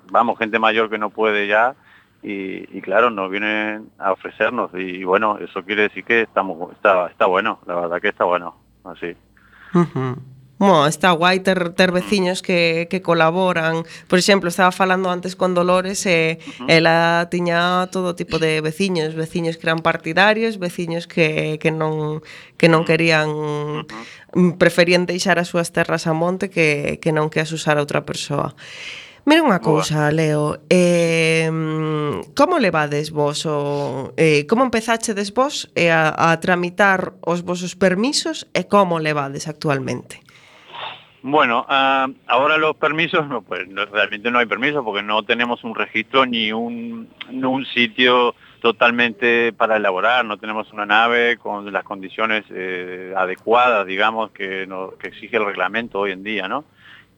vamos, 0.09 0.39
gente 0.39 0.59
mayor 0.59 0.89
que 0.89 0.97
no 0.97 1.09
puede 1.09 1.47
ya, 1.47 1.75
y, 2.23 2.79
claro, 2.79 3.09
nos 3.09 3.29
vienen 3.29 3.89
a 3.99 4.13
ofrecernos. 4.13 4.71
Y, 4.73 5.03
bueno, 5.03 5.37
eso 5.39 5.65
quiere 5.65 5.81
decir 5.81 6.05
que 6.05 6.21
estamos 6.21 6.71
está, 6.71 7.07
está 7.07 7.25
bueno, 7.25 7.59
la 7.67 7.75
verdad 7.75 8.01
que 8.01 8.07
está 8.07 8.23
bueno, 8.23 8.55
así. 8.85 9.17
Mo, 10.59 10.87
está 10.87 11.11
guai 11.11 11.39
ter, 11.45 11.69
ter 11.77 11.91
veciños 11.91 12.41
que, 12.41 12.87
que 12.89 13.01
colaboran. 13.01 13.85
Por 14.09 14.17
exemplo, 14.17 14.49
estaba 14.49 14.71
falando 14.71 15.09
antes 15.09 15.35
con 15.35 15.53
Dolores 15.53 16.05
e 16.05 16.41
uh 16.41 16.65
-huh. 16.65 16.65
ela 16.67 17.27
tiña 17.29 17.87
todo 17.93 18.17
tipo 18.17 18.39
de 18.39 18.61
veciños, 18.61 19.13
veciños 19.13 19.57
que 19.57 19.67
eran 19.69 19.85
partidarios, 19.85 20.57
veciños 20.57 21.05
que, 21.05 21.59
que 21.61 21.69
non 21.69 22.25
que 22.57 22.67
non 22.73 22.85
querían 22.89 23.29
uh 23.29 23.85
-huh. 23.85 24.17
Mm, 24.35 24.59
preferían 24.59 25.07
deixar 25.07 25.39
as 25.39 25.47
súas 25.47 25.71
terras 25.71 26.05
a 26.05 26.13
monte 26.13 26.51
que, 26.51 26.99
que 26.99 27.15
non 27.15 27.31
que 27.31 27.39
as 27.39 27.49
usar 27.55 27.79
a 27.79 27.83
outra 27.85 28.03
persoa. 28.03 28.53
Mira 29.27 29.43
unha 29.43 29.59
cousa, 29.59 30.07
Leo, 30.11 30.63
eh, 30.71 31.51
como 32.31 32.59
levades 32.63 33.11
vos 33.11 33.43
o, 33.43 34.15
eh, 34.15 34.47
como 34.47 34.63
empezachedes 34.63 35.35
vos 35.35 35.67
eh, 35.75 35.91
a, 35.91 36.31
a 36.31 36.39
tramitar 36.39 37.15
os 37.23 37.43
vosos 37.43 37.75
permisos 37.75 38.47
e 38.55 38.71
como 38.71 39.03
levades 39.03 39.51
actualmente? 39.51 40.26
Bueno, 41.29 41.65
uh, 41.67 42.13
ahora 42.25 42.57
los 42.57 42.77
permisos, 42.77 43.27
no, 43.27 43.41
pues 43.41 43.67
realmente 43.91 44.31
no 44.31 44.39
hay 44.39 44.45
permiso 44.45 44.81
porque 44.81 45.03
no 45.03 45.23
tenemos 45.23 45.61
un 45.65 45.75
registro 45.75 46.25
ni 46.25 46.53
un, 46.53 47.09
sitio 47.73 48.33
totalmente 48.61 49.51
para 49.51 49.75
elaborar, 49.75 50.23
no 50.23 50.37
tenemos 50.37 50.71
una 50.71 50.85
nave 50.85 51.35
con 51.35 51.73
las 51.73 51.83
condiciones 51.83 52.45
eh, 52.49 53.13
adecuadas, 53.13 53.85
digamos, 53.85 54.31
que, 54.31 54.69
exige 55.03 55.35
el 55.35 55.43
reglamento 55.43 55.99
hoy 55.99 56.11
en 56.11 56.23
día, 56.23 56.47
¿no? 56.47 56.63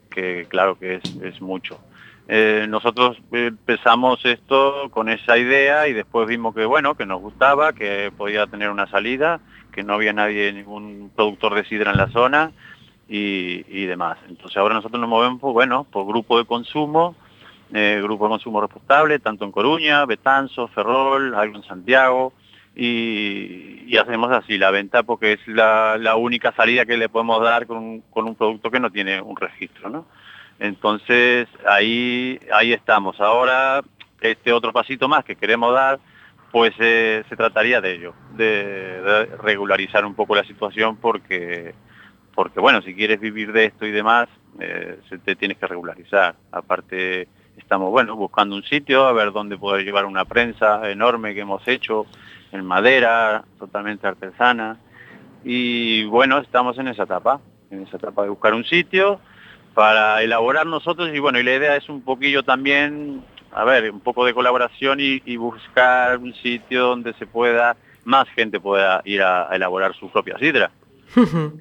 Que 0.09 0.47
claro 0.49 0.79
que 0.79 1.01
es, 1.21 1.39
mucho. 1.39 1.79
Eh, 2.27 2.65
nosotros 2.67 3.21
empezamos 3.31 4.25
esto 4.25 4.89
con 4.89 5.09
esa 5.09 5.37
idea 5.37 5.87
y 5.87 5.93
después 5.93 6.27
vimos 6.27 6.55
que 6.55 6.65
bueno, 6.65 6.95
que 6.95 7.05
nos 7.05 7.21
gustaba, 7.21 7.73
que 7.73 8.11
podía 8.17 8.47
tener 8.47 8.71
una 8.71 8.87
salida, 8.87 9.39
que 9.71 9.83
no 9.83 9.93
había 9.93 10.13
nadie, 10.13 10.51
ningún 10.51 11.11
productor 11.15 11.53
de 11.53 11.65
sidra 11.65 11.91
en 11.91 11.97
la 11.97 12.07
zona 12.07 12.53
y, 13.09 13.85
demás. 13.85 14.17
Entonces 14.27 14.55
ahora 14.57 14.75
nosotros 14.75 15.01
nos 15.01 15.09
movemos, 15.09 15.41
pues, 15.41 15.53
bueno, 15.53 15.83
por 15.83 16.05
grupo 16.05 16.37
de 16.37 16.45
consumo, 16.45 17.15
eh, 17.73 17.99
grupo 18.03 18.25
de 18.25 18.29
consumo 18.29 18.61
responsable, 18.61 19.19
tanto 19.19 19.45
en 19.45 19.51
Coruña, 19.51 20.05
Betanzo, 20.05 20.67
Ferrol, 20.67 21.33
algo 21.35 21.55
en 21.55 21.63
Santiago, 21.63 22.33
y, 22.75 23.97
hacemos 23.97 24.31
así 24.31 24.57
la 24.57 24.71
venta 24.71 25.03
porque 25.03 25.33
es 25.33 25.47
la, 25.47 26.15
única 26.15 26.53
salida 26.53 26.85
que 26.85 26.95
le 26.95 27.09
podemos 27.09 27.41
dar 27.43 27.65
con, 27.65 28.01
con 28.11 28.25
un 28.27 28.35
producto 28.35 28.71
que 28.71 28.79
no 28.79 28.91
tiene 28.91 29.21
un 29.21 29.35
registro, 29.35 29.89
¿no? 29.89 30.05
Entonces, 30.59 31.47
ahí, 31.67 32.39
ahí 32.53 32.73
estamos. 32.73 33.19
Ahora, 33.19 33.81
este 34.21 34.53
otro 34.53 34.73
pasito 34.73 35.07
más 35.07 35.23
que 35.23 35.35
queremos 35.35 35.73
dar, 35.73 35.99
pues 36.51 36.73
eh, 36.79 37.23
se 37.29 37.35
trataría 37.35 37.79
de 37.79 37.93
ello, 37.93 38.13
de, 38.35 39.25
regularizar 39.41 40.05
un 40.05 40.15
poco 40.15 40.35
la 40.35 40.43
situación 40.43 40.97
porque, 40.97 41.73
porque, 42.39 42.61
bueno, 42.61 42.81
si 42.81 42.95
quieres 42.95 43.19
vivir 43.19 43.51
de 43.51 43.65
esto 43.65 43.85
y 43.85 43.91
demás, 43.91 44.29
eh, 44.61 44.97
te 45.25 45.35
tienes 45.35 45.57
que 45.57 45.67
regularizar. 45.67 46.35
Aparte, 46.53 47.27
estamos, 47.57 47.91
bueno, 47.91 48.15
buscando 48.15 48.55
un 48.55 48.63
sitio, 48.63 49.03
a 49.07 49.11
ver 49.11 49.33
dónde 49.33 49.57
poder 49.57 49.83
llevar 49.83 50.05
una 50.05 50.23
prensa 50.23 50.89
enorme 50.89 51.33
que 51.33 51.41
hemos 51.41 51.67
hecho 51.67 52.05
en 52.53 52.63
madera, 52.63 53.43
totalmente 53.59 54.07
artesana. 54.07 54.77
Y 55.43 56.05
bueno, 56.05 56.37
estamos 56.37 56.77
en 56.77 56.87
esa 56.87 57.03
etapa, 57.03 57.41
en 57.71 57.81
esa 57.81 57.97
etapa 57.97 58.23
de 58.23 58.29
buscar 58.29 58.53
un 58.53 58.63
sitio, 58.63 59.19
para 59.73 60.23
elaborar 60.23 60.65
nosotros 60.65 61.09
y 61.13 61.19
bueno, 61.19 61.41
y 61.41 61.43
la 61.43 61.55
idea 61.55 61.75
es 61.75 61.89
un 61.89 62.03
poquillo 62.03 62.43
también, 62.43 63.21
a 63.51 63.65
ver, 63.65 63.91
un 63.91 63.99
poco 63.99 64.23
de 64.23 64.33
colaboración 64.33 65.01
y, 65.01 65.21
y 65.25 65.35
buscar 65.35 66.17
un 66.19 66.33
sitio 66.35 66.85
donde 66.85 67.11
se 67.15 67.27
pueda, 67.27 67.75
más 68.05 68.29
gente 68.29 68.61
pueda 68.61 69.01
ir 69.03 69.23
a, 69.23 69.51
a 69.51 69.55
elaborar 69.57 69.93
su 69.93 70.09
propia 70.09 70.37
sidra, 70.37 70.71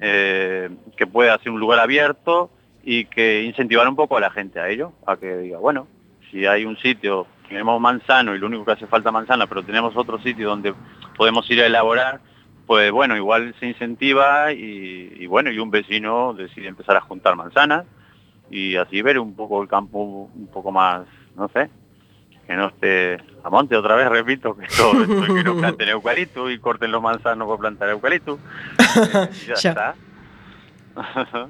eh, 0.01 0.69
que 0.95 1.07
pueda 1.07 1.37
ser 1.39 1.51
un 1.51 1.59
lugar 1.59 1.79
abierto 1.79 2.49
y 2.83 3.05
que 3.05 3.43
incentivar 3.43 3.87
un 3.87 3.95
poco 3.95 4.17
a 4.17 4.21
la 4.21 4.31
gente 4.31 4.59
a 4.59 4.69
ello, 4.69 4.93
a 5.05 5.17
que 5.17 5.37
diga, 5.37 5.59
bueno, 5.59 5.87
si 6.31 6.45
hay 6.45 6.65
un 6.65 6.77
sitio, 6.77 7.27
tenemos 7.47 7.79
manzano 7.81 8.35
y 8.35 8.39
lo 8.39 8.47
único 8.47 8.65
que 8.65 8.71
hace 8.73 8.87
falta 8.87 9.11
manzana, 9.11 9.47
pero 9.47 9.63
tenemos 9.63 9.95
otro 9.95 10.19
sitio 10.19 10.49
donde 10.49 10.73
podemos 11.17 11.49
ir 11.49 11.61
a 11.61 11.65
elaborar, 11.65 12.21
pues 12.65 12.91
bueno, 12.91 13.15
igual 13.15 13.55
se 13.59 13.67
incentiva 13.67 14.53
y, 14.53 15.13
y 15.19 15.25
bueno, 15.25 15.51
y 15.51 15.59
un 15.59 15.71
vecino 15.71 16.33
decide 16.33 16.67
empezar 16.67 16.95
a 16.97 17.01
juntar 17.01 17.35
manzanas 17.35 17.85
y 18.51 18.75
así 18.75 19.01
ver 19.01 19.19
un 19.19 19.35
poco 19.35 19.61
el 19.61 19.67
campo 19.67 20.29
un 20.33 20.47
poco 20.47 20.71
más, 20.71 21.05
no 21.35 21.49
sé, 21.49 21.69
que 22.49 22.55
no 22.55 22.69
esté 22.69 23.17
a 23.43 23.49
monte 23.51 23.75
otra 23.75 23.95
vez, 23.95 24.09
repito, 24.09 24.57
que 24.57 24.65
todo 24.75 25.03
esto, 25.03 25.35
que 25.35 25.43
no 25.43 25.55
planten 25.55 25.89
eucalipto 25.89 26.49
y 26.49 26.57
corten 26.57 26.91
los 26.91 26.99
manzanos 26.99 27.47
para 27.47 27.59
plantar 27.59 27.89
eucalipto. 27.89 28.39
Eh, 28.79 29.29
ya, 29.47 29.53
ya, 29.53 29.69
está. 29.69 29.95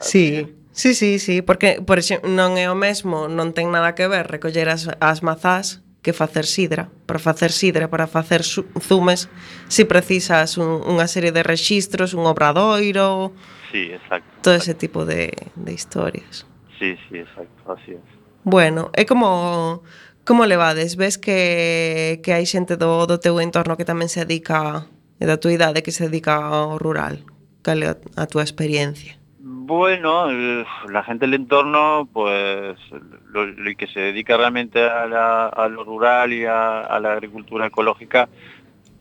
sí. 0.00 0.54
Sí, 0.70 0.94
sí, 0.94 1.18
sí, 1.18 1.42
porque 1.42 1.82
por 1.84 1.98
exemplo, 1.98 2.30
non 2.30 2.54
é 2.54 2.70
o 2.70 2.78
mesmo, 2.78 3.26
non 3.26 3.50
ten 3.50 3.74
nada 3.74 3.98
que 3.98 4.06
ver 4.06 4.30
recoller 4.30 4.70
as, 4.70 4.86
as 5.02 5.26
mazás 5.26 5.82
que 5.98 6.14
facer 6.14 6.46
sidra. 6.46 6.86
Para 7.02 7.18
facer 7.18 7.50
sidra, 7.50 7.90
para 7.90 8.06
facer 8.06 8.46
zumes, 8.46 9.26
si 9.66 9.82
precisas 9.82 10.62
un, 10.62 10.78
unha 10.86 11.10
serie 11.10 11.34
de 11.34 11.42
rexistros, 11.42 12.14
un 12.14 12.22
obradoiro... 12.22 13.34
Sí, 13.74 13.90
exacto. 13.90 14.30
Todo 14.46 14.54
exacto. 14.54 14.62
ese 14.62 14.74
tipo 14.78 15.02
de, 15.02 15.34
de 15.58 15.72
historias. 15.74 16.46
Sí, 16.78 16.94
sí, 17.10 17.18
exacto, 17.18 17.74
así 17.74 17.98
es. 17.98 18.17
Bueno, 18.48 18.88
é 18.96 19.04
como 19.04 19.82
como 20.24 20.44
levades? 20.44 20.96
Ves 20.96 21.16
que, 21.20 22.20
que 22.24 22.32
hai 22.32 22.44
xente 22.48 22.76
do, 22.80 23.04
do 23.04 23.16
teu 23.20 23.36
entorno 23.44 23.76
que 23.76 23.84
tamén 23.84 24.08
se 24.08 24.24
dedica 24.24 24.88
e 25.20 25.24
da 25.28 25.36
tua 25.36 25.52
idade 25.56 25.84
que 25.84 25.92
se 25.92 26.08
dedica 26.08 26.36
ao 26.40 26.80
rural? 26.80 27.20
Cal 27.64 27.80
é 27.84 27.88
a, 28.16 28.24
túa 28.24 28.44
experiencia? 28.44 29.16
Bueno, 29.40 30.28
la 30.88 31.02
gente 31.04 31.28
del 31.28 31.44
entorno, 31.44 32.08
pues 32.12 32.76
lo, 33.32 33.44
lo 33.52 33.70
que 33.76 33.86
se 33.92 34.00
dedica 34.12 34.36
realmente 34.40 34.80
a, 34.80 35.04
la- 35.04 35.48
a 35.52 35.68
lo 35.68 35.84
rural 35.84 36.32
y 36.32 36.44
a, 36.48 36.80
a 36.88 36.96
la 37.00 37.12
agricultura 37.12 37.66
ecológica, 37.68 38.28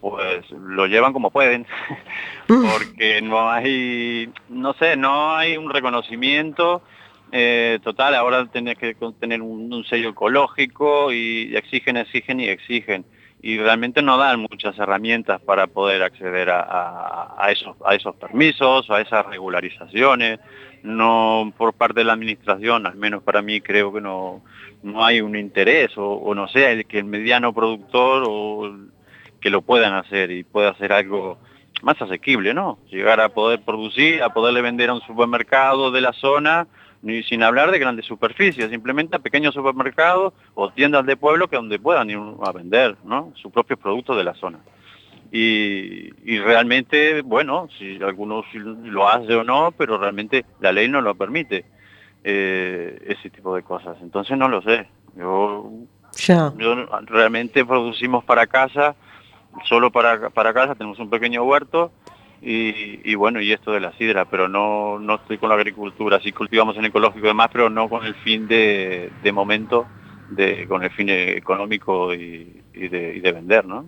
pues 0.04 0.43
lo 0.52 0.88
llevan 0.88 1.14
como 1.16 1.32
pueden, 1.32 1.64
porque 2.48 3.22
no 3.24 3.50
hay, 3.50 4.28
no 4.50 4.74
sé, 4.76 4.95
no 4.95 5.36
hay 5.36 5.56
un 5.56 5.70
reconocimiento 5.72 6.82
eh, 7.32 7.80
total. 7.84 8.15
Ahora 8.15 8.45
tenés 8.45 8.78
que 8.78 8.95
tener 9.19 9.41
un, 9.41 9.84
sello 9.86 10.09
ecológico 10.09 11.11
y 11.11 11.55
exigen, 11.55 11.97
exigen 11.97 12.39
y 12.39 12.49
exigen. 12.49 13.05
Y 13.41 13.57
realmente 13.59 14.01
no 14.01 14.17
dan 14.17 14.39
muchas 14.39 14.78
herramientas 14.80 15.39
para 15.41 15.67
poder 15.67 16.01
acceder 16.01 16.49
a 16.49 17.47
esos, 17.51 17.75
a 17.86 17.93
esos 17.93 18.15
permisos, 18.15 18.89
a 18.89 18.99
esas 18.99 19.25
regularizaciones. 19.28 20.39
No 20.84 21.53
por 21.57 21.73
parte 21.73 22.01
de 22.01 22.05
la 22.05 22.13
administración, 22.13 22.86
al 22.88 22.95
menos 22.95 23.23
para 23.23 23.41
mí 23.41 23.61
creo 23.61 23.91
que 23.93 24.01
no, 24.01 24.43
no 24.84 25.03
hay 25.03 25.21
un 25.21 25.36
interés 25.36 25.97
o, 25.97 26.13
o 26.13 26.36
no 26.36 26.47
sé, 26.47 26.71
el 26.71 26.86
que 26.86 26.99
el 26.99 27.05
mediano 27.05 27.53
productor 27.53 28.23
o 28.28 28.75
que 29.39 29.49
lo 29.49 29.61
puedan 29.61 29.93
hacer 29.93 30.32
y 30.32 30.43
pueda 30.43 30.69
hacer 30.69 30.93
algo 30.93 31.39
más 31.82 32.01
asequible, 32.01 32.53
¿no? 32.53 32.80
Llegar 32.89 33.19
a 33.21 33.30
poder 33.30 33.61
producir, 33.61 34.23
a 34.23 34.30
poderle 34.30 34.61
vender 34.61 34.89
a 34.89 34.93
un 34.93 35.01
supermercado 35.01 35.91
de 35.91 36.01
la 36.01 36.13
zona, 36.13 36.67
ni 37.08 37.24
sin 37.24 37.41
hablar 37.41 37.72
de 37.72 37.80
grandes 37.80 38.05
superficies, 38.05 38.70
simplemente 38.70 39.16
a 39.16 39.20
pequeños 39.20 39.53
supermercados 39.53 40.34
o 40.55 40.70
tiendas 40.72 41.05
de 41.05 41.16
pueblo 41.16 41.47
que 41.47 41.55
donde 41.55 41.80
puedan 41.80 42.10
ir 42.10 42.20
a 42.43 42.51
vender, 42.51 42.97
¿no? 43.05 43.32
Sus 43.41 43.49
propios 43.49 43.80
productos 43.80 44.18
de 44.18 44.26
la 44.26 44.34
zona. 44.34 44.60
Y, 45.32 46.10
y 46.30 46.39
realmente, 46.39 47.22
bueno, 47.22 47.70
si 47.80 47.97
algunos 48.03 48.45
lo 48.53 49.08
hace 49.08 49.36
o 49.36 49.45
no, 49.45 49.72
pero 49.72 49.97
realmente 49.97 50.43
la 50.60 50.74
ley 50.74 50.89
no 50.89 50.99
lo 50.99 51.16
permite, 51.16 51.64
eh, 52.26 52.99
ese 53.08 53.30
tipo 53.30 53.55
de 53.55 53.64
cosas. 53.64 53.95
Entonces 54.01 54.38
no 54.38 54.49
lo 54.49 54.62
sé. 54.62 54.88
Yo 55.16 55.72
yo 56.58 56.76
realmente 57.05 57.64
producimos 57.64 58.26
para 58.26 58.47
casa, 58.47 58.95
solo 59.64 59.91
para, 59.91 60.30
para 60.32 60.53
casa, 60.53 60.76
tenemos 60.76 60.99
un 60.99 61.10
pequeño 61.10 61.43
huerto 61.43 61.93
y, 62.41 63.01
y 63.03 63.15
bueno, 63.15 63.41
y 63.41 63.51
esto 63.51 63.71
de 63.71 63.79
la 63.79 63.91
sidra, 63.93 64.25
pero 64.25 64.47
no, 64.47 64.99
no 64.99 65.15
estoy 65.15 65.38
con 65.38 65.49
la 65.49 65.55
agricultura, 65.55 66.19
sí 66.21 66.31
cultivamos 66.31 66.77
en 66.77 66.85
ecológico 66.85 67.25
y 67.25 67.29
demás, 67.29 67.49
pero 67.51 67.69
no 67.69 67.89
con 67.89 68.05
el 68.05 68.15
fin 68.15 68.47
de, 68.47 69.11
de 69.23 69.31
momento, 69.31 69.88
de, 70.29 70.67
con 70.67 70.83
el 70.83 70.91
fin 70.91 71.09
económico 71.09 72.13
y, 72.13 72.61
y 72.73 72.88
de, 72.89 73.15
y 73.15 73.19
de 73.21 73.31
vender, 73.31 73.65
¿no? 73.65 73.85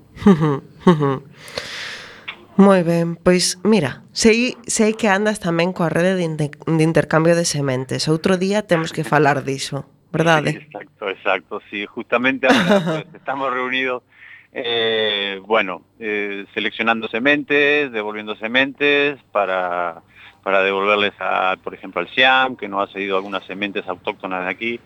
Moi 2.59 2.83
ben, 2.83 3.15
pois 3.15 3.55
mira, 3.63 4.03
sei, 4.11 4.59
sei 4.67 4.91
que 4.91 5.07
andas 5.07 5.39
tamén 5.39 5.71
coa 5.71 5.87
rede 5.87 6.19
de, 6.19 6.27
inte- 6.27 6.51
de 6.51 6.83
intercambio 6.83 7.31
de 7.31 7.47
sementes. 7.47 8.11
Outro 8.11 8.35
día 8.35 8.67
temos 8.67 8.91
que 8.91 9.07
falar 9.07 9.47
diso, 9.47 9.87
verdade? 10.11 10.67
Exacto, 10.67 11.07
exacto, 11.07 11.53
sí, 11.71 11.87
justamente 11.87 12.51
ahora 12.51 12.83
pues, 12.83 13.07
estamos 13.15 13.47
reunidos, 13.55 14.03
eh, 14.51 15.39
bueno, 15.45 15.83
eh, 15.99 16.45
seleccionando 16.53 17.07
sementes, 17.07 17.91
devolviendo 17.91 18.35
sementes 18.35 19.19
para, 19.31 20.01
para 20.43 20.61
devolverles, 20.63 21.13
a, 21.19 21.55
por 21.63 21.73
ejemplo, 21.73 22.01
al 22.01 22.09
SIAM, 22.09 22.55
que 22.55 22.67
nos 22.67 22.89
ha 22.89 22.93
cedido 22.93 23.17
algunas 23.17 23.43
sementes 23.45 23.87
autóctonas 23.87 24.45
de 24.45 24.49
aquí, 24.49 24.79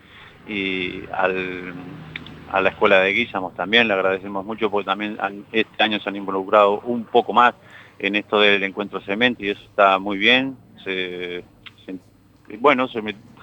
y 0.46 1.04
a 1.10 2.60
la 2.60 2.68
escuela 2.68 3.00
de 3.00 3.12
Guisamos 3.12 3.54
también, 3.54 3.88
le 3.88 3.94
agradecemos 3.94 4.44
mucho 4.44 4.70
porque 4.70 4.86
también 4.86 5.18
este 5.52 5.82
año 5.82 5.98
se 6.00 6.08
han 6.08 6.16
involucrado 6.16 6.80
un 6.80 7.04
poco 7.04 7.32
más 7.32 7.54
en 7.98 8.16
esto 8.16 8.38
del 8.40 8.62
encuentro 8.62 9.00
semente 9.00 9.46
y 9.46 9.50
eso 9.50 9.62
está 9.62 9.98
muy 9.98 10.18
bien. 10.18 10.56
Bueno, 12.58 12.86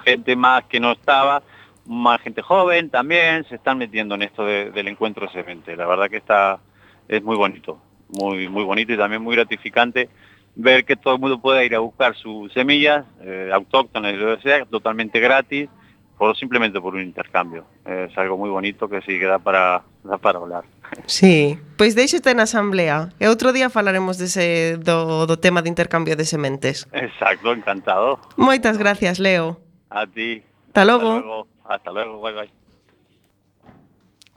gente 0.05 0.35
más 0.35 0.65
que 0.65 0.79
no 0.79 0.91
estaba, 0.91 1.41
más 1.85 2.21
gente 2.21 2.41
joven 2.41 2.89
también 2.89 3.43
se 3.49 3.55
están 3.55 3.77
metiendo 3.77 4.15
en 4.15 4.21
esto 4.23 4.45
de- 4.45 4.71
del 4.71 4.87
encuentro 4.87 5.29
semente. 5.31 5.75
La 5.75 5.85
verdad 5.87 6.09
que 6.09 6.17
está 6.17 6.59
es 7.07 7.21
muy 7.23 7.35
bonito, 7.35 7.79
muy 8.09 8.47
muy 8.47 8.63
bonito 8.63 8.93
y 8.93 8.97
también 8.97 9.21
muy 9.21 9.35
gratificante 9.35 10.09
ver 10.55 10.83
que 10.85 10.95
todo 10.95 11.15
el 11.15 11.19
mundo 11.21 11.39
pueda 11.39 11.63
ir 11.63 11.73
a 11.75 11.79
buscar 11.79 12.15
sus 12.15 12.51
semillas 12.53 13.05
eh, 13.21 13.49
autóctonas, 13.53 14.13
lo 14.15 14.35
que 14.37 14.41
sea, 14.43 14.65
totalmente 14.65 15.19
gratis, 15.19 15.69
por 16.17 16.35
simplemente 16.37 16.79
por 16.79 16.93
un 16.93 17.01
intercambio. 17.01 17.65
Es 17.85 18.15
algo 18.17 18.37
muy 18.37 18.49
bonito 18.49 18.87
que 18.87 19.01
sí 19.01 19.17
que 19.17 19.25
da 19.25 19.39
para, 19.39 19.81
da 20.03 20.17
para 20.17 20.37
hablar. 20.39 20.63
Sí, 21.07 21.57
pois 21.77 21.95
deixete 21.95 22.35
na 22.35 22.43
asamblea 22.43 23.15
e 23.17 23.25
outro 23.31 23.55
día 23.55 23.71
falaremos 23.71 24.19
dese, 24.19 24.75
do, 24.77 25.23
do 25.25 25.39
tema 25.39 25.63
de 25.63 25.71
intercambio 25.71 26.19
de 26.19 26.27
sementes. 26.27 26.83
Exacto, 26.91 27.55
encantado. 27.55 28.19
Moitas 28.35 28.75
gracias, 28.77 29.17
Leo. 29.17 29.55
A 29.89 30.05
ti. 30.05 30.43
Hasta 30.75 30.83
Hasta 30.83 30.85
logo. 30.85 31.50
Hasta 31.65 31.91
luego, 31.91 32.21
bye 32.21 32.33
bye. 32.33 32.51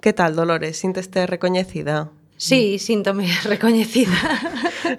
Que 0.01 0.13
tal, 0.13 0.37
Dolores? 0.37 0.77
Sinteste 0.77 1.27
recoñecida? 1.27 2.11
Sí, 2.37 2.79
síntome 2.79 3.29
recoñecida. 3.45 4.19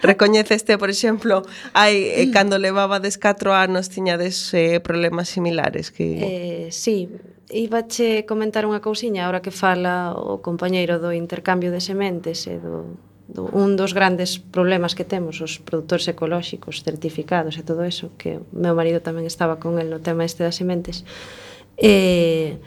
Recoñeceste, 0.02 0.78
por 0.78 0.90
exemplo, 0.90 1.44
hai 1.74 2.10
eh, 2.10 2.26
mm. 2.26 2.32
cando 2.34 2.58
levaba 2.58 2.98
des 3.00 3.20
4 3.20 3.54
anos 3.54 3.94
tiñades 3.94 4.54
eh, 4.56 4.80
problemas 4.80 5.30
similares 5.30 5.92
que 5.92 6.08
eh, 6.18 6.68
sí, 6.72 7.12
ibache 7.52 8.26
comentar 8.26 8.66
unha 8.66 8.82
cousiña 8.82 9.30
agora 9.30 9.46
que 9.46 9.54
fala 9.54 10.18
o 10.18 10.42
compañeiro 10.42 10.98
do 10.98 11.14
intercambio 11.14 11.70
de 11.70 11.84
sementes 11.84 12.50
e 12.50 12.58
do, 12.58 12.98
do 13.30 13.46
un 13.54 13.78
dos 13.78 13.94
grandes 13.94 14.42
problemas 14.42 14.98
que 14.98 15.06
temos 15.06 15.38
os 15.38 15.62
produtores 15.62 16.10
ecolóxicos 16.10 16.82
certificados 16.82 17.60
e 17.60 17.68
todo 17.68 17.86
eso 17.86 18.10
que 18.18 18.42
o 18.42 18.58
meu 18.58 18.74
marido 18.74 19.06
tamén 19.06 19.30
estaba 19.30 19.62
con 19.62 19.78
el 19.78 19.94
no 19.94 20.02
tema 20.02 20.26
este 20.26 20.42
das 20.42 20.58
sementes. 20.58 21.04
Eh, 21.04 21.55
e 21.78 22.58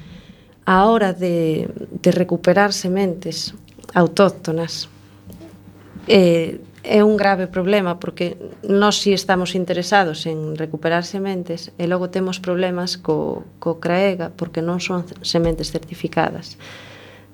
a 0.68 0.84
hora 0.84 1.12
de, 1.12 1.68
de 2.02 2.10
recuperar 2.12 2.72
sementes 2.72 3.54
autóctonas 3.94 4.88
eh, 6.08 6.60
é 6.84 7.04
un 7.04 7.16
grave 7.16 7.46
problema 7.46 8.00
porque 8.00 8.36
nós 8.64 8.96
si 9.00 9.12
estamos 9.12 9.54
interesados 9.54 10.24
en 10.24 10.56
recuperar 10.56 11.04
sementes 11.04 11.72
e 11.76 11.84
logo 11.84 12.08
temos 12.08 12.40
problemas 12.40 12.96
co, 12.96 13.44
co 13.60 13.76
CRAEGA 13.76 14.32
porque 14.32 14.64
non 14.64 14.80
son 14.80 15.04
sementes 15.20 15.68
certificadas. 15.68 16.56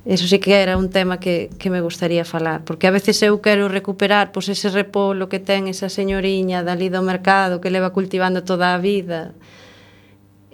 Eso 0.04 0.28
sí 0.28 0.36
que 0.36 0.60
era 0.60 0.76
un 0.76 0.90
tema 0.90 1.16
que, 1.16 1.48
que 1.56 1.70
me 1.70 1.80
gustaría 1.80 2.26
falar, 2.26 2.60
porque 2.66 2.86
a 2.86 2.92
veces 2.92 3.22
eu 3.22 3.40
quero 3.40 3.70
recuperar 3.72 4.34
pois, 4.34 4.50
ese 4.50 4.68
repolo 4.68 5.30
que 5.30 5.40
ten 5.40 5.70
esa 5.70 5.88
señoriña 5.88 6.66
dali 6.66 6.90
do 6.90 7.00
mercado 7.00 7.62
que 7.62 7.72
leva 7.72 7.94
cultivando 7.94 8.44
toda 8.44 8.74
a 8.74 8.82
vida, 8.82 9.32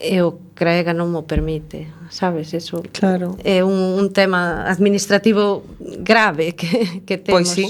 e 0.00 0.24
o 0.24 0.40
CRAEGA 0.56 0.96
non 0.96 1.12
mo 1.12 1.28
permite, 1.28 1.92
sabes, 2.08 2.56
eso 2.56 2.80
claro. 2.90 3.36
é 3.44 3.60
un, 3.60 4.00
un 4.00 4.08
tema 4.16 4.64
administrativo 4.64 5.62
grave 6.00 6.56
que, 6.56 7.04
que 7.04 7.20
temos. 7.20 7.52
Pois 7.52 7.52
sí. 7.52 7.68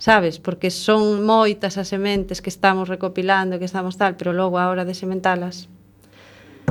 Sabes, 0.00 0.40
porque 0.40 0.72
son 0.72 1.28
moitas 1.28 1.76
as 1.76 1.92
sementes 1.92 2.40
que 2.40 2.48
estamos 2.48 2.88
recopilando, 2.88 3.60
que 3.60 3.68
estamos 3.68 4.00
tal, 4.00 4.16
pero 4.16 4.32
logo 4.32 4.56
a 4.56 4.72
hora 4.72 4.88
de 4.88 4.96
sementalas 4.96 5.68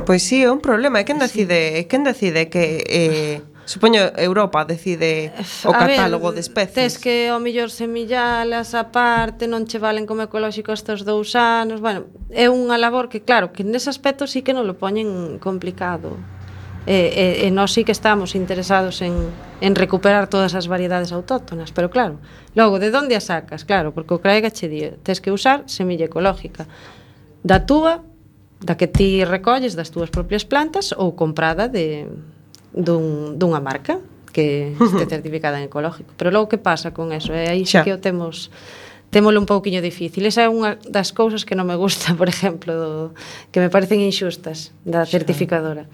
Pois 0.06 0.22
sí, 0.22 0.42
é 0.42 0.50
un 0.50 0.60
problema, 0.60 1.00
é 1.00 1.04
quen 1.04 1.20
pois 1.20 1.30
decide, 1.30 1.78
é 1.78 1.84
quen 1.84 2.02
decide 2.04 2.48
que 2.48 2.82
eh, 2.88 3.38
Supoño 3.70 4.10
Europa 4.18 4.64
decide 4.66 5.30
o 5.62 5.70
catálogo 5.70 6.26
a 6.26 6.30
ver, 6.30 6.34
de 6.34 6.40
especies. 6.42 6.74
Tes 6.74 6.98
que 6.98 7.30
o 7.30 7.38
millor 7.38 7.70
semillalas 7.70 8.74
aparte, 8.74 9.46
non 9.46 9.62
che 9.62 9.78
valen 9.78 10.10
como 10.10 10.26
ecolóxico 10.26 10.74
estes 10.74 11.06
dous 11.06 11.38
anos. 11.38 11.78
Bueno, 11.78 12.10
é 12.34 12.50
unha 12.50 12.74
labor 12.82 13.06
que 13.06 13.22
claro, 13.22 13.54
que 13.54 13.62
nese 13.62 13.86
aspecto 13.86 14.26
sí 14.26 14.42
que 14.42 14.50
non 14.50 14.66
lo 14.66 14.74
poñen 14.74 15.38
complicado. 15.38 16.18
E, 16.82 17.46
e, 17.46 17.46
e 17.46 17.48
nós 17.54 17.70
sí 17.70 17.86
que 17.86 17.94
estamos 17.94 18.34
interesados 18.34 19.06
en, 19.06 19.30
en 19.62 19.72
recuperar 19.78 20.26
todas 20.26 20.58
as 20.58 20.66
variedades 20.66 21.14
autóctonas, 21.14 21.70
pero 21.70 21.94
claro, 21.94 22.18
logo, 22.58 22.82
de 22.82 22.90
onde 22.90 23.14
as 23.14 23.30
sacas? 23.30 23.62
Claro, 23.62 23.94
porque 23.94 24.16
o 24.16 24.18
Craega 24.18 24.50
che 24.50 24.66
di, 24.66 24.90
tes 25.06 25.22
que 25.22 25.30
usar 25.30 25.70
semilla 25.70 26.10
ecolóxica 26.10 26.66
da 27.46 27.62
túa, 27.62 28.02
da 28.58 28.74
que 28.74 28.90
ti 28.90 29.22
recolles 29.22 29.78
das 29.78 29.94
túas 29.94 30.10
propias 30.10 30.42
plantas 30.42 30.90
ou 30.90 31.14
comprada 31.14 31.70
de, 31.70 32.10
dun, 32.72 33.38
dunha 33.38 33.60
marca 33.60 33.98
que 34.32 34.74
este 34.80 35.06
certificada 35.06 35.58
en 35.58 35.64
ecológico. 35.64 36.12
Pero 36.16 36.30
logo 36.30 36.48
que 36.48 36.58
pasa 36.58 36.94
con 36.94 37.12
eso? 37.12 37.34
E 37.34 37.50
aí 37.50 37.66
xa 37.66 37.82
que 37.82 37.92
o 37.92 37.98
temos 37.98 38.50
témolo 39.10 39.42
un 39.42 39.46
pouquiño 39.46 39.82
difícil. 39.82 40.24
Esa 40.26 40.46
é 40.46 40.48
unha 40.48 40.78
das 40.86 41.10
cousas 41.10 41.42
que 41.42 41.58
non 41.58 41.66
me 41.66 41.74
gusta, 41.74 42.14
por 42.20 42.30
exemplo, 42.30 42.72
do, 42.72 42.90
que 43.50 43.58
me 43.58 43.68
parecen 43.68 44.00
inxustas 44.00 44.70
da 44.86 45.04
certificadora. 45.04 45.90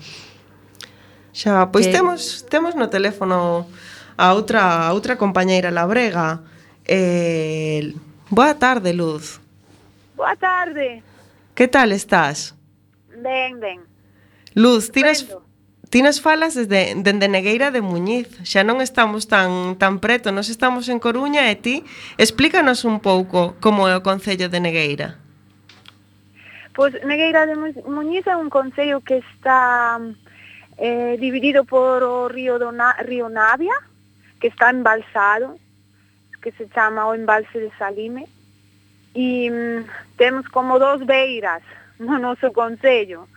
Xa, 1.33 1.69
pois 1.73 1.89
que... 1.89 1.93
temos 1.93 2.45
temos 2.49 2.73
no 2.77 2.89
teléfono 2.93 3.69
a 4.17 4.33
outra 4.33 4.89
a 4.89 4.93
outra 4.93 5.17
compañeira 5.17 5.73
Labrega. 5.73 6.45
Eh, 6.87 7.93
boa 8.31 8.55
tarde, 8.55 8.93
Luz. 8.93 9.41
Boa 10.15 10.37
tarde. 10.37 11.03
Que 11.57 11.69
tal 11.69 11.93
estás? 11.93 12.55
Ben, 13.17 13.61
ben. 13.61 13.81
Luz, 14.55 14.89
tiras 14.93 15.25
Estupendo. 15.25 15.46
Tinas 15.91 16.21
falas 16.21 16.55
desde, 16.55 16.95
dende 16.97 17.29
Negueira 17.29 17.71
de 17.71 17.81
Muñiz, 17.81 18.27
xa 18.43 18.67
non 18.67 18.83
estamos 18.83 19.31
tan, 19.31 19.79
tan 19.79 20.03
preto, 20.03 20.35
nos 20.35 20.51
estamos 20.51 20.91
en 20.91 20.99
Coruña 20.99 21.47
e 21.47 21.55
ti 21.55 21.87
explícanos 22.19 22.83
un 22.83 22.99
pouco 22.99 23.55
como 23.63 23.87
é 23.87 23.95
o 23.95 24.03
Concello 24.03 24.51
de 24.51 24.59
Negueira. 24.59 25.15
Pois 26.75 26.91
Negueira 27.07 27.47
de 27.47 27.55
Muñiz 27.87 28.27
é 28.27 28.35
un 28.35 28.51
concello 28.51 28.99
que 28.99 29.23
está 29.23 30.03
eh, 30.75 31.15
dividido 31.23 31.63
por 31.63 32.03
o 32.03 32.27
río, 32.27 32.59
do 32.59 32.75
Na, 32.75 32.99
río 33.07 33.31
Navia, 33.31 33.79
que 34.43 34.51
está 34.51 34.75
embalsado, 34.75 35.55
que 36.43 36.51
se 36.59 36.67
chama 36.75 37.07
o 37.07 37.15
embalse 37.15 37.63
de 37.63 37.71
Salime, 37.79 38.27
e 39.15 39.49
mm, 39.55 39.87
temos 40.19 40.51
como 40.51 40.83
dos 40.83 41.07
beiras 41.07 41.63
no 42.03 42.19
noso 42.19 42.51
concello 42.53 43.31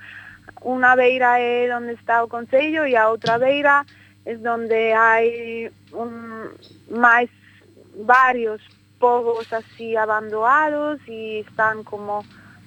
Unha 0.64 0.96
beira 0.96 1.40
é 1.40 1.70
onde 1.76 1.94
está 1.94 2.24
o 2.24 2.28
concello 2.28 2.86
e 2.86 2.96
a 2.96 3.10
outra 3.10 3.38
beira 3.38 3.86
é 4.26 4.36
onde 4.36 4.94
hai 4.94 5.72
un, 5.94 6.52
varios 8.06 8.62
povos 9.00 9.52
así 9.54 9.96
abandonados 9.96 11.00
e 11.08 11.40
están 11.48 11.84
como 11.84 12.24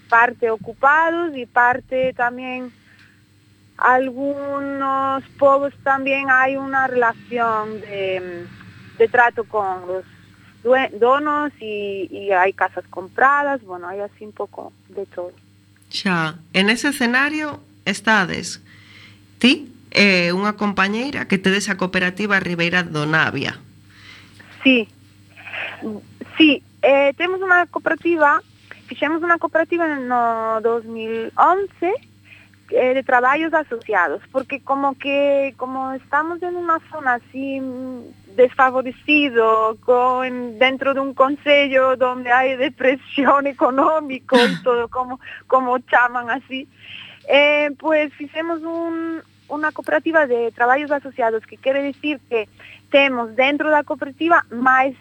parte 0.09 0.51
ocupados 0.51 1.37
y 1.37 1.47
parte 1.47 2.13
también 2.15 2.73
algunos 3.77 5.25
povos 5.39 5.73
también 5.83 6.31
hay 6.31 6.57
una 6.57 6.87
relación 6.87 7.81
de, 7.81 8.47
de 8.99 9.09
trato 9.09 9.45
con 9.45 9.87
los 9.87 10.05
donos 10.99 11.53
y, 11.61 12.09
y 12.11 12.31
hay 12.31 12.53
casas 12.53 12.85
compradas, 12.89 13.63
bueno, 13.63 13.89
hay 13.89 14.01
así 14.01 14.25
un 14.25 14.33
poco 14.33 14.73
de 14.89 15.05
todo. 15.07 15.33
Xa, 15.91 16.39
en 16.53 16.71
ese 16.71 16.89
escenario 16.89 17.61
estades 17.85 18.63
ti 19.39 19.73
e 19.93 20.33
unha 20.33 20.57
compañeira 20.57 21.29
que 21.29 21.37
tedes 21.37 21.69
a 21.69 21.77
cooperativa 21.77 22.41
Ribeira 22.41 22.81
do 22.81 23.05
Navia. 23.05 23.61
Sí, 24.65 24.89
sí, 26.39 26.63
eh, 26.81 27.13
temos 27.19 27.43
unha 27.45 27.69
cooperativa, 27.69 28.41
fixemos 28.89 29.21
unha 29.21 29.37
cooperativa 29.37 29.85
no 29.85 30.63
2011 30.65 31.37
eh, 32.73 32.95
de 32.95 33.03
traballos 33.03 33.53
asociados, 33.53 34.23
porque 34.33 34.65
como 34.65 34.97
que 34.97 35.53
como 35.61 35.93
estamos 35.93 36.41
en 36.41 36.57
unha 36.57 36.81
zona 36.89 37.21
así 37.21 37.61
desfavorecido, 38.33 39.77
con, 39.85 40.57
dentro 40.59 40.97
dun 40.97 41.13
concello 41.13 42.01
donde 42.01 42.33
hai 42.33 42.57
depresión 42.57 43.45
económico 43.57 44.41
e 44.41 44.57
todo, 44.65 44.89
como, 44.89 45.21
como 45.45 45.77
chaman 45.85 46.33
así, 46.33 46.65
eh, 46.65 46.73
Eh, 47.29 47.71
pois 47.79 48.13
fixemos 48.15 48.63
un, 48.63 49.23
unha 49.49 49.71
cooperativa 49.71 50.27
de 50.27 50.51
traballos 50.51 50.91
asociados, 50.91 51.47
que 51.47 51.61
quere 51.61 51.83
dicir 51.83 52.19
que 52.29 52.49
temos 52.91 53.37
dentro 53.37 53.71
da 53.71 53.85
cooperativa 53.85 54.43
máis 54.51 54.97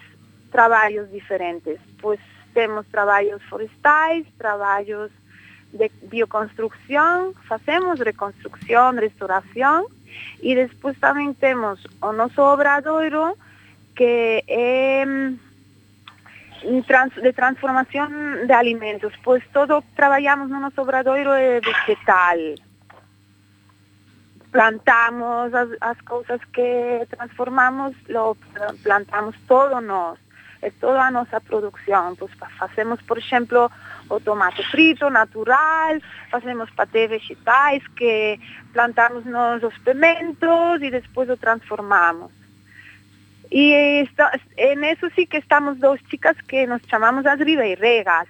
traballos 0.50 1.10
diferentes. 1.10 1.80
Pois 1.98 2.20
temos 2.54 2.86
traballos 2.92 3.42
forestais, 3.48 4.26
traballos 4.38 5.10
de 5.72 5.90
bioconstrucción, 6.06 7.32
facemos 7.48 7.98
reconstrucción, 7.98 9.00
restauración, 9.00 9.88
e 10.44 10.52
despois 10.52 11.00
tamén 11.00 11.32
temos 11.32 11.80
o 12.04 12.12
noso 12.12 12.44
obradoiro 12.44 13.34
que 13.96 14.44
é... 14.46 15.02
Eh, 15.02 15.50
trans, 16.86 17.14
de 17.16 17.32
transformación 17.32 18.46
de 18.46 18.54
alimentos, 18.54 19.12
pues 19.24 19.42
todo 19.52 19.82
trabajamos 19.94 20.50
en 20.50 20.56
un 20.56 20.72
obradoiro 20.76 21.32
vegetal. 21.32 22.60
Plantamos 24.50 25.54
as, 25.54 25.68
as 25.80 26.00
cousas 26.02 26.40
que 26.52 27.06
transformamos, 27.08 27.94
lo 28.08 28.36
plantamos 28.82 29.34
todo 29.46 29.80
nos. 29.80 30.18
É 30.62 30.70
toda 30.70 31.04
a 31.04 31.10
nosa 31.10 31.40
producción. 31.40 32.14
Pois 32.14 32.30
facemos, 32.56 33.02
por 33.02 33.18
exemplo, 33.18 33.68
o 34.08 34.20
tomate 34.20 34.62
frito 34.70 35.10
natural, 35.10 36.00
facemos 36.30 36.70
paté 36.70 37.08
vegetais 37.08 37.82
que 37.96 38.38
plantamos 38.72 39.24
nos 39.24 39.62
os 39.64 39.76
pimentos 39.78 40.80
e 40.80 40.88
despois 40.90 41.28
o 41.28 41.36
transformamos. 41.36 42.41
Y 43.52 43.74
eh, 43.74 44.00
esto, 44.00 44.24
en 44.56 44.82
eso 44.82 45.08
sí 45.14 45.26
que 45.26 45.36
estamos 45.36 45.78
dos 45.78 46.00
chicas 46.08 46.34
que 46.48 46.66
nos 46.66 46.80
llamamos 46.90 47.26
as 47.26 47.38
Ribeiregas. 47.38 48.26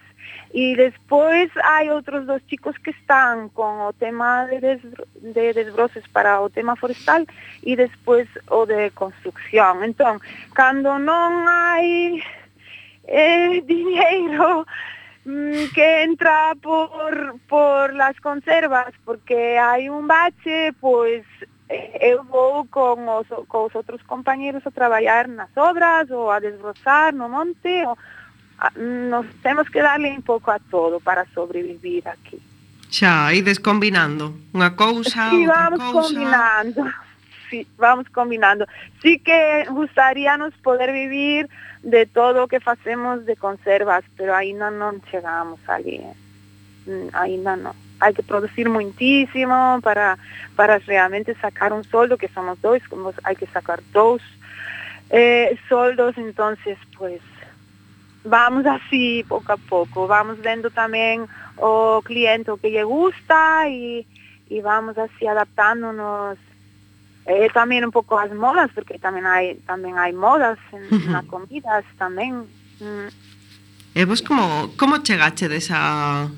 Y 0.52 0.74
después 0.74 1.48
hay 1.62 1.90
otros 1.90 2.26
dos 2.26 2.44
chicos 2.48 2.74
que 2.80 2.90
están 2.90 3.48
con 3.50 3.80
o 3.82 3.92
tema 3.92 4.46
de, 4.46 4.58
des, 4.58 4.80
de 5.20 5.52
desbroces 5.52 6.06
para 6.08 6.40
o 6.40 6.50
tema 6.50 6.74
forestal 6.74 7.28
y 7.62 7.76
después 7.76 8.28
o 8.48 8.66
de 8.66 8.90
construcción. 8.90 9.84
Entón, 9.84 10.18
cando 10.52 10.98
non 10.98 11.46
hai 11.46 12.18
eh, 13.06 13.62
dinheiro 13.70 14.66
mm, 15.24 15.70
que 15.72 16.02
entra 16.02 16.58
por, 16.60 17.38
por 17.46 17.94
las 17.94 18.18
conservas 18.18 18.90
porque 19.06 19.54
hai 19.56 19.86
un 19.86 20.10
bache, 20.10 20.74
pois 20.82 21.22
eu 22.00 22.24
vou 22.24 22.64
con 22.66 23.08
os, 23.08 23.28
con 23.48 23.66
os 23.68 23.74
outros 23.74 24.02
compañeros 24.04 24.66
a 24.66 24.70
traballar 24.70 25.28
nas 25.28 25.50
obras 25.56 26.10
ou 26.10 26.30
a 26.30 26.38
desbrozar 26.38 27.12
no 27.12 27.28
monte 27.28 27.84
ou, 27.86 27.96
a, 28.58 28.70
nos 28.76 29.26
temos 29.42 29.68
que 29.68 29.82
darle 29.82 30.10
un 30.12 30.22
pouco 30.22 30.50
a 30.50 30.58
todo 30.58 31.00
para 31.00 31.26
sobrevivir 31.34 32.06
aquí 32.08 32.40
Xa, 32.92 33.32
ides 33.32 33.56
combinando 33.56 34.36
unha 34.52 34.76
cousa, 34.76 35.32
sí, 35.32 35.48
outra 35.48 35.72
vamos 35.72 35.80
cousa. 35.80 36.12
combinando. 36.12 36.80
Sí, 37.52 37.66
vamos 37.76 38.08
combinando. 38.08 38.64
Sí 39.02 39.18
que 39.18 39.66
gustaríanos 39.68 40.54
poder 40.64 40.90
vivir 40.90 41.50
de 41.82 42.06
todo 42.06 42.44
o 42.44 42.48
que 42.48 42.64
facemos 42.64 43.26
de 43.26 43.36
conservas, 43.36 44.08
pero 44.16 44.32
aínda 44.32 44.72
non 44.72 45.04
chegamos 45.12 45.60
ali. 45.68 46.00
Eh. 46.00 46.16
Mm, 46.88 47.08
aínda 47.12 47.52
non 47.60 47.76
hay 48.02 48.14
que 48.14 48.22
producir 48.22 48.68
muchísimo 48.68 49.78
para, 49.82 50.18
para 50.56 50.78
realmente 50.80 51.34
sacar 51.36 51.72
un 51.72 51.84
sueldo, 51.84 52.18
que 52.18 52.28
somos 52.28 52.60
dos, 52.60 52.82
como 52.88 53.12
hay 53.22 53.36
que 53.36 53.46
sacar 53.46 53.80
dos 53.92 54.20
eh, 55.10 55.56
soldos, 55.68 56.18
entonces 56.18 56.76
pues 56.98 57.20
vamos 58.24 58.66
así 58.66 59.24
poco 59.28 59.52
a 59.52 59.56
poco, 59.56 60.06
vamos 60.06 60.40
viendo 60.40 60.70
también 60.70 61.26
o 61.56 62.02
cliente 62.02 62.50
oh, 62.50 62.56
que 62.56 62.70
le 62.70 62.84
gusta 62.84 63.68
y, 63.68 64.06
y 64.48 64.60
vamos 64.60 64.98
así 64.98 65.26
adaptándonos 65.26 66.38
eh, 67.26 67.48
también 67.54 67.84
un 67.84 67.92
poco 67.92 68.18
a 68.18 68.26
las 68.26 68.36
modas, 68.36 68.70
porque 68.74 68.98
también 68.98 69.26
hay 69.26 69.54
también 69.66 69.96
hay 69.96 70.12
modas 70.12 70.58
en, 70.72 70.82
uh 70.82 70.88
-huh. 70.88 71.10
las 71.12 71.24
comidas 71.26 71.84
también. 71.96 72.46
Mm. 72.80 73.08
E 73.94 74.04
vos 74.06 74.22
como, 74.22 74.72
como 74.76 74.98
chegache 74.98 75.54
esa 75.54 76.28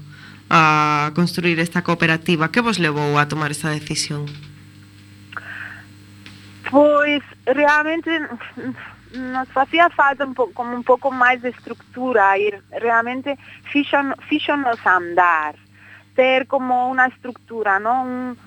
a 0.55 1.11
construir 1.19 1.59
esta 1.59 1.83
cooperativa? 1.83 2.55
Que 2.55 2.63
vos 2.63 2.79
levou 2.79 3.19
a 3.19 3.27
tomar 3.27 3.51
esa 3.51 3.75
decisión? 3.75 4.31
Pois 6.71 7.23
realmente 7.43 8.23
nos 9.15 9.49
facía 9.51 9.91
falta 9.91 10.23
un 10.23 10.35
pouco, 10.35 10.55
como 10.55 10.79
un 10.79 10.87
pouco 10.87 11.11
máis 11.11 11.43
de 11.43 11.51
estructura 11.51 12.39
e 12.39 12.55
realmente 12.79 13.35
fixon, 13.67 14.15
fixonos 14.31 14.79
andar 14.87 15.59
ter 16.15 16.47
como 16.47 16.87
unha 16.95 17.11
estructura, 17.11 17.83
non? 17.83 18.39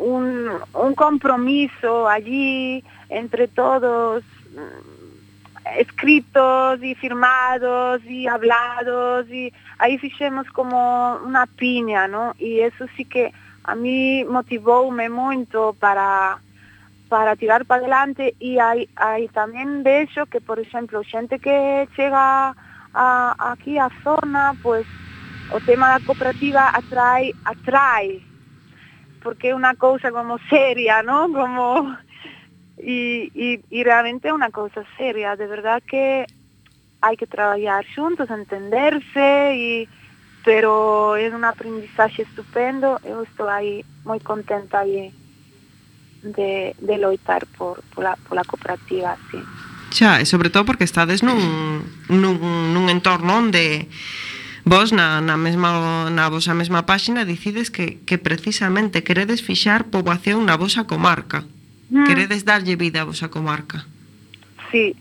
Un, 0.00 0.24
un, 0.56 0.56
un 0.72 0.92
compromiso 0.96 2.08
allí 2.08 2.80
entre 3.12 3.44
todos 3.52 4.24
escritos 5.78 6.82
y 6.82 6.94
firmados 6.94 8.04
y 8.04 8.26
hablados 8.26 9.28
y 9.28 9.52
ahí 9.78 9.98
hicimos 10.02 10.46
como 10.48 11.16
una 11.24 11.46
piña, 11.46 12.08
¿no? 12.08 12.34
Y 12.38 12.60
eso 12.60 12.86
sí 12.96 13.04
que 13.04 13.32
a 13.64 13.74
mí 13.74 14.24
motivóme 14.24 15.08
mucho 15.08 15.76
para, 15.78 16.38
para 17.08 17.36
tirar 17.36 17.64
para 17.64 17.80
adelante 17.80 18.34
y 18.38 18.58
hay, 18.58 18.88
hay 18.96 19.28
también 19.28 19.82
de 19.82 20.02
hecho 20.02 20.26
que, 20.26 20.40
por 20.40 20.58
ejemplo, 20.58 21.02
gente 21.04 21.38
que 21.38 21.88
llega 21.96 22.54
aquí 22.94 23.78
a 23.78 23.88
zona, 24.02 24.54
pues 24.62 24.86
o 25.50 25.60
tema 25.60 25.98
cooperativa 26.00 26.70
atrae, 26.74 27.34
atrae, 27.44 28.20
porque 29.22 29.50
es 29.50 29.54
una 29.54 29.74
cosa 29.74 30.10
como 30.10 30.38
seria, 30.50 31.02
¿no? 31.02 31.30
Como 31.32 31.96
Y, 32.84 33.30
y, 33.34 33.60
y 33.70 33.84
realmente 33.84 34.28
é 34.28 34.32
una 34.32 34.50
cosa 34.50 34.82
seria, 34.98 35.36
de 35.36 35.46
verdad 35.46 35.80
que 35.86 36.26
hay 37.00 37.16
que 37.16 37.28
trabajar 37.28 37.86
juntos, 37.94 38.28
entenderse, 38.28 39.54
y, 39.56 39.88
pero 40.44 41.14
es 41.14 41.32
un 41.32 41.44
aprendizaje 41.44 42.22
estupendo, 42.22 42.98
yo 43.04 43.22
estoy 43.22 43.48
ahí 43.50 43.84
muy 44.04 44.18
contenta 44.18 44.80
aí 44.80 45.12
de, 46.22 46.74
de 46.78 46.98
loitar 46.98 47.46
por, 47.56 47.82
por, 47.94 48.02
la, 48.02 48.16
por 48.16 48.34
la 48.34 48.42
cooperativa, 48.42 49.16
sí. 49.30 49.38
Xa, 49.92 50.20
e 50.20 50.26
sobre 50.26 50.48
todo 50.48 50.64
porque 50.64 50.88
estades 50.88 51.22
nun, 51.22 51.84
nun, 52.08 52.40
nun 52.72 52.88
entorno 52.88 53.36
onde 53.36 53.86
vos 54.64 54.90
na, 54.90 55.20
na, 55.20 55.36
mesma, 55.36 56.08
na 56.08 56.32
vosa 56.32 56.56
mesma 56.56 56.82
páxina 56.82 57.28
dicides 57.28 57.68
que, 57.68 58.00
que 58.02 58.16
precisamente 58.16 59.04
queredes 59.04 59.44
fixar 59.44 59.92
poboación 59.92 60.48
na 60.48 60.56
vosa 60.56 60.88
comarca. 60.88 61.44
Ah. 61.92 61.98
Mm. 61.98 62.04
Queredes 62.06 62.44
darlle 62.44 62.76
vida 62.76 63.02
a 63.02 63.04
vosa 63.04 63.28
comarca? 63.28 63.84
Sí, 64.70 64.96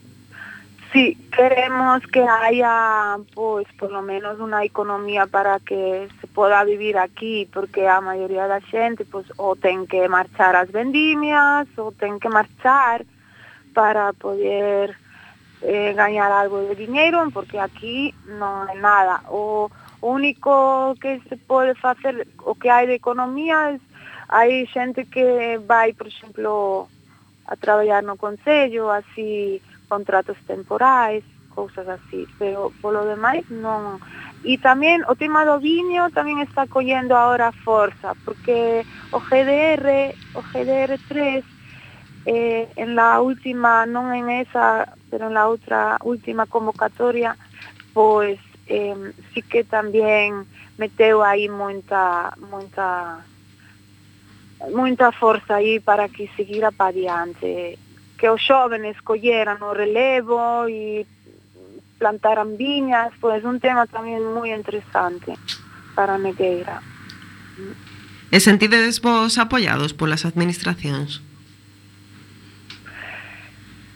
sí, 0.91 1.17
queremos 1.31 2.05
que 2.07 2.21
haya, 2.21 3.17
pues, 3.33 3.65
por 3.79 3.91
lo 3.91 4.01
menos 4.01 4.39
una 4.39 4.63
economía 4.65 5.25
para 5.25 5.59
que 5.59 6.09
se 6.19 6.27
poda 6.27 6.63
vivir 6.65 6.97
aquí, 6.97 7.47
porque 7.53 7.87
a 7.87 8.01
maioría 8.01 8.47
da 8.47 8.59
xente, 8.59 9.05
pues, 9.05 9.25
ou 9.39 9.55
ten 9.55 9.87
que 9.87 10.11
marchar 10.11 10.55
ás 10.55 10.67
vendimias, 10.71 11.67
ou 11.79 11.95
ten 11.95 12.19
que 12.19 12.27
marchar 12.27 13.07
para 13.71 14.11
poder 14.11 14.91
eh, 15.63 15.93
gañar 15.95 16.31
algo 16.31 16.59
de 16.67 16.75
diñeiro, 16.75 17.23
porque 17.31 17.55
aquí 17.55 18.11
non 18.27 18.67
é 18.67 18.75
nada. 18.75 19.23
O 19.31 19.71
único 20.03 20.91
que 20.99 21.23
se 21.29 21.37
pode 21.37 21.71
facer, 21.79 22.27
o 22.43 22.51
que 22.51 22.67
hai 22.67 22.83
de 22.83 22.99
economía, 22.99 23.71
é 23.71 23.79
hai 24.31 24.65
xente 24.73 25.05
que 25.13 25.59
vai, 25.71 25.93
por 25.93 26.07
exemplo, 26.07 26.89
a 27.45 27.55
traballar 27.57 28.03
no 28.03 28.15
Concello, 28.17 28.89
así 28.91 29.61
contratos 29.89 30.37
temporais, 30.47 31.23
cousas 31.49 31.87
así, 31.87 32.27
pero 32.39 32.73
polo 32.81 33.03
demais 33.05 33.43
non. 33.51 33.99
E 34.41 34.55
tamén 34.67 35.03
o 35.11 35.13
tema 35.19 35.43
do 35.43 35.59
viño 35.59 36.07
tamén 36.15 36.39
está 36.39 36.63
collendo 36.65 37.13
agora 37.15 37.51
forza, 37.51 38.15
porque 38.23 38.87
o 39.11 39.19
GDR, 39.19 40.15
o 40.31 40.41
GDR3 40.41 41.43
eh, 42.25 42.71
en 42.75 42.95
la 42.95 43.19
última, 43.21 43.83
non 43.85 44.15
en 44.15 44.31
esa, 44.31 44.87
pero 45.11 45.27
en 45.27 45.35
la 45.35 45.51
outra 45.51 45.99
última 46.07 46.47
convocatoria, 46.47 47.35
pois 47.91 48.39
eh, 48.65 48.95
sí 49.33 49.43
que 49.43 49.67
tamén 49.67 50.47
meteu 50.79 51.19
aí 51.19 51.51
moita 51.51 52.31
moita 52.39 52.87
moita 54.69 55.11
forza 55.11 55.57
aí 55.57 55.79
para 55.79 56.05
que 56.09 56.29
seguira 56.37 56.71
pa 56.71 56.93
diante 56.93 57.79
que 58.21 58.29
os 58.29 58.37
xóvenes 58.37 59.01
colleran 59.01 59.57
o 59.65 59.73
relevo 59.73 60.69
e 60.69 61.01
plantaran 61.97 62.57
viñas, 62.57 63.09
pois 63.17 63.41
un 63.41 63.57
tema 63.57 63.89
tamén 63.89 64.21
moi 64.21 64.53
interesante 64.53 65.33
para 65.97 66.17
a 66.17 66.21
Negueira. 66.21 66.77
E 68.29 68.37
sentidedes 68.37 69.01
vos 69.01 69.41
apoiados 69.41 69.97
polas 69.97 70.21
administracións? 70.21 71.25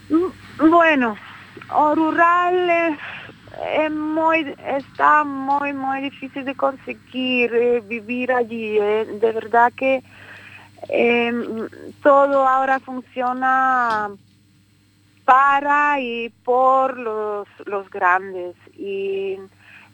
Mm, 0.10 0.34
bueno, 0.74 1.14
o 1.70 1.86
rural 1.94 2.58
é, 2.66 2.98
é 3.86 3.90
moi, 3.90 4.42
está 4.66 5.22
moi, 5.22 5.70
moi 5.70 6.02
difícil 6.02 6.42
de 6.46 6.58
conseguir 6.58 7.54
eh, 7.54 7.82
vivir 7.86 8.34
allí. 8.34 8.78
Eh. 8.78 9.22
De 9.22 9.32
verdad 9.32 9.70
que 9.74 10.02
eh, 10.02 10.25
todo 12.04 12.48
ahora 12.48 12.80
funciona 12.80 14.10
para 15.26 16.00
y 16.00 16.30
por 16.44 16.98
los 16.98 17.48
los 17.66 17.90
grandes. 17.90 18.56
Y 18.78 19.38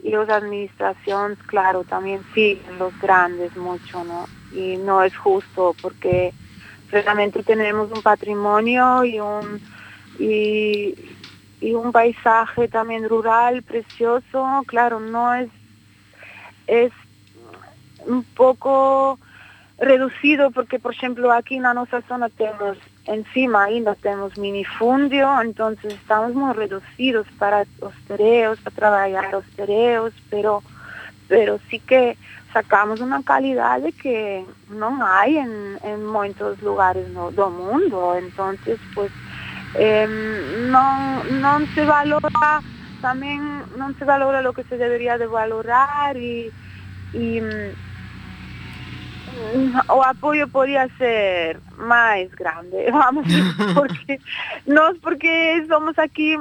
y 0.03 0.09
las 0.09 0.29
administraciones 0.29 1.37
claro 1.45 1.83
también 1.83 2.21
siguen 2.33 2.79
los 2.79 2.97
grandes 2.99 3.55
mucho 3.55 4.03
no 4.03 4.27
y 4.53 4.77
no 4.77 5.03
es 5.03 5.15
justo 5.15 5.75
porque 5.81 6.33
realmente 6.91 7.43
tenemos 7.43 7.91
un 7.91 8.01
patrimonio 8.01 9.03
y 9.03 9.19
un 9.19 9.61
y, 10.19 10.95
y 11.61 11.73
un 11.73 11.91
paisaje 11.91 12.67
también 12.67 13.07
rural 13.07 13.63
precioso, 13.63 14.63
claro, 14.67 14.99
no 14.99 15.33
es 15.33 15.49
es 16.67 16.91
un 18.05 18.23
poco 18.23 19.19
reducido 19.81 20.51
porque, 20.51 20.77
por 20.77 20.93
exemplo, 20.93 21.31
aquí 21.33 21.59
na 21.59 21.73
nosa 21.73 22.01
zona 22.07 22.29
temos, 22.29 22.77
encima 23.07 23.65
ainda 23.65 23.95
temos 23.95 24.37
minifundio, 24.37 25.25
entonces 25.41 25.97
estamos 25.97 26.37
moi 26.37 26.53
reducidos 26.53 27.25
para 27.41 27.65
os 27.81 27.97
tereos, 28.05 28.61
para 28.61 28.77
traballar 28.77 29.33
os 29.33 29.47
tereos, 29.57 30.13
pero, 30.29 30.61
pero 31.25 31.57
sí 31.67 31.81
que 31.81 32.13
sacamos 32.53 33.01
unha 33.01 33.25
calidade 33.25 33.89
que 33.97 34.45
non 34.69 35.01
hai 35.01 35.41
en, 35.41 35.81
en 35.81 36.05
moitos 36.05 36.61
lugares 36.61 37.09
no, 37.09 37.33
do 37.33 37.49
mundo, 37.49 38.13
entonces, 38.13 38.77
pues, 38.93 39.09
eh, 39.81 40.05
non, 40.69 41.25
non 41.41 41.65
se 41.73 41.81
valora 41.89 42.61
tamén 43.01 43.65
non 43.81 43.97
se 43.97 44.05
valora 44.05 44.45
lo 44.45 44.53
que 44.53 44.61
se 44.69 44.77
debería 44.77 45.17
de 45.17 45.25
valorar 45.25 46.13
e, 46.13 46.53
e 47.17 47.41
o 49.89 50.01
apoio 50.03 50.47
podía 50.47 50.87
ser 50.97 51.59
máis 51.77 52.31
grande, 52.33 52.89
vamos, 52.91 53.25
porque 53.73 54.19
nós 54.67 54.97
porque 54.99 55.65
somos 55.67 55.97
aquí 55.99 56.37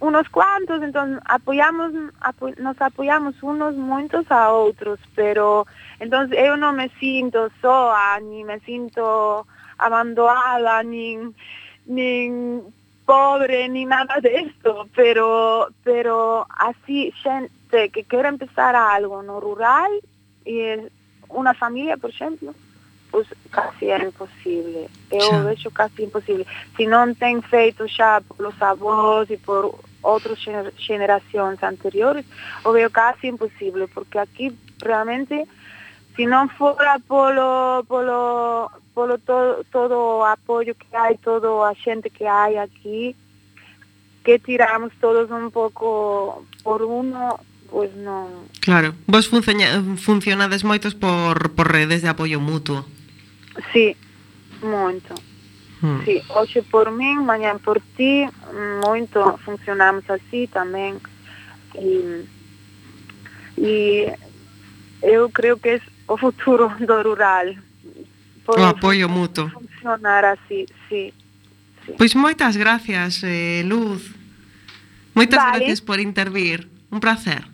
unos 0.00 0.28
cuantos, 0.30 0.82
entón 0.82 1.20
apoiamos 1.26 1.92
apo, 2.20 2.50
nos 2.58 2.80
apoiamos 2.80 3.36
unos 3.42 3.76
moitos 3.76 4.24
a 4.32 4.48
outros, 4.52 4.98
pero 5.14 5.66
entón 6.00 6.32
eu 6.32 6.56
non 6.56 6.74
me 6.74 6.88
sinto 6.98 7.52
soa, 7.60 8.16
ni 8.24 8.42
me 8.42 8.58
sinto 8.64 9.44
abandonada, 9.76 10.82
nin 10.82 11.36
nin 11.84 12.64
pobre, 13.04 13.68
ni 13.68 13.84
nada 13.84 14.20
de 14.20 14.48
esto, 14.48 14.88
pero 14.96 15.68
pero 15.84 16.46
así 16.48 17.12
xente 17.22 17.90
que 17.90 18.04
quere 18.04 18.28
empezar 18.28 18.74
algo 18.74 19.22
no? 19.22 19.40
rural 19.40 19.90
e 20.46 20.88
unha 21.30 21.54
familia, 21.54 21.96
por 21.96 22.10
exemplo, 22.10 22.54
pues 23.10 23.26
casi 23.50 23.90
é 23.90 23.98
imposible. 24.02 24.88
Eu 25.10 25.30
xa. 25.30 25.44
vexo 25.44 25.70
casi 25.70 26.04
imposible. 26.04 26.46
Se 26.76 26.86
non 26.86 27.14
ten 27.14 27.42
feito 27.42 27.86
xa 27.88 28.22
polos 28.22 28.54
avós 28.62 29.30
e 29.30 29.36
por 29.36 29.74
outras 30.02 30.38
xener 30.38 30.72
generacións 30.76 31.62
anteriores, 31.62 32.24
o 32.64 32.72
veo 32.72 32.90
casi 32.90 33.28
imposible, 33.28 33.86
porque 33.88 34.18
aquí 34.18 34.56
realmente 34.78 35.46
se 36.16 36.24
non 36.26 36.48
fora 36.48 36.98
polo 37.06 37.84
polo 37.86 38.70
polo 38.94 39.18
todo, 39.18 39.64
todo 39.70 40.20
o 40.20 40.24
apoio 40.24 40.74
que 40.74 40.88
hai, 40.96 41.16
todo 41.18 41.64
a 41.64 41.74
xente 41.74 42.10
que 42.10 42.26
hai 42.26 42.58
aquí, 42.58 43.14
que 44.24 44.38
tiramos 44.38 44.92
todos 45.00 45.30
un 45.30 45.50
pouco 45.50 46.44
por 46.62 46.82
uno, 46.82 47.40
pois 47.70 47.94
non... 47.94 48.50
Claro, 48.60 48.92
vos 49.06 49.30
funciona, 49.30 49.80
funcionades 49.96 50.66
moitos 50.66 50.98
por, 50.98 51.54
por 51.54 51.70
redes 51.70 52.02
de 52.02 52.10
apoio 52.10 52.42
mutuo. 52.42 52.84
Sí, 53.72 53.96
moito. 54.60 55.14
Hmm. 55.80 56.04
Sí, 56.04 56.20
hoxe 56.28 56.60
por 56.62 56.90
min, 56.90 57.24
mañan 57.24 57.58
por 57.62 57.80
ti, 57.96 58.28
moito 58.84 59.38
funcionamos 59.46 60.04
así 60.10 60.50
tamén. 60.50 61.00
E, 61.72 62.26
e 63.56 63.72
eu 65.00 65.30
creo 65.30 65.56
que 65.56 65.78
é 65.78 65.80
o 66.10 66.18
futuro 66.18 66.68
do 66.82 66.96
rural. 67.02 67.56
Por 68.44 68.58
o 68.58 68.66
pois 68.66 68.76
apoio 68.76 69.08
mutuo. 69.08 69.48
Funcionar 69.48 70.24
así, 70.24 70.66
sí. 70.88 71.14
sí. 71.86 71.92
Pois 71.96 72.12
moitas 72.18 72.58
gracias, 72.58 73.22
eh, 73.24 73.62
Luz. 73.64 74.12
Moitas 75.14 75.38
vale. 75.38 75.64
gracias 75.64 75.80
por 75.80 76.00
intervir. 76.00 76.68
Un 76.90 77.00
placer. 77.00 77.44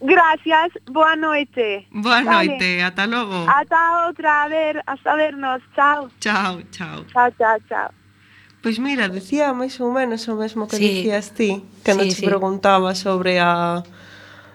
Gracias, 0.00 0.72
boa 0.90 1.14
noite. 1.14 1.86
Boa 1.92 2.22
noite, 2.22 2.82
ata 2.82 3.06
logo. 3.06 3.46
Ata 3.46 4.06
outra, 4.06 4.42
a 4.42 4.48
ver, 4.48 4.82
hasta 4.86 5.14
vernos, 5.14 5.62
chao. 5.76 6.10
Chao, 6.18 6.60
chao. 6.72 7.04
Chao, 7.12 7.30
chao, 7.38 7.58
chao. 7.68 7.90
Pois 8.62 8.78
mira, 8.78 9.08
dicía 9.08 9.52
máis 9.54 9.78
ou 9.78 9.90
menos 9.90 10.26
o 10.26 10.34
mesmo 10.34 10.66
que 10.66 10.76
sí. 10.76 10.86
dicías 10.86 11.34
ti, 11.34 11.62
que 11.82 11.92
sí, 11.92 11.98
non 11.98 12.06
te 12.10 12.18
sí. 12.18 12.26
preguntaba 12.26 12.94
sobre 12.94 13.38
a 13.38 13.82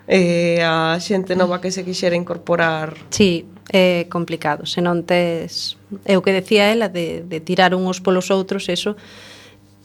eh, 0.07 0.63
a 0.63 0.95
xente 0.99 1.36
nova 1.36 1.59
que 1.59 1.71
se 1.71 1.84
quixera 1.84 2.15
incorporar. 2.15 2.95
Sí, 3.11 3.47
é 3.71 4.07
complicado, 4.07 4.63
se 4.65 4.80
non 4.80 5.03
tes... 5.03 5.75
É 6.07 6.15
o 6.15 6.23
que 6.23 6.32
decía 6.32 6.71
ela 6.71 6.88
de, 6.88 7.23
de 7.28 7.43
tirar 7.43 7.75
uns 7.75 7.99
polos 7.99 8.32
outros, 8.32 8.71
eso, 8.71 8.95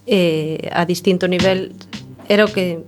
eh, 0.07 0.71
a 0.71 0.87
distinto 0.87 1.27
nivel, 1.27 1.75
era 2.31 2.47
o 2.47 2.51
que 2.55 2.79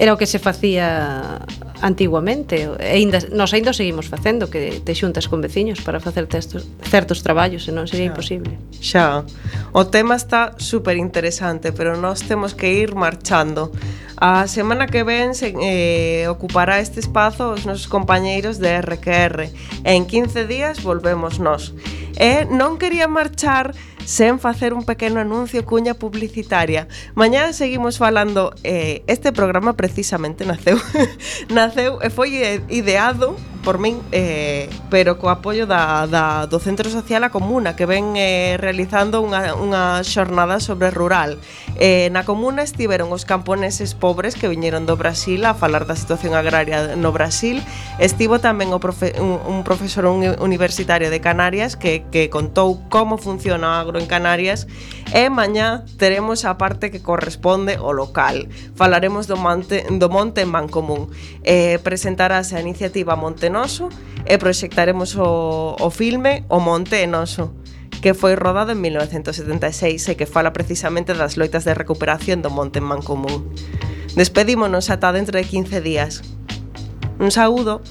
era 0.00 0.14
o 0.14 0.16
que 0.16 0.24
se 0.24 0.40
facía 0.40 1.44
antiguamente. 1.84 2.64
E 2.80 2.96
ainda, 2.96 3.20
nos 3.36 3.52
ainda 3.52 3.70
o 3.70 3.76
seguimos 3.76 4.08
facendo 4.08 4.48
que 4.48 4.80
te 4.80 4.96
xuntas 4.96 5.28
con 5.28 5.44
veciños 5.44 5.84
para 5.84 6.00
facer 6.00 6.24
textos, 6.24 6.64
certos 6.88 7.20
traballos 7.20 7.68
e 7.68 7.72
non 7.76 7.84
sería 7.84 8.08
xa, 8.08 8.12
imposible. 8.16 8.52
Xa. 8.80 9.28
O 9.76 9.92
tema 9.92 10.16
está 10.16 10.56
super 10.56 10.96
interesante 10.96 11.76
pero 11.76 12.00
nós 12.00 12.24
temos 12.24 12.56
que 12.56 12.72
ir 12.72 12.96
marchando. 12.96 13.68
A 14.16 14.48
semana 14.48 14.88
que 14.88 15.04
ven 15.04 15.36
se, 15.36 15.52
eh, 15.60 16.24
ocupará 16.32 16.80
este 16.80 17.00
espazo 17.04 17.52
os 17.52 17.68
nosos 17.68 17.84
compañeiros 17.84 18.56
de 18.56 18.80
RQR 18.80 19.52
en 19.84 20.08
15 20.08 20.48
días 20.48 20.80
volvemos 20.80 21.36
nós. 21.36 21.76
E 22.18 22.46
non 22.50 22.78
quería 22.78 23.06
marchar 23.06 23.74
sen 24.04 24.40
facer 24.40 24.74
un 24.74 24.82
pequeno 24.82 25.20
anuncio 25.20 25.64
cuña 25.64 25.94
publicitaria. 25.94 26.88
Mañá 27.14 27.52
seguimos 27.52 27.98
falando, 27.98 28.54
eh, 28.64 29.02
este 29.06 29.32
programa 29.32 29.74
precisamente 29.74 30.44
naceu, 30.44 30.78
naceu 31.54 32.02
e 32.02 32.10
foi 32.10 32.62
ideado 32.68 33.36
por 33.62 33.78
min 33.78 34.00
eh, 34.12 34.68
pero 34.88 35.18
co 35.20 35.28
apoio 35.28 35.66
da, 35.66 36.06
da, 36.06 36.46
do 36.46 36.58
Centro 36.58 36.88
Social 36.88 37.24
A 37.24 37.30
Comuna 37.30 37.76
que 37.76 37.84
ven 37.84 38.16
eh, 38.16 38.56
realizando 38.56 39.20
unha, 39.20 39.52
unha 39.54 40.00
xornada 40.02 40.60
sobre 40.60 40.88
rural. 40.90 41.36
Eh, 41.76 42.08
na 42.12 42.24
comuna 42.24 42.64
estiveron 42.64 43.12
os 43.12 43.28
camponeses 43.28 43.92
pobres 43.92 44.34
que 44.34 44.48
viñeron 44.48 44.88
do 44.88 44.96
Brasil 44.96 45.44
a 45.44 45.52
falar 45.52 45.84
da 45.84 45.96
situación 45.96 46.32
agraria 46.32 46.96
no 46.96 47.12
Brasil. 47.12 47.60
Estivo 48.00 48.40
tamén 48.40 48.72
o 48.72 48.80
profe, 48.80 49.16
un, 49.20 49.40
un 49.44 49.60
profesor 49.62 50.08
un 50.08 50.24
universitario 50.40 51.12
de 51.12 51.20
Canarias 51.20 51.76
que, 51.76 52.04
que 52.08 52.32
contou 52.32 52.80
como 52.88 53.20
funciona 53.20 53.68
o 53.68 53.76
agro 53.76 54.00
en 54.00 54.08
Canarias 54.08 54.64
E 55.10 55.26
mañá 55.26 55.82
teremos 55.98 56.46
a 56.46 56.54
parte 56.54 56.94
que 56.94 57.02
corresponde 57.02 57.74
ao 57.74 57.90
local. 57.90 58.46
Falaremos 58.78 59.26
do, 59.26 59.34
monte, 59.34 59.82
do 59.90 60.06
monte 60.06 60.46
en 60.46 60.54
Mancomún. 60.54 61.10
Eh, 61.42 61.82
presentarase 61.82 62.54
a 62.54 62.62
iniciativa 62.62 63.18
Monte 63.18 63.50
Noso 63.50 63.90
e 64.22 64.38
proxectaremos 64.38 65.18
o, 65.18 65.74
o 65.74 65.88
filme 65.90 66.46
O 66.46 66.62
Monte 66.62 67.02
Noso 67.10 67.50
que 68.00 68.14
foi 68.14 68.32
rodado 68.34 68.72
en 68.72 68.80
1976 68.80 70.08
e 70.08 70.16
que 70.16 70.24
fala 70.24 70.56
precisamente 70.56 71.12
das 71.12 71.36
loitas 71.36 71.68
de 71.68 71.76
recuperación 71.76 72.40
do 72.40 72.48
Monte 72.48 72.80
en 72.80 72.88
Mancomún. 72.88 73.44
Despedímonos 74.16 74.88
ata 74.88 75.12
dentro 75.12 75.36
de 75.36 75.44
15 75.44 75.84
días. 75.84 76.24
Un 77.20 77.28
saúdo 77.30 77.84